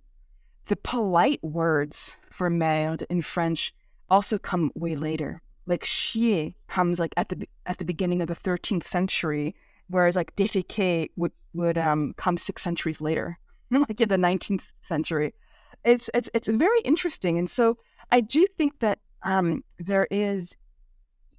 the 0.67 0.77
polite 0.77 1.43
words 1.43 2.15
for 2.31 2.49
merde 2.51 3.05
in 3.11 3.23
French 3.23 3.75
also 4.11 4.39
come 4.39 4.71
way 4.75 4.97
later. 4.97 5.43
Like 5.67 5.83
chier 5.83 6.53
comes 6.69 6.99
like 6.99 7.13
at 7.17 7.29
the 7.29 7.47
at 7.67 7.79
the 7.79 7.85
beginning 7.85 8.23
of 8.23 8.29
the 8.29 8.35
13th 8.35 8.85
century, 8.85 9.55
whereas 9.89 10.17
like 10.17 10.35
defequer 10.37 11.11
would 11.17 11.33
would 11.53 11.77
um, 11.77 12.15
come 12.17 12.39
six 12.39 12.63
centuries 12.63 13.01
later, 13.01 13.39
like 13.71 14.01
in 14.01 14.09
the 14.09 14.17
19th 14.17 14.65
century. 14.81 15.35
It's 15.85 16.09
it's 16.15 16.31
it's 16.33 16.49
very 16.49 16.81
interesting, 16.81 17.39
and 17.39 17.51
so 17.51 17.77
I 18.11 18.21
do 18.21 18.47
think 18.57 18.81
that 18.81 18.99
um, 19.23 19.63
there 19.79 20.07
is 20.11 20.57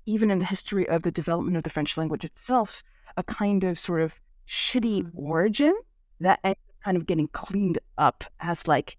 even 0.09 0.31
in 0.31 0.39
the 0.39 0.45
history 0.45 0.89
of 0.89 1.03
the 1.03 1.11
development 1.11 1.55
of 1.55 1.63
the 1.63 1.69
French 1.69 1.95
language 1.97 2.25
itself 2.25 2.81
a 3.15 3.23
kind 3.23 3.63
of 3.63 3.77
sort 3.77 4.01
of 4.01 4.19
shitty 4.47 5.03
mm-hmm. 5.03 5.19
origin 5.19 5.73
that 6.19 6.39
ends 6.43 6.57
up 6.69 6.83
kind 6.83 6.97
of 6.97 7.05
getting 7.05 7.27
cleaned 7.27 7.77
up 7.97 8.23
as 8.39 8.67
like 8.67 8.97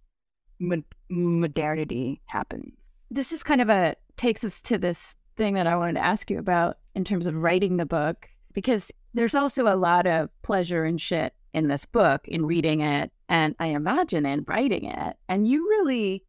mod- 0.60 0.84
modernity 1.08 2.20
happens. 2.26 2.72
this 3.10 3.32
is 3.32 3.42
kind 3.42 3.60
of 3.60 3.68
a 3.68 3.96
takes 4.16 4.44
us 4.44 4.62
to 4.62 4.78
this 4.78 5.16
thing 5.36 5.54
that 5.54 5.66
I 5.66 5.76
wanted 5.76 5.94
to 5.94 6.04
ask 6.04 6.30
you 6.30 6.38
about 6.38 6.78
in 6.94 7.04
terms 7.04 7.26
of 7.26 7.34
writing 7.34 7.76
the 7.76 7.86
book 7.86 8.28
because 8.52 8.92
there's 9.14 9.34
also 9.34 9.66
a 9.66 9.76
lot 9.76 10.06
of 10.06 10.28
pleasure 10.42 10.84
and 10.84 11.00
shit 11.00 11.34
in 11.52 11.68
this 11.68 11.86
book 11.86 12.28
in 12.28 12.46
reading 12.46 12.80
it 12.82 13.10
and 13.28 13.56
I 13.58 13.68
imagine 13.68 14.26
in 14.26 14.44
writing 14.46 14.84
it 14.84 15.16
and 15.28 15.48
you 15.48 15.66
really 15.68 16.24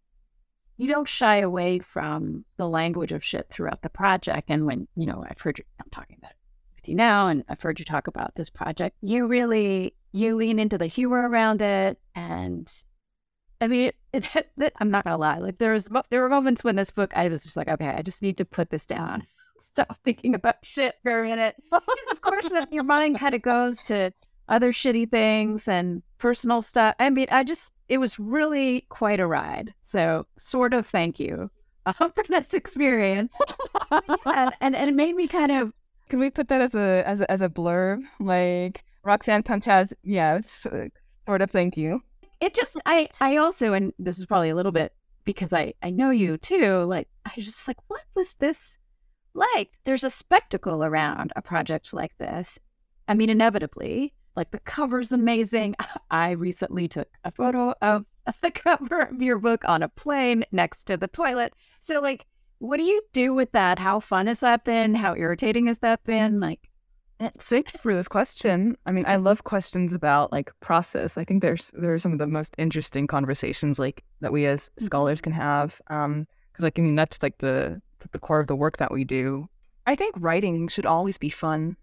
you 0.81 0.87
don't 0.87 1.07
shy 1.07 1.37
away 1.37 1.77
from 1.77 2.43
the 2.57 2.67
language 2.67 3.11
of 3.11 3.23
shit 3.23 3.47
throughout 3.49 3.83
the 3.83 3.89
project 3.89 4.49
and 4.49 4.65
when 4.65 4.87
you 4.95 5.05
know 5.05 5.23
I've 5.29 5.39
heard 5.39 5.59
you 5.59 5.63
I'm 5.79 5.89
talking 5.91 6.17
about 6.19 6.31
it 6.31 6.37
with 6.75 6.89
you 6.89 6.95
now 6.95 7.27
and 7.27 7.43
I've 7.47 7.61
heard 7.61 7.77
you 7.77 7.85
talk 7.85 8.07
about 8.07 8.33
this 8.33 8.49
project 8.49 8.97
you 9.01 9.27
really 9.27 9.93
you 10.11 10.35
lean 10.35 10.57
into 10.57 10.77
the 10.79 10.87
humor 10.87 11.29
around 11.29 11.61
it 11.61 11.99
and 12.15 12.71
I 13.61 13.67
mean, 13.67 13.91
it, 14.13 14.27
it, 14.35 14.73
I'm 14.79 14.89
not 14.89 15.03
gonna 15.03 15.17
lie. 15.17 15.37
Like 15.37 15.59
there 15.59 15.73
was, 15.73 15.87
there 16.09 16.21
were 16.21 16.29
moments 16.29 16.63
when 16.63 16.75
this 16.75 16.89
book, 16.89 17.15
I 17.15 17.27
was 17.27 17.43
just 17.43 17.55
like, 17.55 17.67
okay, 17.69 17.89
I 17.89 18.01
just 18.01 18.21
need 18.21 18.37
to 18.37 18.45
put 18.45 18.71
this 18.71 18.87
down, 18.87 19.27
stop 19.61 19.97
thinking 20.03 20.33
about 20.33 20.65
shit 20.65 20.95
for 21.03 21.23
a 21.23 21.27
minute, 21.27 21.55
because 21.71 22.11
of 22.11 22.21
course 22.21 22.47
your 22.71 22.83
mind 22.83 23.19
kind 23.19 23.35
of 23.35 23.43
goes 23.43 23.81
to 23.83 24.11
other 24.49 24.73
shitty 24.73 25.09
things 25.09 25.67
and 25.67 26.01
personal 26.17 26.61
stuff. 26.61 26.95
I 26.99 27.09
mean, 27.11 27.27
I 27.31 27.43
just, 27.43 27.71
it 27.91 27.99
was 27.99 28.17
really 28.17 28.85
quite 28.87 29.19
a 29.19 29.27
ride. 29.27 29.73
So, 29.81 30.25
sort 30.37 30.73
of, 30.73 30.87
thank 30.87 31.19
you 31.19 31.51
uh, 31.85 31.91
for 32.15 32.23
this 32.29 32.53
experience, 32.53 33.33
and, 33.91 34.53
and 34.61 34.75
and 34.75 34.89
it 34.89 34.95
made 34.95 35.15
me 35.15 35.27
kind 35.27 35.51
of 35.51 35.73
Can 36.07 36.19
we 36.19 36.29
put 36.29 36.47
that 36.47 36.61
as 36.61 36.73
a 36.73 37.03
as 37.05 37.19
a, 37.19 37.29
as 37.29 37.41
a 37.41 37.49
blurb? 37.49 38.01
Like 38.19 38.85
Roxanne 39.03 39.43
Panchasi, 39.43 39.93
yes, 40.03 40.65
uh, 40.65 40.87
sort 41.25 41.41
of. 41.41 41.51
Thank 41.51 41.75
you. 41.75 42.01
it 42.39 42.53
just 42.53 42.77
I 42.85 43.09
I 43.19 43.35
also 43.37 43.73
and 43.73 43.93
this 43.99 44.19
is 44.19 44.25
probably 44.25 44.49
a 44.49 44.55
little 44.55 44.71
bit 44.71 44.93
because 45.25 45.51
I 45.51 45.73
I 45.83 45.89
know 45.89 46.11
you 46.11 46.37
too 46.37 46.83
like 46.83 47.09
I 47.25 47.31
was 47.35 47.45
just 47.45 47.67
like 47.67 47.77
what 47.87 48.03
was 48.15 48.35
this 48.39 48.77
like 49.33 49.69
there's 49.83 50.03
a 50.05 50.09
spectacle 50.09 50.83
around 50.83 51.33
a 51.35 51.41
project 51.41 51.93
like 51.93 52.17
this 52.17 52.57
I 53.07 53.13
mean 53.15 53.29
inevitably 53.29 54.13
like 54.35 54.51
the 54.51 54.59
cover's 54.59 55.11
amazing 55.11 55.75
I 56.11 56.31
recently 56.31 56.87
took 56.87 57.09
a 57.23 57.31
photo 57.31 57.73
of 57.81 58.05
the 58.41 58.51
cover 58.51 59.01
of 59.01 59.21
your 59.21 59.39
book 59.39 59.63
on 59.67 59.83
a 59.83 59.89
plane 59.89 60.45
next 60.51 60.85
to 60.85 60.97
the 60.97 61.07
toilet 61.07 61.53
so 61.79 61.99
like 62.01 62.25
what 62.59 62.77
do 62.77 62.83
you 62.83 63.01
do 63.13 63.33
with 63.33 63.51
that 63.53 63.79
how 63.79 63.99
fun 63.99 64.27
has 64.27 64.41
that 64.41 64.63
been 64.63 64.95
how 64.95 65.15
irritating 65.15 65.67
has 65.67 65.79
that 65.79 66.03
been 66.03 66.39
like 66.39 66.71
Thank 67.37 67.73
you 67.73 67.79
for 67.79 68.03
question. 68.05 68.75
I 68.87 68.91
mean, 68.91 69.05
I 69.05 69.17
love 69.17 69.43
questions 69.43 69.93
about 69.93 70.31
like 70.31 70.51
process. 70.59 71.17
I 71.17 71.23
think 71.23 71.41
there's 71.41 71.71
there 71.75 71.93
are 71.93 71.99
some 71.99 72.13
of 72.13 72.17
the 72.17 72.25
most 72.25 72.55
interesting 72.57 73.05
conversations 73.05 73.77
like 73.77 74.03
that 74.21 74.31
we 74.31 74.47
as 74.47 74.71
scholars 74.79 75.21
can 75.21 75.33
have. 75.33 75.79
Um, 75.87 76.25
because 76.51 76.63
like 76.63 76.79
I 76.79 76.81
mean 76.81 76.95
that's 76.95 77.21
like 77.21 77.37
the 77.37 77.81
the 78.11 78.19
core 78.19 78.39
of 78.39 78.47
the 78.47 78.55
work 78.55 78.77
that 78.77 78.91
we 78.91 79.03
do. 79.03 79.47
I 79.85 79.95
think 79.95 80.15
writing 80.17 80.67
should 80.67 80.85
always 80.85 81.17
be 81.17 81.29
fun. 81.29 81.77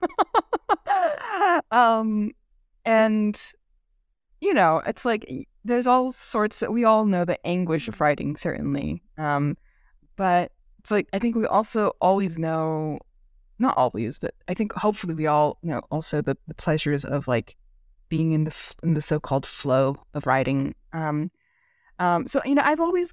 um, 1.70 2.32
and 2.84 3.40
you 4.40 4.54
know, 4.54 4.82
it's 4.86 5.04
like 5.04 5.28
there's 5.64 5.86
all 5.86 6.12
sorts. 6.12 6.60
that 6.60 6.72
we 6.72 6.84
all 6.84 7.04
know 7.04 7.24
the 7.24 7.44
anguish 7.46 7.88
of 7.88 8.00
writing, 8.00 8.36
certainly. 8.36 9.02
Um, 9.16 9.56
but 10.16 10.52
it's 10.78 10.90
like 10.90 11.08
I 11.12 11.18
think 11.18 11.36
we 11.36 11.46
also 11.46 11.92
always 12.00 12.38
know, 12.38 12.98
not 13.58 13.76
always, 13.76 14.18
but 14.18 14.34
I 14.48 14.54
think 14.54 14.72
hopefully 14.72 15.14
we 15.14 15.26
all 15.26 15.58
know 15.62 15.82
also 15.90 16.22
the, 16.22 16.36
the 16.46 16.54
pleasures 16.54 17.04
of 17.04 17.28
like 17.28 17.56
being 18.08 18.32
in 18.32 18.44
the 18.44 18.74
in 18.82 18.94
the 18.94 19.02
so-called 19.02 19.46
flow 19.46 19.96
of 20.14 20.26
writing. 20.26 20.74
Um, 20.92 21.30
um, 21.98 22.26
so 22.26 22.40
you 22.44 22.54
know, 22.54 22.62
I've 22.64 22.80
always 22.80 23.12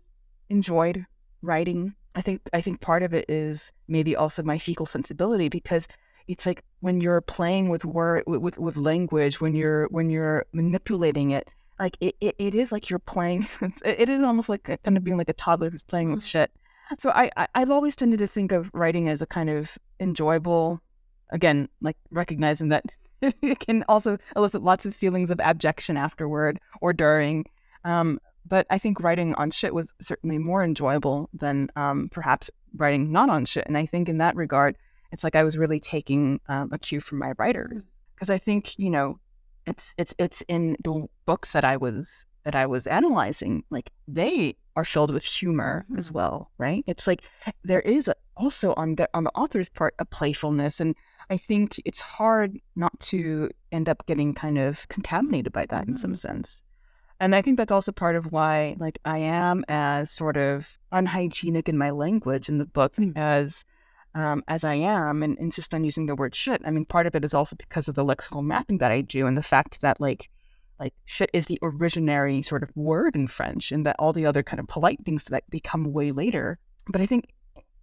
enjoyed 0.49 1.05
writing. 1.41 1.95
I 2.13 2.21
think 2.21 2.41
I 2.53 2.61
think 2.61 2.81
part 2.81 3.03
of 3.03 3.13
it 3.13 3.25
is 3.27 3.71
maybe 3.88 4.15
also 4.15 4.43
my 4.43 4.57
fecal 4.57 4.86
sensibility 4.86 5.49
because 5.49 5.88
it's 6.28 6.45
like 6.45 6.63
when 6.80 7.01
you're 7.01 7.21
playing 7.21 7.69
with 7.69 7.86
word 7.86 8.23
with, 8.28 8.57
with 8.57 8.78
language 8.78 9.41
when 9.41 9.55
you're 9.55 9.88
when 9.91 10.09
you're 10.09 10.45
manipulating 10.53 11.32
it 11.32 11.49
like 11.80 11.97
it, 11.99 12.15
it, 12.21 12.36
it 12.38 12.55
is 12.55 12.71
like 12.71 12.89
you're 12.89 12.99
playing 12.99 13.47
it 13.86 14.09
is 14.09 14.23
almost 14.23 14.49
like 14.49 14.63
kind 14.84 14.97
of 14.97 15.03
being 15.03 15.17
like 15.17 15.30
a 15.30 15.34
toddler 15.34 15.69
who's 15.69 15.84
playing 15.84 16.13
with 16.13 16.26
shit. 16.26 16.51
So 16.99 17.09
I, 17.09 17.32
I 17.36 17.47
i've 17.55 17.71
always 17.71 17.95
tended 17.95 18.19
to 18.19 18.28
think 18.28 18.51
of 18.51 18.69
writing 18.73 19.09
as 19.09 19.21
a 19.21 19.26
kind 19.26 19.49
of 19.49 19.78
enjoyable 19.99 20.82
again 21.32 21.67
like 21.82 21.97
recognizing 22.11 22.69
that 22.69 22.86
it 23.21 23.59
can 23.59 23.84
also 23.88 24.17
elicit 24.36 24.61
lots 24.61 24.86
of 24.86 24.95
feelings 24.95 25.30
of 25.30 25.39
abjection 25.39 25.97
afterward 25.97 26.59
or 26.82 26.93
during 26.93 27.45
um, 27.84 28.19
but 28.45 28.67
i 28.69 28.78
think 28.78 29.01
writing 29.01 29.34
on 29.36 29.49
shit 29.51 29.73
was 29.73 29.93
certainly 29.99 30.38
more 30.38 30.63
enjoyable 30.63 31.30
than 31.34 31.69
um, 31.76 32.09
perhaps 32.11 32.51
writing 32.76 33.11
not 33.11 33.30
on 33.30 33.45
shit 33.45 33.65
and 33.65 33.78
i 33.78 33.86
think 33.86 34.07
in 34.07 34.19
that 34.19 34.36
regard 34.36 34.78
it's 35.12 35.24
like 35.24 35.36
I 35.36 35.43
was 35.43 35.58
really 35.58 35.80
taking 35.80 36.39
um, 36.47 36.70
a 36.72 36.80
cue 36.80 36.99
from 36.99 37.20
my 37.20 37.34
writers 37.38 37.84
because 38.16 38.30
I 38.30 38.38
think 38.38 38.78
you 38.80 38.89
know 38.89 39.20
it's 39.66 39.93
it's 39.97 40.14
it's 40.18 40.41
in 40.47 40.78
the 40.84 41.08
books 41.26 41.51
that 41.51 41.64
I 41.64 41.78
was 41.78 42.26
that 42.43 42.56
I 42.56 42.66
was 42.66 42.88
analyzing 42.88 43.64
like 43.70 43.91
they 44.08 44.56
are 44.76 44.86
filled 44.86 45.12
with 45.12 45.24
humor 45.24 45.86
as 45.97 46.08
mm-hmm. 46.08 46.16
well 46.16 46.51
right 46.58 46.84
it's 46.88 47.08
like 47.08 47.24
there 47.64 47.82
is 47.82 48.08
a, 48.08 48.16
also 48.38 48.74
on 48.76 48.95
the 48.95 49.10
on 49.14 49.24
the 49.24 49.32
author's 49.36 49.70
part 49.70 49.95
a 49.99 50.06
playfulness 50.06 50.80
and 50.80 50.95
I 51.30 51.38
think 51.38 51.82
it's 51.86 52.01
hard 52.01 52.60
not 52.76 52.97
to 53.12 53.49
end 53.72 53.89
up 53.89 54.06
getting 54.06 54.34
kind 54.34 54.58
of 54.58 54.88
contaminated 54.89 55.53
by 55.53 55.66
that 55.68 55.84
mm-hmm. 55.84 55.91
in 55.91 55.97
some 55.97 56.12
mm-hmm. 56.12 56.28
sense 56.28 56.62
and 57.20 57.34
I 57.34 57.41
think 57.41 57.58
that's 57.58 57.72
also 57.72 57.91
part 57.91 58.16
of 58.16 58.32
why 58.32 58.76
like 58.80 58.99
I 59.06 59.20
am 59.20 59.64
as 59.68 60.12
sort 60.12 60.38
of 60.38 60.78
unhygienic 60.91 61.70
in 61.70 61.78
my 61.78 61.89
language 61.89 62.49
in 62.49 62.58
the 62.58 62.66
book 62.66 62.95
mm-hmm. 62.95 63.18
as 63.18 63.64
um, 64.16 64.43
as 64.47 64.63
I 64.63 64.76
am 64.76 65.22
and 65.22 65.38
insist 65.38 65.74
on 65.74 65.84
using 65.84 66.05
the 66.05 66.16
word 66.16 66.34
shit. 66.34 66.61
I 66.66 66.72
mean, 66.72 66.86
part 66.86 67.05
of 67.05 67.16
it 67.16 67.26
is 67.26 67.34
also 67.34 67.55
because 67.55 67.88
of 67.88 67.95
the 67.95 68.05
lexical 68.05 68.43
mapping 68.43 68.80
that 68.80 68.91
I 68.91 69.01
do 69.01 69.28
and 69.28 69.38
the 69.38 69.43
fact 69.43 69.82
that 69.82 69.99
like 69.99 70.30
like 70.80 70.93
shit 71.05 71.30
is 71.32 71.45
the 71.45 71.59
originary 71.61 72.43
sort 72.43 72.63
of 72.63 72.76
word 72.76 73.16
in 73.16 73.28
French 73.28 73.72
and 73.72 73.86
that 73.86 73.95
all 73.99 74.11
the 74.11 74.26
other 74.26 74.43
kind 74.43 74.59
of 74.59 74.68
polite 74.68 74.99
things 75.05 75.24
that 75.26 75.49
become 75.49 75.93
way 75.93 76.11
later. 76.11 76.57
But 76.88 77.01
I 77.01 77.05
think 77.05 77.28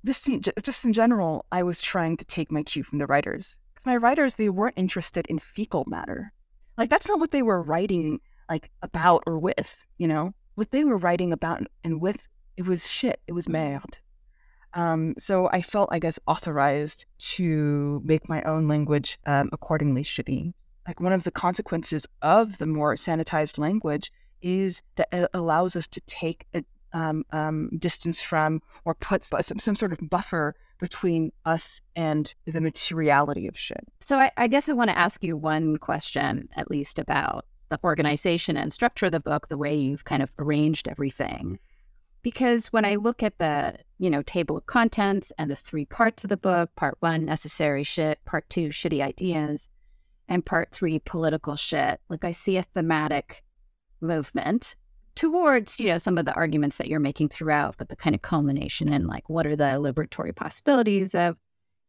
this 0.04 0.28
just 0.62 0.84
in 0.84 0.92
general, 0.92 1.46
I 1.52 1.62
was 1.62 1.80
trying 1.80 2.16
to 2.16 2.24
take 2.24 2.50
my 2.50 2.62
cue 2.62 2.82
from 2.82 2.98
the 2.98 3.06
writers. 3.06 3.58
My 3.86 3.96
writers, 3.96 4.34
they 4.34 4.48
weren't 4.48 4.78
interested 4.78 5.26
in 5.28 5.38
fecal 5.38 5.84
matter. 5.86 6.32
Like 6.76 6.90
that's 6.90 7.08
not 7.08 7.20
what 7.20 7.30
they 7.30 7.42
were 7.42 7.62
writing 7.62 8.20
like 8.48 8.70
about 8.82 9.22
or 9.26 9.38
with, 9.38 9.86
you 9.98 10.08
know? 10.08 10.34
What 10.54 10.70
they 10.70 10.84
were 10.84 10.98
writing 10.98 11.32
about 11.32 11.62
and 11.84 12.00
with, 12.00 12.28
it 12.56 12.66
was 12.66 12.86
shit. 12.86 13.20
It 13.26 13.32
was 13.32 13.48
merde. 13.48 13.98
Um, 14.74 15.14
so 15.18 15.48
I 15.52 15.62
felt, 15.62 15.90
I 15.92 15.98
guess, 15.98 16.18
authorized 16.26 17.06
to 17.18 18.00
make 18.04 18.28
my 18.28 18.42
own 18.42 18.68
language 18.68 19.18
um, 19.26 19.50
accordingly 19.52 20.02
shitty. 20.02 20.54
Like 20.86 21.00
one 21.00 21.12
of 21.12 21.24
the 21.24 21.30
consequences 21.30 22.06
of 22.22 22.58
the 22.58 22.66
more 22.66 22.94
sanitized 22.94 23.58
language 23.58 24.12
is 24.40 24.82
that 24.96 25.08
it 25.12 25.30
allows 25.34 25.76
us 25.76 25.86
to 25.88 26.00
take 26.02 26.46
a 26.54 26.64
um, 26.92 27.24
um, 27.30 27.70
distance 27.78 28.20
from 28.20 28.60
or 28.84 28.94
put 28.94 29.24
some, 29.24 29.58
some 29.58 29.74
sort 29.74 29.92
of 29.92 30.10
buffer 30.10 30.54
between 30.78 31.32
us 31.44 31.80
and 31.94 32.34
the 32.44 32.60
materiality 32.60 33.46
of 33.46 33.56
shit. 33.56 33.84
So 34.00 34.18
I, 34.18 34.30
I 34.36 34.48
guess 34.48 34.68
I 34.68 34.72
want 34.72 34.90
to 34.90 34.98
ask 34.98 35.22
you 35.22 35.36
one 35.36 35.76
question, 35.78 36.48
at 36.56 36.70
least 36.70 36.98
about 36.98 37.46
the 37.68 37.78
organization 37.84 38.56
and 38.56 38.72
structure 38.72 39.06
of 39.06 39.12
the 39.12 39.20
book, 39.20 39.48
the 39.48 39.56
way 39.56 39.74
you've 39.74 40.04
kind 40.04 40.22
of 40.22 40.34
arranged 40.38 40.88
everything 40.88 41.58
because 42.22 42.68
when 42.68 42.84
I 42.84 42.96
look 42.96 43.22
at 43.22 43.38
the, 43.38 43.76
you 43.98 44.10
know, 44.10 44.22
table 44.22 44.56
of 44.56 44.66
contents 44.66 45.32
and 45.38 45.50
the 45.50 45.56
three 45.56 45.84
parts 45.84 46.24
of 46.24 46.30
the 46.30 46.36
book, 46.36 46.74
part 46.76 46.96
one, 47.00 47.24
necessary 47.24 47.82
shit, 47.82 48.24
part 48.24 48.48
two, 48.48 48.68
shitty 48.68 49.02
ideas, 49.02 49.68
and 50.28 50.46
part 50.46 50.70
three, 50.72 50.98
political 51.00 51.56
shit, 51.56 52.00
like 52.08 52.24
I 52.24 52.32
see 52.32 52.56
a 52.56 52.62
thematic 52.62 53.42
movement 54.00 54.76
towards, 55.14 55.78
you 55.78 55.88
know, 55.88 55.98
some 55.98 56.16
of 56.16 56.24
the 56.24 56.34
arguments 56.34 56.76
that 56.76 56.88
you're 56.88 57.00
making 57.00 57.28
throughout, 57.28 57.76
but 57.76 57.88
the 57.88 57.96
kind 57.96 58.14
of 58.14 58.22
culmination 58.22 58.92
in 58.92 59.06
like 59.06 59.28
what 59.28 59.46
are 59.46 59.56
the 59.56 59.64
liberatory 59.64 60.34
possibilities 60.34 61.14
of 61.14 61.36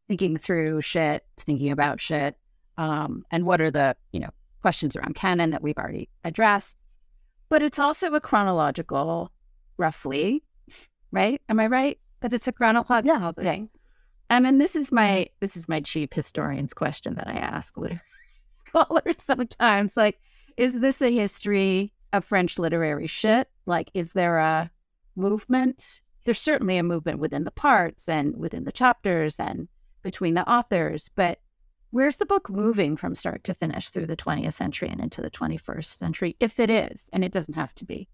thinking 0.08 0.36
through 0.36 0.82
shit, 0.82 1.24
thinking 1.38 1.72
about 1.72 2.02
shit, 2.02 2.36
um, 2.78 3.24
and 3.32 3.46
what 3.46 3.62
are 3.62 3.72
the, 3.72 3.96
you 4.12 4.20
know, 4.20 4.30
questions 4.62 4.96
around 4.96 5.16
canon 5.16 5.52
that 5.52 5.62
we've 5.62 5.78
already 5.78 6.10
addressed. 6.24 6.78
But 7.50 7.62
it's 7.62 7.80
also 7.80 8.14
a 8.14 8.22
chronological 8.22 9.32
roughly, 9.78 10.44
right? 11.12 11.42
Am 11.50 11.60
I 11.60 11.68
right 11.68 12.00
that 12.22 12.34
it's 12.34 12.48
a 12.48 12.52
chronological 12.52 13.34
yeah. 13.38 13.44
thing? 13.44 13.70
Um, 14.30 14.46
and 14.46 14.60
this 14.60 14.76
is 14.76 14.92
my 14.92 15.28
this 15.42 15.56
is 15.56 15.70
my 15.70 15.80
cheap 15.82 16.14
historian's 16.14 16.74
question 16.74 17.16
that 17.16 17.28
I 17.28 17.34
ask 17.34 17.78
literary 17.78 18.02
scholars 18.68 19.16
sometimes. 19.20 19.96
Like, 19.96 20.20
is 20.58 20.80
this 20.80 21.02
a 21.02 21.12
history 21.12 21.94
of 22.14 22.26
French 22.26 22.58
literary 22.58 23.08
shit? 23.08 23.50
Like, 23.66 23.90
is 23.94 24.14
there 24.14 24.38
a 24.38 24.72
movement? 25.16 26.02
There's 26.26 26.40
certainly 26.40 26.78
a 26.78 26.84
movement 26.84 27.20
within 27.20 27.44
the 27.44 27.52
parts 27.52 28.08
and 28.08 28.38
within 28.38 28.64
the 28.64 28.72
chapters 28.72 29.40
and 29.40 29.68
between 30.04 30.34
the 30.34 30.50
authors, 30.50 31.10
but 31.16 31.40
where's 31.92 32.18
the 32.18 32.26
book 32.26 32.50
moving 32.50 32.98
from 32.98 33.14
start 33.14 33.44
to 33.44 33.54
finish 33.54 33.90
through 33.90 34.08
the 34.08 34.18
20th 34.18 34.54
century 34.54 34.90
and 34.90 35.02
into 35.02 35.22
the 35.22 35.30
21st 35.30 35.86
century, 35.86 36.36
if 36.40 36.60
it 36.60 36.70
is? 36.70 37.10
And 37.14 37.24
it 37.24 37.32
doesn't 37.32 37.54
have 37.54 37.76
to 37.76 37.86
be. 37.86 38.08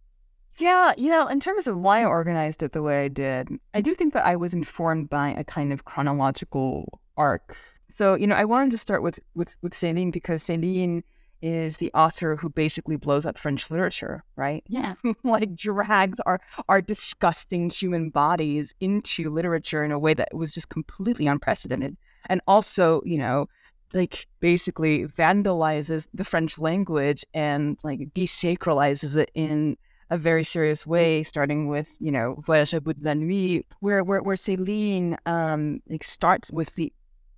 Yeah, 0.58 0.94
you 0.98 1.10
know, 1.10 1.28
in 1.28 1.40
terms 1.40 1.68
of 1.68 1.78
why 1.78 2.02
I 2.02 2.06
mm. 2.06 2.10
organized 2.10 2.64
it 2.64 2.74
the 2.74 2.82
way 2.82 3.06
I 3.06 3.08
did, 3.08 3.50
I 3.74 3.82
do 3.82 3.94
think 3.94 4.14
that 4.14 4.26
I 4.26 4.36
was 4.36 4.54
informed 4.54 5.10
by 5.10 5.30
a 5.30 5.44
kind 5.44 5.72
of 5.72 5.86
chronological 5.86 7.00
arc. 7.18 7.56
So, 7.88 8.16
you 8.16 8.28
know, 8.28 8.36
I 8.36 8.46
wanted 8.46 8.72
to 8.72 8.78
start 8.78 9.04
with 9.04 9.20
with 9.36 9.56
with 9.62 9.74
Céline 9.74 10.12
because 10.12 10.44
Céline 10.44 11.04
is 11.42 11.78
the 11.78 11.92
author 11.94 12.36
who 12.36 12.50
basically 12.50 12.98
blows 12.98 13.26
up 13.26 13.38
French 13.38 13.72
literature, 13.72 14.24
right? 14.36 14.64
Yeah. 14.68 14.96
like 15.24 15.56
drags 15.56 16.20
our 16.22 16.42
our 16.68 16.82
disgusting 16.82 17.70
human 17.70 18.10
bodies 18.10 18.74
into 18.80 19.30
literature 19.30 19.84
in 19.84 19.92
a 19.92 20.00
way 20.00 20.14
that 20.14 20.34
was 20.34 20.54
just 20.54 20.70
completely 20.70 21.28
unprecedented. 21.28 21.96
And 22.26 22.42
also, 22.48 23.02
you 23.06 23.18
know, 23.18 23.48
like 23.94 24.28
basically 24.40 25.06
vandalizes 25.06 26.08
the 26.14 26.26
French 26.26 26.60
language 26.60 27.26
and 27.34 27.78
like 27.84 28.14
desacralizes 28.14 29.16
it 29.16 29.32
in 29.34 29.78
a 30.10 30.18
very 30.18 30.44
serious 30.44 30.88
way, 30.88 31.24
starting 31.24 31.68
with, 31.68 31.96
you 32.00 32.12
know, 32.12 32.36
Voyage 32.40 32.74
au 32.74 32.80
bout 32.80 32.98
de 32.98 33.04
la 33.04 33.14
nuit, 33.14 33.66
where, 33.80 34.04
where, 34.04 34.22
where 34.22 34.36
Céline 34.36 35.18
um, 35.26 35.82
like 35.90 36.04
starts 36.04 36.52
with 36.52 36.76
the 36.76 36.92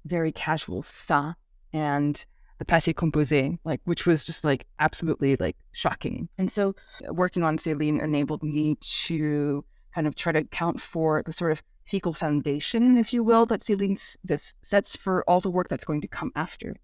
very 0.05 0.31
casual 0.31 0.81
ça 0.81 1.35
and 1.73 2.25
the 2.59 2.65
passé 2.65 2.93
composé, 2.93 3.57
like, 3.65 3.81
which 3.85 4.05
was 4.05 4.23
just 4.23 4.43
like 4.43 4.65
absolutely 4.79 5.35
like 5.37 5.57
shocking. 5.71 6.29
And 6.37 6.51
so 6.51 6.75
working 7.09 7.43
on 7.43 7.57
Céline 7.57 8.01
enabled 8.01 8.43
me 8.43 8.77
to 8.81 9.65
kind 9.93 10.07
of 10.07 10.15
try 10.15 10.31
to 10.31 10.39
account 10.39 10.79
for 10.79 11.23
the 11.25 11.33
sort 11.33 11.51
of 11.51 11.63
fecal 11.85 12.13
foundation, 12.13 12.97
if 12.97 13.11
you 13.11 13.23
will, 13.23 13.45
that 13.47 13.61
Céline 13.61 13.99
this 14.23 14.53
sets 14.63 14.95
for 14.95 15.23
all 15.27 15.41
the 15.41 15.51
work 15.51 15.67
that's 15.67 15.85
going 15.85 16.01
to 16.01 16.07
come 16.07 16.31
after. 16.35 16.77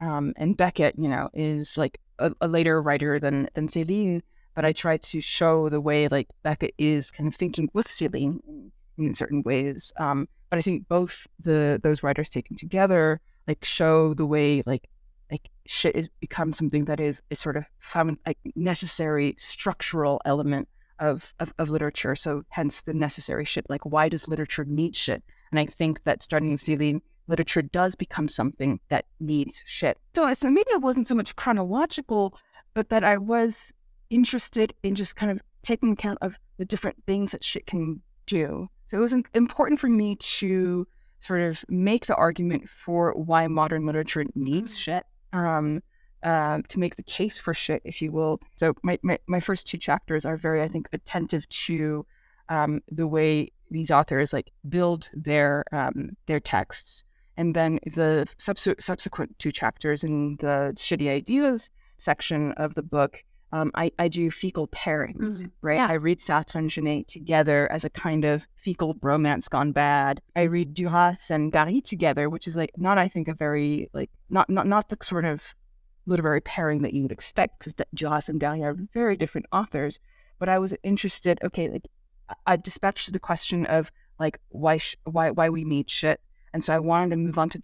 Um, 0.00 0.34
and 0.36 0.56
Beckett, 0.56 0.94
you 0.98 1.08
know, 1.08 1.30
is 1.32 1.76
like 1.78 1.98
a, 2.18 2.32
a 2.40 2.48
later 2.48 2.80
writer 2.82 3.18
than 3.18 3.48
than 3.54 3.68
Céline, 3.68 4.22
but 4.54 4.64
I 4.64 4.72
try 4.72 4.96
to 4.96 5.20
show 5.20 5.68
the 5.68 5.80
way 5.80 6.08
like 6.08 6.28
Beckett 6.42 6.74
is 6.78 7.10
kind 7.10 7.28
of 7.28 7.34
thinking 7.34 7.68
with 7.72 7.88
Céline 7.88 8.40
in, 8.46 8.72
in 8.98 9.14
certain 9.14 9.42
ways. 9.42 9.92
Um, 9.98 10.28
but 10.50 10.58
I 10.58 10.62
think 10.62 10.88
both 10.88 11.26
the 11.40 11.80
those 11.82 12.02
writers 12.02 12.28
taken 12.28 12.56
together 12.56 13.20
like 13.48 13.64
show 13.64 14.14
the 14.14 14.26
way 14.26 14.62
like 14.66 14.88
like 15.30 15.48
shit 15.66 15.96
is 15.96 16.08
become 16.20 16.52
something 16.52 16.84
that 16.84 17.00
is 17.00 17.22
is 17.30 17.38
sort 17.38 17.56
of 17.56 17.64
found 17.78 18.18
like 18.26 18.38
necessary 18.54 19.34
structural 19.38 20.20
element 20.24 20.68
of, 20.98 21.34
of, 21.40 21.52
of 21.58 21.68
literature. 21.68 22.14
So 22.14 22.44
hence 22.50 22.82
the 22.82 22.94
necessary 22.94 23.44
shit. 23.44 23.66
Like 23.68 23.84
why 23.84 24.08
does 24.08 24.28
literature 24.28 24.64
need 24.64 24.94
shit? 24.94 25.22
And 25.50 25.58
I 25.58 25.66
think 25.66 26.04
that 26.04 26.22
starting 26.22 26.52
with 26.52 26.60
Céline, 26.60 27.00
literature 27.26 27.62
does 27.62 27.94
become 27.94 28.28
something 28.28 28.78
that 28.88 29.06
needs 29.18 29.62
shit. 29.66 29.98
So, 30.14 30.32
so 30.34 30.50
maybe 30.50 30.70
it 30.70 30.82
wasn't 30.82 31.08
so 31.08 31.14
much 31.14 31.34
chronological, 31.34 32.38
but 32.74 32.88
that 32.90 33.04
I 33.04 33.18
was 33.18 33.72
interested 34.12 34.74
in 34.82 34.94
just 34.94 35.16
kind 35.16 35.32
of 35.32 35.40
taking 35.62 35.92
account 35.92 36.18
of 36.20 36.38
the 36.58 36.64
different 36.64 37.02
things 37.06 37.32
that 37.32 37.42
shit 37.42 37.66
can 37.66 38.02
do. 38.26 38.68
So 38.86 38.98
it 38.98 39.00
was 39.00 39.14
important 39.34 39.80
for 39.80 39.88
me 39.88 40.16
to 40.16 40.86
sort 41.18 41.40
of 41.40 41.64
make 41.68 42.06
the 42.06 42.16
argument 42.16 42.68
for 42.68 43.14
why 43.14 43.46
modern 43.46 43.86
literature 43.86 44.24
needs 44.34 44.78
shit, 44.78 45.04
um, 45.32 45.82
uh, 46.22 46.60
to 46.68 46.78
make 46.78 46.96
the 46.96 47.02
case 47.02 47.38
for 47.38 47.54
shit, 47.54 47.80
if 47.84 48.02
you 48.02 48.12
will. 48.12 48.40
So 48.56 48.74
my, 48.82 48.98
my, 49.02 49.18
my 49.26 49.40
first 49.40 49.66
two 49.66 49.78
chapters 49.78 50.24
are 50.24 50.36
very, 50.36 50.62
I 50.62 50.68
think, 50.68 50.88
attentive 50.92 51.48
to 51.48 52.04
um, 52.48 52.82
the 52.90 53.06
way 53.06 53.52
these 53.70 53.90
authors 53.90 54.32
like 54.32 54.52
build 54.68 55.10
their 55.14 55.64
um, 55.72 56.10
their 56.26 56.40
texts, 56.40 57.04
and 57.36 57.56
then 57.56 57.78
the 57.94 58.26
subs- 58.36 58.68
subsequent 58.78 59.38
two 59.38 59.50
chapters 59.50 60.04
in 60.04 60.36
the 60.40 60.72
shitty 60.76 61.08
ideas 61.08 61.70
section 61.96 62.52
of 62.52 62.74
the 62.74 62.82
book 62.82 63.24
um, 63.52 63.70
I, 63.74 63.92
I 63.98 64.08
do 64.08 64.30
fecal 64.30 64.66
pairings, 64.68 65.16
mm-hmm. 65.16 65.48
right? 65.60 65.76
Yeah. 65.76 65.88
I 65.88 65.94
read 65.94 66.20
Sartre 66.20 66.54
and 66.54 66.70
Genet 66.70 67.06
together 67.06 67.70
as 67.70 67.84
a 67.84 67.90
kind 67.90 68.24
of 68.24 68.48
fecal 68.54 68.94
bromance 68.94 69.48
gone 69.48 69.72
bad. 69.72 70.22
I 70.34 70.42
read 70.42 70.72
Duras 70.72 71.30
and 71.30 71.52
Gary 71.52 71.82
together, 71.82 72.30
which 72.30 72.48
is 72.48 72.56
like 72.56 72.72
not, 72.78 72.96
I 72.96 73.08
think, 73.08 73.28
a 73.28 73.34
very 73.34 73.90
like 73.92 74.10
not 74.30 74.48
not 74.48 74.66
not 74.66 74.88
the 74.88 74.96
sort 75.02 75.26
of 75.26 75.54
literary 76.06 76.40
pairing 76.40 76.80
that 76.82 76.94
you 76.94 77.02
would 77.02 77.12
expect 77.12 77.58
because 77.58 77.74
Duras 77.94 78.30
and 78.30 78.40
Gary 78.40 78.62
are 78.62 78.74
very 78.94 79.16
different 79.16 79.46
authors. 79.52 80.00
But 80.38 80.48
I 80.48 80.58
was 80.58 80.74
interested. 80.82 81.38
Okay, 81.44 81.68
like 81.68 81.88
I 82.46 82.56
dispatched 82.56 83.12
the 83.12 83.20
question 83.20 83.66
of 83.66 83.92
like 84.18 84.40
why 84.48 84.78
sh- 84.78 84.96
why 85.04 85.30
why 85.30 85.50
we 85.50 85.64
need 85.64 85.90
shit, 85.90 86.20
and 86.54 86.64
so 86.64 86.74
I 86.74 86.78
wanted 86.78 87.10
to 87.10 87.16
move 87.16 87.38
on 87.38 87.50
to 87.50 87.60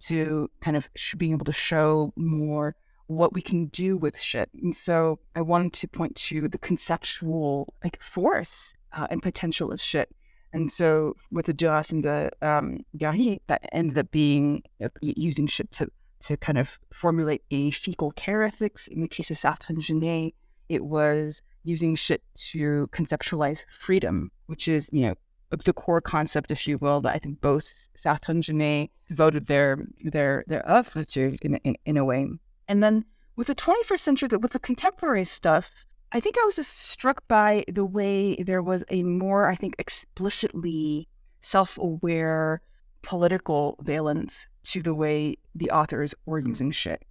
to 0.00 0.50
kind 0.60 0.76
of 0.76 0.90
sh- 0.94 1.14
being 1.14 1.32
able 1.32 1.46
to 1.46 1.52
show 1.52 2.12
more 2.16 2.76
what 3.16 3.32
we 3.32 3.42
can 3.42 3.66
do 3.66 3.96
with 3.96 4.18
shit. 4.18 4.50
And 4.62 4.74
so 4.74 5.18
I 5.34 5.40
wanted 5.40 5.72
to 5.74 5.88
point 5.88 6.16
to 6.16 6.48
the 6.48 6.58
conceptual 6.58 7.74
like 7.82 8.02
force 8.02 8.74
uh, 8.92 9.06
and 9.10 9.22
potential 9.22 9.72
of 9.72 9.80
shit. 9.80 10.14
And 10.52 10.70
so 10.70 11.14
with 11.30 11.46
the 11.46 11.54
Duras 11.54 11.90
and 11.92 12.04
the 12.04 12.30
um, 12.42 12.84
that 12.98 13.68
ended 13.72 13.98
up 13.98 14.10
being 14.10 14.62
uh, 14.82 14.88
using 15.00 15.46
shit 15.46 15.72
to, 15.72 15.88
to 16.20 16.36
kind 16.36 16.58
of 16.58 16.78
formulate 16.92 17.42
a 17.50 17.70
fecal 17.70 18.10
care 18.12 18.42
ethics. 18.42 18.86
In 18.86 19.00
the 19.00 19.08
case 19.08 19.30
of 19.30 19.38
Sartre 19.38 19.70
and 19.70 19.80
Genet, 19.80 20.34
it 20.68 20.84
was 20.84 21.42
using 21.64 21.94
shit 21.94 22.22
to 22.34 22.88
conceptualize 22.92 23.64
freedom, 23.78 24.30
which 24.46 24.68
is, 24.68 24.90
you 24.92 25.06
know, 25.06 25.14
the 25.50 25.72
core 25.72 26.00
concept, 26.00 26.50
if 26.50 26.66
you 26.66 26.78
will, 26.78 27.00
that 27.02 27.14
I 27.14 27.18
think 27.18 27.40
both 27.40 27.88
Sartre 27.96 28.30
and 28.30 28.42
Genet 28.42 28.90
devoted 29.08 29.46
their 29.46 29.78
their 30.02 30.44
their 30.46 30.68
oeuvre 30.68 31.04
to 31.04 31.36
in, 31.42 31.56
in, 31.56 31.76
in 31.84 31.96
a 31.96 32.04
way. 32.04 32.28
And 32.68 32.82
then 32.82 33.04
with 33.36 33.46
the 33.46 33.54
21st 33.54 34.00
century, 34.00 34.28
with 34.38 34.52
the 34.52 34.58
contemporary 34.58 35.24
stuff, 35.24 35.86
I 36.12 36.20
think 36.20 36.36
I 36.38 36.44
was 36.44 36.56
just 36.56 36.78
struck 36.78 37.26
by 37.26 37.64
the 37.68 37.84
way 37.84 38.36
there 38.36 38.62
was 38.62 38.84
a 38.90 39.02
more, 39.02 39.48
I 39.48 39.54
think, 39.54 39.74
explicitly 39.78 41.08
self 41.40 41.78
aware 41.78 42.60
political 43.02 43.76
valence 43.82 44.46
to 44.64 44.82
the 44.82 44.94
way 44.94 45.36
the 45.54 45.70
authors 45.70 46.14
were 46.26 46.38
using 46.38 46.70
shit. 46.70 47.04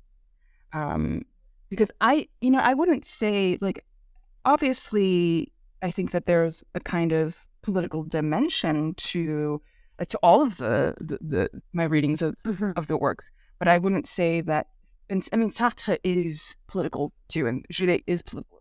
Um, 0.74 1.24
because 1.70 1.90
I, 2.00 2.28
you 2.42 2.52
know, 2.52 2.60
I 2.60 2.74
wouldn't 2.74 3.04
say, 3.04 3.58
like, 3.60 3.84
obviously, 4.46 5.52
I 5.82 5.92
think 5.92 6.12
that 6.12 6.26
there's 6.26 6.64
a 6.76 6.80
kind 6.80 7.12
of 7.12 7.48
political 7.62 8.04
dimension 8.04 8.94
to 8.96 9.62
uh, 10.00 10.06
to 10.06 10.18
all 10.24 10.42
of 10.42 10.58
the, 10.58 10.96
the, 11.00 11.18
the 11.22 11.62
my 11.74 11.84
readings 11.86 12.22
of, 12.22 12.36
mm-hmm. 12.46 12.72
of 12.76 12.88
the 12.88 12.98
works, 12.98 13.32
but 13.60 13.68
I 13.68 13.78
wouldn't 13.78 14.08
say 14.08 14.42
that 14.42 14.68
and 15.12 15.28
I 15.34 15.36
mean, 15.36 15.50
Sartre 15.50 15.98
is 16.06 16.56
political 16.68 17.12
too, 17.28 17.46
and 17.46 17.66
Genet 17.70 18.02
is 18.08 18.22
political. 18.22 18.58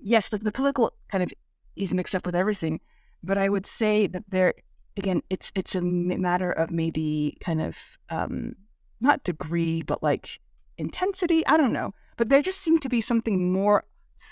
Yes, 0.00 0.28
the, 0.28 0.38
the 0.38 0.50
political 0.50 0.92
kind 1.08 1.22
of 1.22 1.32
is 1.76 1.94
mixed 1.94 2.16
up 2.16 2.26
with 2.26 2.34
everything, 2.34 2.80
but 3.22 3.38
I 3.38 3.48
would 3.48 3.64
say 3.64 4.08
that 4.08 4.24
there, 4.28 4.54
again, 4.96 5.22
it's 5.30 5.52
it's 5.54 5.76
a 5.76 5.80
matter 5.80 6.50
of 6.50 6.72
maybe 6.72 7.38
kind 7.40 7.62
of 7.62 7.96
um, 8.10 8.56
not 9.00 9.22
degree, 9.22 9.82
but 9.82 10.02
like 10.02 10.40
intensity. 10.78 11.46
I 11.46 11.56
don't 11.56 11.72
know, 11.72 11.94
but 12.16 12.28
there 12.28 12.42
just 12.42 12.60
seemed 12.60 12.82
to 12.82 12.88
be 12.88 13.00
something 13.00 13.52
more 13.52 13.84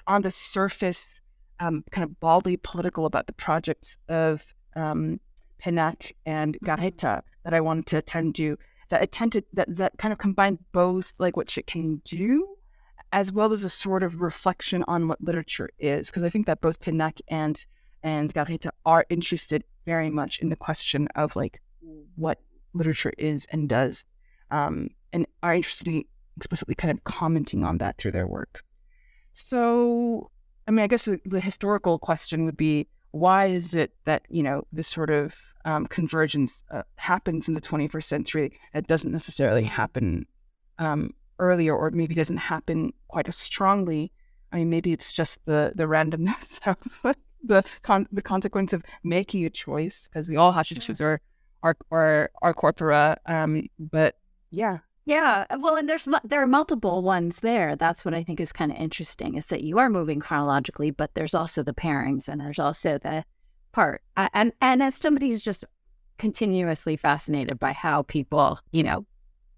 on 0.09 0.23
the 0.23 0.33
surface, 0.33 1.21
um, 1.61 1.85
kind 1.93 2.05
of 2.05 2.19
baldly 2.19 2.57
political 2.57 3.07
about 3.07 3.29
the 3.29 3.33
projects 3.35 3.99
of 4.09 4.53
um, 4.75 5.21
and 5.65 5.77
mm-hmm. 5.77 6.67
Garréta 6.67 7.23
that 7.45 7.55
I 7.55 7.61
wanted 7.61 7.87
to 7.87 7.99
attend 7.99 8.35
to 8.35 8.59
that 8.89 9.03
attempted 9.03 9.45
that 9.53 9.75
that 9.77 9.99
kind 9.99 10.13
of 10.13 10.19
combined 10.19 10.59
both 10.73 11.13
like 11.19 11.37
what 11.37 11.51
shit 11.51 11.67
can 11.67 11.97
do 12.05 12.57
as 13.13 13.31
well 13.33 13.53
as 13.53 13.65
a 13.65 13.69
sort 13.69 14.03
of 14.03 14.21
reflection 14.21 14.85
on 14.89 15.09
what 15.09 15.21
literature 15.23 15.69
is 15.79 16.09
because 16.09 16.23
i 16.23 16.29
think 16.29 16.47
that 16.47 16.61
both 16.61 16.81
Pennac 16.81 17.21
and 17.29 17.65
and 18.03 18.33
Garréta 18.33 18.71
are 18.85 19.05
interested 19.09 19.65
very 19.85 20.11
much 20.11 20.39
in 20.39 20.49
the 20.49 20.57
question 20.57 21.09
of 21.17 21.35
like 21.35 21.61
what 22.15 22.41
literature 22.73 23.13
is 23.19 23.47
and 23.51 23.69
does 23.69 24.05
um, 24.51 24.89
and 25.13 25.27
are 25.43 25.55
interested 25.55 25.89
in 25.89 26.05
explicitly 26.37 26.75
kind 26.75 26.97
of 26.97 27.03
commenting 27.05 27.65
on 27.65 27.79
that 27.79 27.97
through 27.97 28.13
their 28.13 28.27
work. 28.27 28.63
So 29.33 30.31
i 30.69 30.71
mean 30.71 30.83
i 30.83 30.87
guess 30.87 31.05
the, 31.05 31.21
the 31.25 31.41
historical 31.41 31.99
question 31.99 32.45
would 32.45 32.57
be 32.57 32.89
why 33.17 33.47
is 33.47 33.75
it 33.75 33.93
that 34.05 34.23
you 34.29 34.43
know 34.43 34.67
this 34.73 34.89
sort 34.89 35.11
of 35.11 35.55
um, 35.65 35.87
convergence 35.87 36.65
uh, 36.71 36.83
happens 36.97 37.49
in 37.49 37.55
the 37.55 37.61
21st 37.61 38.05
century 38.05 38.53
that 38.75 38.87
doesn't 38.87 39.13
necessarily 39.13 39.65
happen 39.65 40.27
um, 40.79 41.15
earlier 41.39 41.75
or 41.75 41.91
maybe 41.91 42.15
doesn't 42.15 42.37
happen 42.37 42.93
quite 43.09 43.29
as 43.29 43.37
strongly? 43.37 44.13
I 44.53 44.57
mean 44.57 44.71
maybe 44.71 44.93
it's 44.93 45.13
just 45.13 45.45
the 45.47 45.73
the 45.75 45.85
randomness 45.85 46.61
of 46.67 47.17
the 47.43 47.65
con- 47.83 48.09
the 48.13 48.23
consequence 48.23 48.73
of 48.73 48.83
making 49.03 49.45
a 49.45 49.51
choice 49.51 50.09
because 50.09 50.29
we 50.29 50.37
all 50.37 50.53
have 50.53 50.69
to 50.69 50.75
choose 50.75 51.01
our 51.01 51.21
our 51.63 51.77
our, 51.91 52.31
our 52.43 52.55
corpora 52.55 53.19
um, 53.27 53.69
but 53.79 54.17
yeah 54.51 54.79
yeah, 55.07 55.47
uh, 55.49 55.59
well, 55.61 55.77
and 55.77 55.89
there's 55.89 56.09
there 56.25 56.43
are 56.43 56.49
multiple 56.49 57.01
ones 57.01 57.39
there. 57.39 57.77
That's 57.77 58.05
what 58.05 58.13
I 58.13 58.25
think 58.25 58.41
is 58.41 58.53
kind 58.53 58.73
of 58.73 58.77
interesting 58.77 59.37
is 59.37 59.47
that 59.47 59.63
you 59.63 59.79
are 59.79 59.89
moving 59.89 60.19
chronologically, 60.19 60.91
but 60.91 61.15
there's 61.15 61.35
also 61.35 61.63
the 61.63 61.73
pairings 61.73 62.29
and 62.29 62.41
there's 62.41 62.59
also 62.59 62.99
the 62.99 63.25
part. 63.71 64.03
And 64.17 64.53
and 64.61 64.83
as 64.83 64.97
somebody 64.97 65.31
who's 65.31 65.45
just 65.45 65.65
continuously 66.19 66.97
fascinated 66.97 67.61
by 67.61 67.73
how 67.73 68.03
people, 68.03 68.59
you 68.73 68.83
know, 68.83 69.07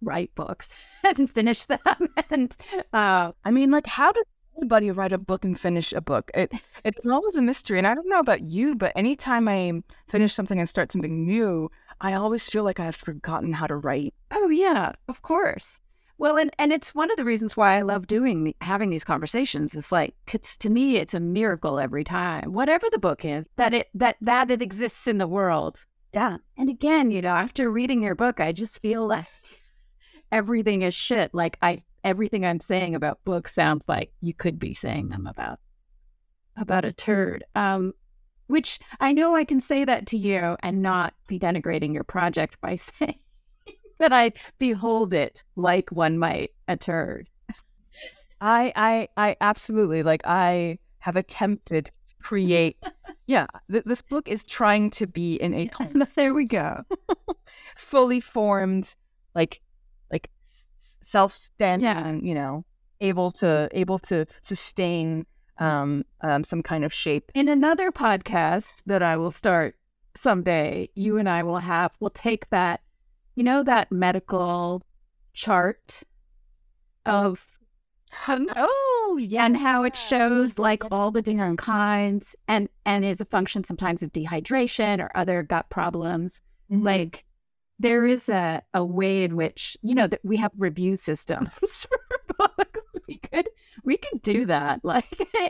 write 0.03 0.35
books 0.35 0.69
and 1.17 1.31
finish 1.31 1.65
them, 1.65 1.79
and 2.31 2.55
uh, 2.93 3.33
I 3.43 3.51
mean, 3.51 3.71
like, 3.71 3.87
how 3.87 4.13
did 4.13 4.25
anybody 4.59 4.91
write 4.91 5.13
a 5.13 5.19
book 5.19 5.47
and 5.47 5.59
finish 5.59 5.95
a 5.95 6.03
book? 6.03 6.31
It 6.35 6.53
it's 6.85 7.07
always 7.07 7.37
a 7.37 7.43
mystery, 7.43 7.79
and 7.79 7.87
I 7.87 7.95
don't 7.95 8.09
know 8.09 8.21
about 8.21 8.43
you, 8.43 8.75
but 8.75 8.93
anytime 8.97 9.49
I 9.49 9.83
finish 10.09 10.35
something 10.35 10.59
and 10.59 10.69
start 10.69 10.93
something 10.93 11.25
new, 11.25 11.71
I 12.01 12.15
always 12.15 12.49
feel 12.49 12.65
like 12.65 12.81
I've 12.81 12.97
forgotten 12.97 13.53
how 13.53 13.67
to 13.67 13.77
write. 13.77 14.15
Oh 14.31 14.49
yeah, 14.49 14.93
of 15.09 15.23
course. 15.23 15.81
Well, 16.19 16.37
and 16.37 16.51
and 16.59 16.73
it's 16.73 16.95
one 16.95 17.11
of 17.11 17.17
the 17.17 17.25
reasons 17.25 17.57
why 17.57 17.77
I 17.77 17.83
love 17.83 18.07
doing 18.07 18.55
having 18.61 18.91
these 18.91 19.05
conversations. 19.05 19.75
It's 19.75 19.93
like 19.93 20.15
it's 20.33 20.57
to 20.59 20.71
me, 20.71 20.97
it's 20.97 21.15
a 21.15 21.21
miracle 21.21 21.79
every 21.79 22.05
time, 22.05 22.53
whatever 22.53 22.87
the 22.91 22.99
book 22.99 23.25
is, 23.25 23.47
that 23.57 23.73
it 23.73 23.89
that 23.95 24.17
that 24.21 24.51
it 24.51 24.63
exists 24.63 25.07
in 25.07 25.19
the 25.19 25.29
world. 25.29 25.85
Yeah. 26.13 26.39
And 26.57 26.69
again, 26.69 27.11
you 27.11 27.23
know, 27.23 27.35
after 27.35 27.71
reading 27.71 28.03
your 28.03 28.15
book, 28.15 28.41
I 28.41 28.53
just 28.53 28.81
feel 28.81 29.07
like 29.07 29.27
everything 30.33 30.83
is 30.83 30.95
shit. 30.95 31.33
Like 31.35 31.57
I 31.63 31.83
everything 32.05 32.45
I'm 32.45 32.61
saying 32.61 32.95
about 32.95 33.25
books 33.25 33.55
sounds 33.55 33.85
like 33.89 34.13
you 34.21 34.35
could 34.35 34.59
be 34.59 34.75
saying 34.75 35.09
them 35.09 35.27
about 35.27 35.61
about 36.57 36.85
a 36.85 36.93
turd. 36.93 37.45
Um, 37.55 37.93
which 38.49 38.81
I 39.01 39.13
know 39.13 39.35
I 39.35 39.45
can 39.45 39.61
say 39.61 39.85
that 39.85 40.07
to 40.09 40.19
you 40.19 40.57
and 40.61 40.83
not 40.83 41.15
be 41.29 41.39
denigrating 41.39 41.95
your 41.95 42.05
project 42.05 42.61
by 42.61 42.75
saying 42.77 43.21
that 43.99 44.13
I 44.13 44.33
behold 44.59 45.15
it 45.15 45.45
like 45.57 45.91
one 45.91 46.19
might 46.19 46.51
a 46.67 46.77
turd. 46.77 47.29
I 48.41 48.73
I 48.77 49.09
I 49.17 49.37
absolutely 49.41 50.03
like 50.03 50.23
I 50.25 50.79
have 50.99 51.17
attempted 51.17 51.87
to 51.87 51.93
create 52.21 52.77
yeah 53.27 53.47
th- 53.71 53.85
this 53.85 54.03
book 54.03 54.29
is 54.29 54.45
trying 54.45 54.91
to 54.91 55.07
be 55.07 55.37
in 55.37 55.55
a 55.55 55.71
there 56.17 56.35
we 56.35 56.45
go 56.45 56.83
fully 57.77 58.21
formed 58.21 58.95
like 59.35 59.61
like 60.11 60.31
self-standing 61.01 61.87
yeah. 61.87 62.13
you 62.21 62.35
know 62.35 62.65
able 63.01 63.31
to 63.31 63.69
able 63.73 63.99
to 63.99 64.27
sustain 64.43 65.25
um, 65.59 66.05
um, 66.21 66.45
some 66.45 66.63
kind 66.63 66.85
of 66.85 66.93
shape. 66.93 67.31
In 67.35 67.49
another 67.49 67.91
podcast 67.91 68.83
that 68.87 69.03
I 69.03 69.17
will 69.17 69.31
start 69.31 69.77
someday, 70.15 70.89
you 70.95 71.17
and 71.19 71.29
I 71.29 71.43
will 71.43 71.59
have, 71.59 71.93
we'll 72.01 72.11
take 72.11 72.49
that, 72.51 72.81
you 73.35 73.45
know, 73.45 73.63
that 73.63 73.93
medical 73.93 74.83
chart 75.33 76.03
of, 77.07 77.45
oh, 78.29 79.19
yeah. 79.21 79.45
And 79.45 79.57
how 79.57 79.85
it 79.85 79.97
shows 79.97 80.59
like 80.59 80.83
all 80.91 81.11
the 81.11 81.23
different 81.23 81.59
kinds 81.59 82.35
and, 82.47 82.69
and 82.87 83.05
is 83.05 83.21
a 83.21 83.25
function 83.25 83.65
sometimes 83.65 84.03
of 84.03 84.13
dehydration 84.13 85.01
or 85.01 85.11
other 85.15 85.43
gut 85.43 85.69
problems. 85.71 86.41
Mm-hmm. 86.71 86.85
Like, 86.85 87.25
there 87.79 88.07
is 88.07 88.29
a, 88.29 88.63
a 88.75 88.85
way 88.85 89.23
in 89.23 89.37
which 89.37 89.77
you 89.83 89.95
know 89.95 90.07
that 90.07 90.21
we 90.25 90.37
have 90.37 90.53
review 90.57 90.97
systems 90.97 91.87
for 92.37 92.51
we 93.09 93.17
could 93.17 93.49
we 93.85 93.97
could 93.97 94.21
do 94.23 94.45
that 94.47 94.81
like 94.85 95.07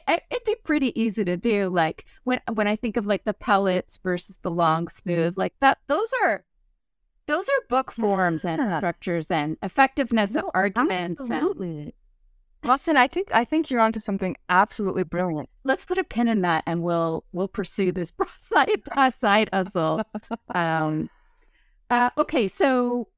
it'd 0.09 0.45
be 0.47 0.55
pretty 0.65 0.99
easy 1.01 1.25
to 1.25 1.37
do 1.37 1.69
like 1.69 2.05
when 2.25 2.41
when 2.55 2.67
i 2.69 2.77
think 2.77 2.97
of 2.97 3.05
like 3.07 3.25
the 3.25 3.35
pellets 3.35 3.99
versus 4.03 4.39
the 4.43 4.51
long 4.51 4.89
smooth 4.89 5.37
like 5.37 5.53
that 5.61 5.79
those 5.89 6.11
are 6.23 6.45
Those 7.27 7.47
are 7.49 7.63
book 7.69 7.93
forms 7.93 8.45
and 8.45 8.61
structures 8.77 9.27
and 9.31 9.59
effectiveness 9.63 10.31
of 10.31 10.45
No, 10.45 10.51
arguments. 10.55 11.21
and- 11.21 11.33
Absolutely. 11.33 11.95
Watson, 12.65 12.97
I 12.97 13.07
think 13.07 13.29
I 13.33 13.45
think 13.45 13.71
you're 13.71 13.81
onto 13.81 14.01
something 14.01 14.35
absolutely 14.49 15.05
brilliant. 15.05 15.49
let's 15.63 15.85
put 15.85 15.99
a 15.99 16.03
pin 16.05 16.27
in 16.27 16.41
that 16.43 16.65
and 16.67 16.83
we'll 16.83 17.23
we'll 17.33 17.47
pursue 17.49 17.93
this 17.93 18.11
side 18.39 18.83
side 19.21 19.49
hustle. 19.53 20.03
Um, 20.55 21.09
uh, 21.91 22.11
okay, 22.19 22.49
so 22.49 23.09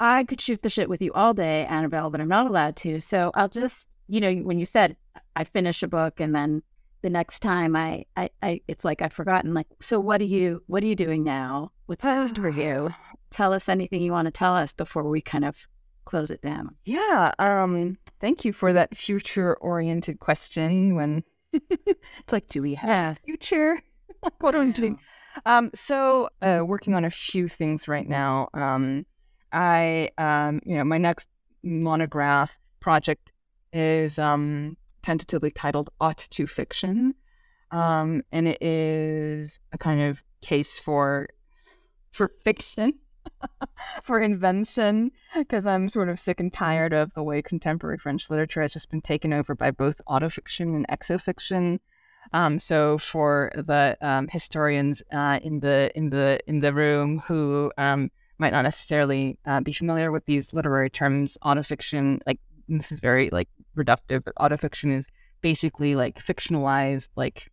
I 0.00 0.24
could 0.24 0.40
shoot 0.40 0.62
the 0.62 0.70
shit 0.70 0.88
with 0.88 1.00
you 1.02 1.12
all 1.14 1.34
day, 1.34 1.64
Annabel, 1.66 2.10
but 2.10 2.20
I'm 2.20 2.28
not 2.28 2.46
allowed 2.46 2.76
to. 2.76 3.00
So 3.00 3.30
I'll 3.34 3.48
just, 3.48 3.88
you 4.08 4.20
know, 4.20 4.32
when 4.36 4.58
you 4.58 4.66
said 4.66 4.96
I 5.34 5.44
finish 5.44 5.82
a 5.82 5.88
book 5.88 6.20
and 6.20 6.34
then 6.34 6.62
the 7.02 7.10
next 7.10 7.40
time 7.40 7.76
I, 7.76 8.04
I, 8.16 8.30
I 8.42 8.60
it's 8.68 8.84
like 8.84 9.00
I've 9.02 9.12
forgotten. 9.12 9.54
Like, 9.54 9.68
so 9.80 9.98
what 10.00 10.20
are 10.20 10.24
you, 10.24 10.62
what 10.66 10.82
are 10.82 10.86
you 10.86 10.96
doing 10.96 11.24
now? 11.24 11.72
What's 11.86 12.04
next 12.04 12.36
for 12.36 12.48
you? 12.48 12.90
Tell 13.30 13.52
us 13.52 13.68
anything 13.68 14.02
you 14.02 14.12
want 14.12 14.26
to 14.26 14.32
tell 14.32 14.54
us 14.54 14.72
before 14.72 15.02
we 15.04 15.20
kind 15.20 15.44
of 15.44 15.66
close 16.04 16.30
it 16.30 16.40
down. 16.40 16.74
Yeah. 16.84 17.32
Um. 17.38 17.98
Thank 18.20 18.44
you 18.44 18.52
for 18.52 18.72
that 18.72 18.96
future-oriented 18.96 20.20
question. 20.20 20.94
When 20.94 21.24
it's 21.52 22.32
like, 22.32 22.48
do 22.48 22.62
we 22.62 22.74
have 22.74 22.88
Yeah. 22.88 23.14
future? 23.24 23.82
what 24.40 24.54
are 24.54 24.64
we 24.64 24.70
doing? 24.72 24.98
Um. 25.44 25.70
So, 25.74 26.28
uh, 26.40 26.62
working 26.64 26.94
on 26.94 27.04
a 27.04 27.10
few 27.10 27.48
things 27.48 27.88
right 27.88 28.08
now. 28.08 28.48
Um. 28.54 29.04
I 29.56 30.10
um. 30.18 30.60
You 30.66 30.76
know, 30.76 30.84
my 30.84 30.98
next 30.98 31.30
monograph 31.62 32.58
project 32.78 33.32
is 33.72 34.18
um 34.18 34.76
tentatively 35.02 35.50
titled 35.50 35.88
"Ought 35.98 36.18
to 36.18 36.46
Fiction," 36.46 37.14
um, 37.70 38.22
and 38.30 38.46
it 38.46 38.62
is 38.62 39.58
a 39.72 39.78
kind 39.78 40.02
of 40.02 40.22
case 40.42 40.78
for 40.78 41.28
for 42.12 42.30
fiction. 42.44 42.92
for 44.04 44.20
invention 44.20 45.10
because 45.34 45.66
I'm 45.66 45.88
sort 45.88 46.08
of 46.08 46.20
sick 46.20 46.38
and 46.38 46.52
tired 46.52 46.92
of 46.92 47.12
the 47.14 47.24
way 47.24 47.42
contemporary 47.42 47.98
French 47.98 48.30
literature 48.30 48.62
has 48.62 48.72
just 48.72 48.88
been 48.88 49.00
taken 49.00 49.32
over 49.32 49.56
by 49.56 49.72
both 49.72 50.00
autofiction 50.08 50.76
and 50.76 50.86
exofiction. 50.86 51.80
Um, 52.32 52.60
so 52.60 52.98
for 52.98 53.50
the 53.56 53.98
um, 54.00 54.28
historians 54.28 55.02
uh, 55.12 55.40
in 55.42 55.58
the 55.58 55.90
in 55.96 56.10
the 56.10 56.38
in 56.46 56.60
the 56.60 56.72
room 56.72 57.18
who 57.26 57.72
um, 57.78 58.10
might 58.38 58.52
not 58.52 58.62
necessarily 58.62 59.38
uh, 59.46 59.60
be 59.60 59.72
familiar 59.72 60.12
with 60.12 60.26
these 60.26 60.52
literary 60.52 60.90
terms, 60.90 61.38
autofiction, 61.44 62.20
like 62.26 62.40
this 62.68 62.92
is 62.92 63.00
very 63.00 63.30
like 63.30 63.48
reductive, 63.76 64.24
but 64.24 64.34
autofiction 64.36 64.94
is 64.96 65.08
basically 65.40 65.94
like 65.94 66.18
fictionalized 66.18 67.08
like 67.16 67.50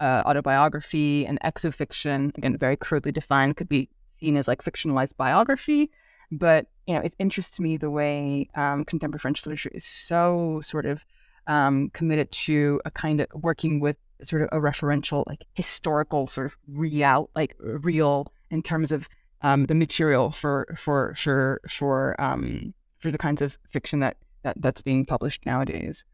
uh, 0.00 0.22
autobiography 0.26 1.26
and 1.26 1.38
exofiction, 1.40 2.36
again 2.36 2.56
very 2.56 2.76
crudely 2.76 3.12
defined, 3.12 3.56
could 3.56 3.68
be 3.68 3.88
seen 4.20 4.36
as 4.36 4.48
like 4.48 4.62
fictionalized 4.62 5.16
biography. 5.16 5.90
But 6.32 6.66
you 6.86 6.94
know, 6.94 7.00
it 7.00 7.14
interests 7.18 7.60
me 7.60 7.76
the 7.76 7.90
way 7.90 8.48
um, 8.54 8.84
contemporary 8.84 9.20
French 9.20 9.44
literature 9.46 9.70
is 9.72 9.84
so 9.84 10.60
sort 10.62 10.86
of 10.86 11.04
um, 11.46 11.90
committed 11.90 12.30
to 12.32 12.80
a 12.84 12.90
kind 12.90 13.20
of 13.20 13.28
working 13.34 13.80
with 13.80 13.96
sort 14.22 14.42
of 14.42 14.48
a 14.52 14.60
referential, 14.60 15.24
like 15.26 15.44
historical 15.54 16.26
sort 16.26 16.46
of 16.46 16.56
real, 16.68 17.30
like 17.36 17.54
real 17.58 18.32
in 18.50 18.62
terms 18.62 18.90
of 18.90 19.08
um, 19.44 19.66
the 19.66 19.74
material 19.74 20.30
for 20.30 20.74
for 20.76 21.14
for 21.14 21.60
for 21.68 22.20
um, 22.20 22.74
for 22.98 23.10
the 23.10 23.18
kinds 23.18 23.42
of 23.42 23.58
fiction 23.70 24.00
that, 24.00 24.16
that 24.42 24.60
that's 24.60 24.82
being 24.82 25.04
published 25.04 25.44
nowadays. 25.44 26.04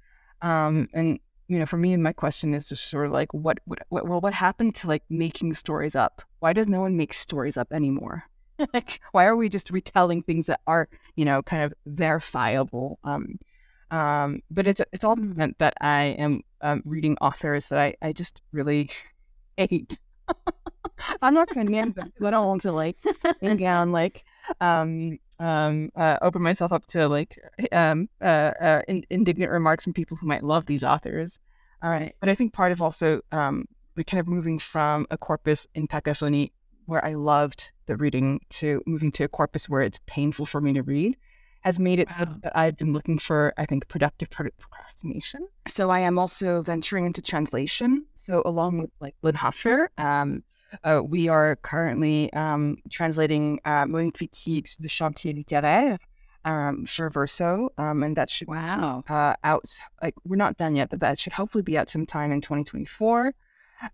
Um, 0.43 0.89
and 0.93 1.20
you 1.47 1.59
know, 1.59 1.66
for 1.66 1.76
me, 1.76 1.97
my 1.97 2.12
question 2.12 2.55
is 2.55 2.68
just 2.68 2.89
sort 2.89 3.07
of 3.07 3.12
like, 3.12 3.33
what, 3.35 3.59
what, 3.64 3.81
what, 3.89 4.07
well, 4.07 4.20
what 4.20 4.35
happened 4.35 4.76
to 4.76 4.87
like 4.87 5.03
making 5.11 5.53
stories 5.55 5.97
up? 5.97 6.22
Why 6.39 6.53
does 6.53 6.68
no 6.68 6.81
one 6.81 6.97
make 6.97 7.12
stories 7.12 7.57
up 7.57 7.72
anymore? 7.72 8.22
like, 8.74 9.01
why 9.11 9.24
are 9.24 9.35
we 9.35 9.49
just 9.49 9.70
retelling 9.70 10.22
things 10.22 10.47
that 10.47 10.61
are, 10.68 10.89
you 11.16 11.24
know, 11.24 11.43
kind 11.43 11.64
of 11.64 11.74
verifiable? 11.87 13.01
Um, 13.03 13.39
um, 13.91 14.43
but 14.49 14.68
it's 14.68 14.81
it's 14.93 15.03
all 15.03 15.16
meant 15.16 15.59
that 15.59 15.74
I 15.81 16.16
am 16.18 16.43
um, 16.61 16.83
reading 16.85 17.16
authors 17.20 17.66
that 17.66 17.81
I, 17.81 17.95
I 18.01 18.12
just 18.12 18.43
really 18.53 18.91
hate. 19.57 19.99
I'm 21.22 21.35
not 21.35 21.53
going 21.53 21.66
to 21.66 21.72
name 21.72 21.93
them. 21.93 22.12
I 22.24 22.31
don't 22.31 22.47
want 22.47 22.62
to 22.62 22.72
like 22.72 22.97
bring 23.41 23.57
down 23.57 23.93
like 23.93 24.24
um 24.61 25.18
um 25.39 25.91
uh, 25.97 26.18
open 26.22 26.43
myself 26.43 26.72
up 26.72 26.87
to 26.89 27.09
like 27.09 27.39
um 27.72 28.09
uh, 28.20 28.53
uh 28.61 28.83
in- 28.89 29.05
indignant 29.11 29.51
remarks 29.51 29.85
from 29.85 29.93
people 29.93 30.16
who 30.16 30.26
might 30.26 30.43
love 30.45 30.66
these 30.66 30.85
authors. 30.85 31.41
All 31.83 31.91
right, 31.91 32.14
but 32.20 32.28
I 32.28 32.35
think 32.35 32.53
part 32.53 32.72
of 32.72 32.83
also 32.83 33.20
um 33.33 33.66
the 33.97 34.05
kind 34.05 34.20
of 34.20 34.28
moving 34.28 34.59
from 34.59 35.07
a 35.11 35.18
corpus 35.18 35.66
in 35.74 35.87
Cacaphonies 35.87 36.51
where 36.87 37.05
I 37.05 37.14
loved 37.14 37.70
the 37.87 37.97
reading 37.97 38.41
to 38.51 38.83
moving 38.87 39.12
to 39.12 39.24
a 39.24 39.28
corpus 39.28 39.68
where 39.68 39.83
it's 39.83 40.01
painful 40.07 40.47
for 40.47 40.61
me 40.61 40.72
to 40.74 40.83
read 40.83 41.16
has 41.62 41.78
made 41.78 42.01
it 42.01 42.09
Wow. 42.09 42.33
that 42.43 42.57
I've 42.57 42.76
been 42.78 42.93
looking 42.95 43.18
for, 43.18 43.53
I 43.59 43.66
think, 43.66 43.87
productive 43.87 44.31
procrastination. 44.31 45.47
So 45.68 45.91
I 45.91 46.01
am 46.01 46.18
also 46.18 46.62
venturing 46.62 47.05
into 47.05 47.20
translation. 47.20 48.07
So 48.14 48.43
along 48.47 48.78
with 48.78 48.91
like 49.01 49.14
Lynne 49.22 49.35
Huffer, 49.35 49.89
um, 49.99 50.43
uh, 50.85 51.03
we 51.05 51.29
are 51.29 51.57
currently 51.57 52.33
um, 52.33 52.79
translating 52.91 53.61
uh, 53.64 53.87
Monique 53.87 54.18
Wittig 54.18 54.77
de 54.79 54.89
Chantier 54.89 55.35
Littéraire 55.35 55.99
um, 56.45 56.87
for 56.87 57.11
Verso, 57.11 57.71
um, 57.79 58.03
and 58.03 58.16
that 58.16 58.31
should 58.31 58.49
Wow. 58.49 59.05
uh, 59.09 59.35
out. 59.45 59.64
Like 60.03 60.14
we're 60.25 60.37
not 60.37 60.57
done 60.57 60.77
yet, 60.77 60.91
but 60.91 61.01
that 61.01 61.18
should 61.18 61.33
hopefully 61.33 61.62
be 61.62 61.77
out 61.77 61.91
sometime 61.91 62.33
in 62.33 62.41
2024. 62.41 63.35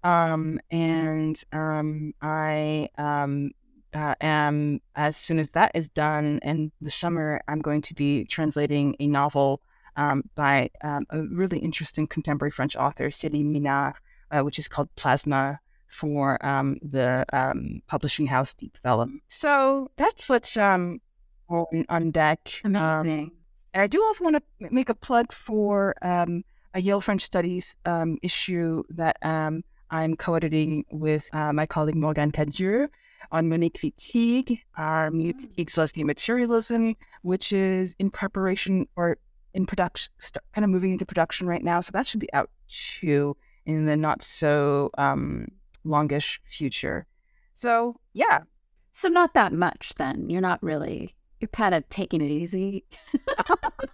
Um, 0.02 0.60
and 0.70 1.40
um, 1.52 2.12
I 2.20 2.88
um, 2.98 3.52
uh, 3.94 4.14
am 4.20 4.80
as 4.94 5.16
soon 5.16 5.38
as 5.38 5.52
that 5.52 5.72
is 5.74 5.88
done, 5.88 6.40
and 6.42 6.72
the 6.80 6.90
summer, 6.90 7.40
I'm 7.48 7.60
going 7.60 7.82
to 7.82 7.94
be 7.94 8.24
translating 8.24 8.96
a 9.00 9.06
novel 9.06 9.62
um, 9.96 10.24
by 10.34 10.70
um, 10.82 11.06
a 11.10 11.22
really 11.22 11.58
interesting 11.58 12.06
contemporary 12.06 12.50
French 12.50 12.76
author, 12.76 13.08
Céline 13.08 13.46
Minard, 13.46 13.94
uh, 14.30 14.40
which 14.40 14.58
is 14.58 14.68
called 14.68 14.94
Plasma 14.96 15.60
for 15.88 16.44
um, 16.44 16.78
the 16.82 17.24
um, 17.32 17.82
publishing 17.86 18.26
house 18.26 18.54
Deep 18.54 18.76
Vellum. 18.82 19.20
So 19.28 19.90
that's 19.96 20.28
what's 20.28 20.56
um, 20.56 21.00
on, 21.48 21.84
on 21.88 22.10
deck. 22.10 22.60
Um, 22.64 22.76
Amazing. 22.76 23.30
and 23.74 23.82
I 23.82 23.86
do 23.86 24.02
also 24.02 24.24
want 24.24 24.36
to 24.36 24.68
make 24.70 24.88
a 24.88 24.94
plug 24.94 25.32
for 25.32 25.94
um, 26.02 26.44
a 26.74 26.80
Yale 26.80 27.00
French 27.00 27.22
Studies 27.22 27.76
um, 27.84 28.18
issue 28.22 28.82
that 28.90 29.16
um, 29.22 29.62
I'm 29.90 30.16
co-editing 30.16 30.84
with 30.90 31.28
uh, 31.32 31.52
my 31.52 31.66
colleague 31.66 31.96
Morgan 31.96 32.32
Cadieux 32.32 32.88
on 33.32 33.48
Monique 33.48 33.80
Wittig, 33.82 34.60
our 34.76 35.10
Monique 35.10 35.56
Wittig 35.56 35.76
Lesbian 35.76 36.06
Materialism, 36.06 36.96
which 37.22 37.52
is 37.52 37.94
in 37.98 38.10
preparation 38.10 38.86
or 38.96 39.18
in 39.54 39.66
production, 39.66 40.12
st- 40.18 40.44
kind 40.52 40.64
of 40.64 40.70
moving 40.70 40.92
into 40.92 41.06
production 41.06 41.46
right 41.46 41.64
now. 41.64 41.80
So 41.80 41.90
that 41.92 42.06
should 42.06 42.20
be 42.20 42.32
out 42.32 42.50
too 42.68 43.36
in 43.64 43.86
the 43.86 43.96
not 43.96 44.22
so 44.22 44.90
um, 44.98 45.48
longish 45.86 46.40
future. 46.44 47.06
So 47.52 48.00
yeah, 48.12 48.40
So 48.90 49.08
not 49.08 49.34
that 49.34 49.52
much 49.52 49.94
then. 49.96 50.28
You're 50.30 50.40
not 50.40 50.62
really 50.62 51.14
you're 51.40 51.48
kind 51.48 51.74
of 51.74 51.86
taking 51.90 52.20
it 52.20 52.30
easy. 52.30 52.84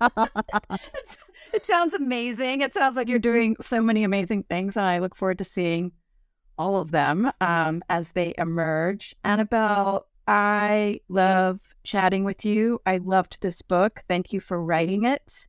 It's- 0.00 1.18
it 1.52 1.66
sounds 1.66 1.92
amazing. 1.92 2.62
It 2.62 2.72
sounds 2.72 2.96
like 2.96 3.08
you're 3.08 3.18
doing 3.18 3.56
so 3.60 3.82
many 3.82 4.04
amazing 4.04 4.44
things 4.44 4.74
and 4.74 4.86
I 4.86 5.00
look 5.00 5.14
forward 5.14 5.36
to 5.36 5.44
seeing 5.44 5.92
all 6.56 6.78
of 6.78 6.92
them 6.92 7.30
um, 7.42 7.82
as 7.90 8.12
they 8.12 8.32
emerge. 8.38 9.14
Annabel, 9.22 10.06
I 10.26 11.00
love 11.10 11.74
chatting 11.84 12.24
with 12.24 12.46
you. 12.46 12.80
I 12.86 12.98
loved 12.98 13.42
this 13.42 13.60
book. 13.60 14.02
Thank 14.08 14.32
you 14.32 14.40
for 14.40 14.64
writing 14.64 15.04
it 15.04 15.46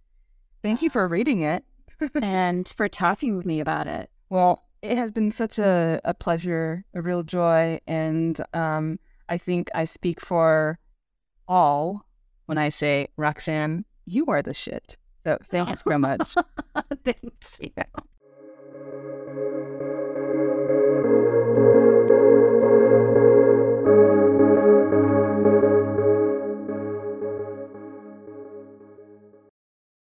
thank 0.64 0.82
you 0.82 0.89
for 0.89 1.08
reading 1.08 1.41
it. 1.41 1.64
and 2.22 2.68
for 2.76 2.88
talking 2.88 3.38
with 3.38 3.46
me 3.46 3.60
about 3.60 3.86
it. 3.86 4.10
Well, 4.30 4.64
it 4.84 4.98
has 4.98 5.12
been 5.12 5.32
such 5.32 5.58
a, 5.58 6.02
a 6.04 6.14
pleasure, 6.14 6.84
a 6.94 7.02
real 7.02 7.24
joy. 7.24 7.80
And 7.88 8.40
um, 8.54 9.00
I 9.30 9.38
think 9.38 9.72
I 9.74 9.86
speak 9.86 10.20
for 10.20 10.78
all 11.48 12.06
when 12.46 12.58
I 12.58 12.68
say, 12.70 13.08
Roxanne, 13.16 13.86
you 14.06 14.26
are 14.26 14.42
the 14.42 14.54
shit. 14.54 14.98
So 15.24 15.38
thanks 15.50 15.84
so 15.88 15.98
much. 15.98 16.36
thanks. 17.06 17.62
Yeah. 17.62 17.86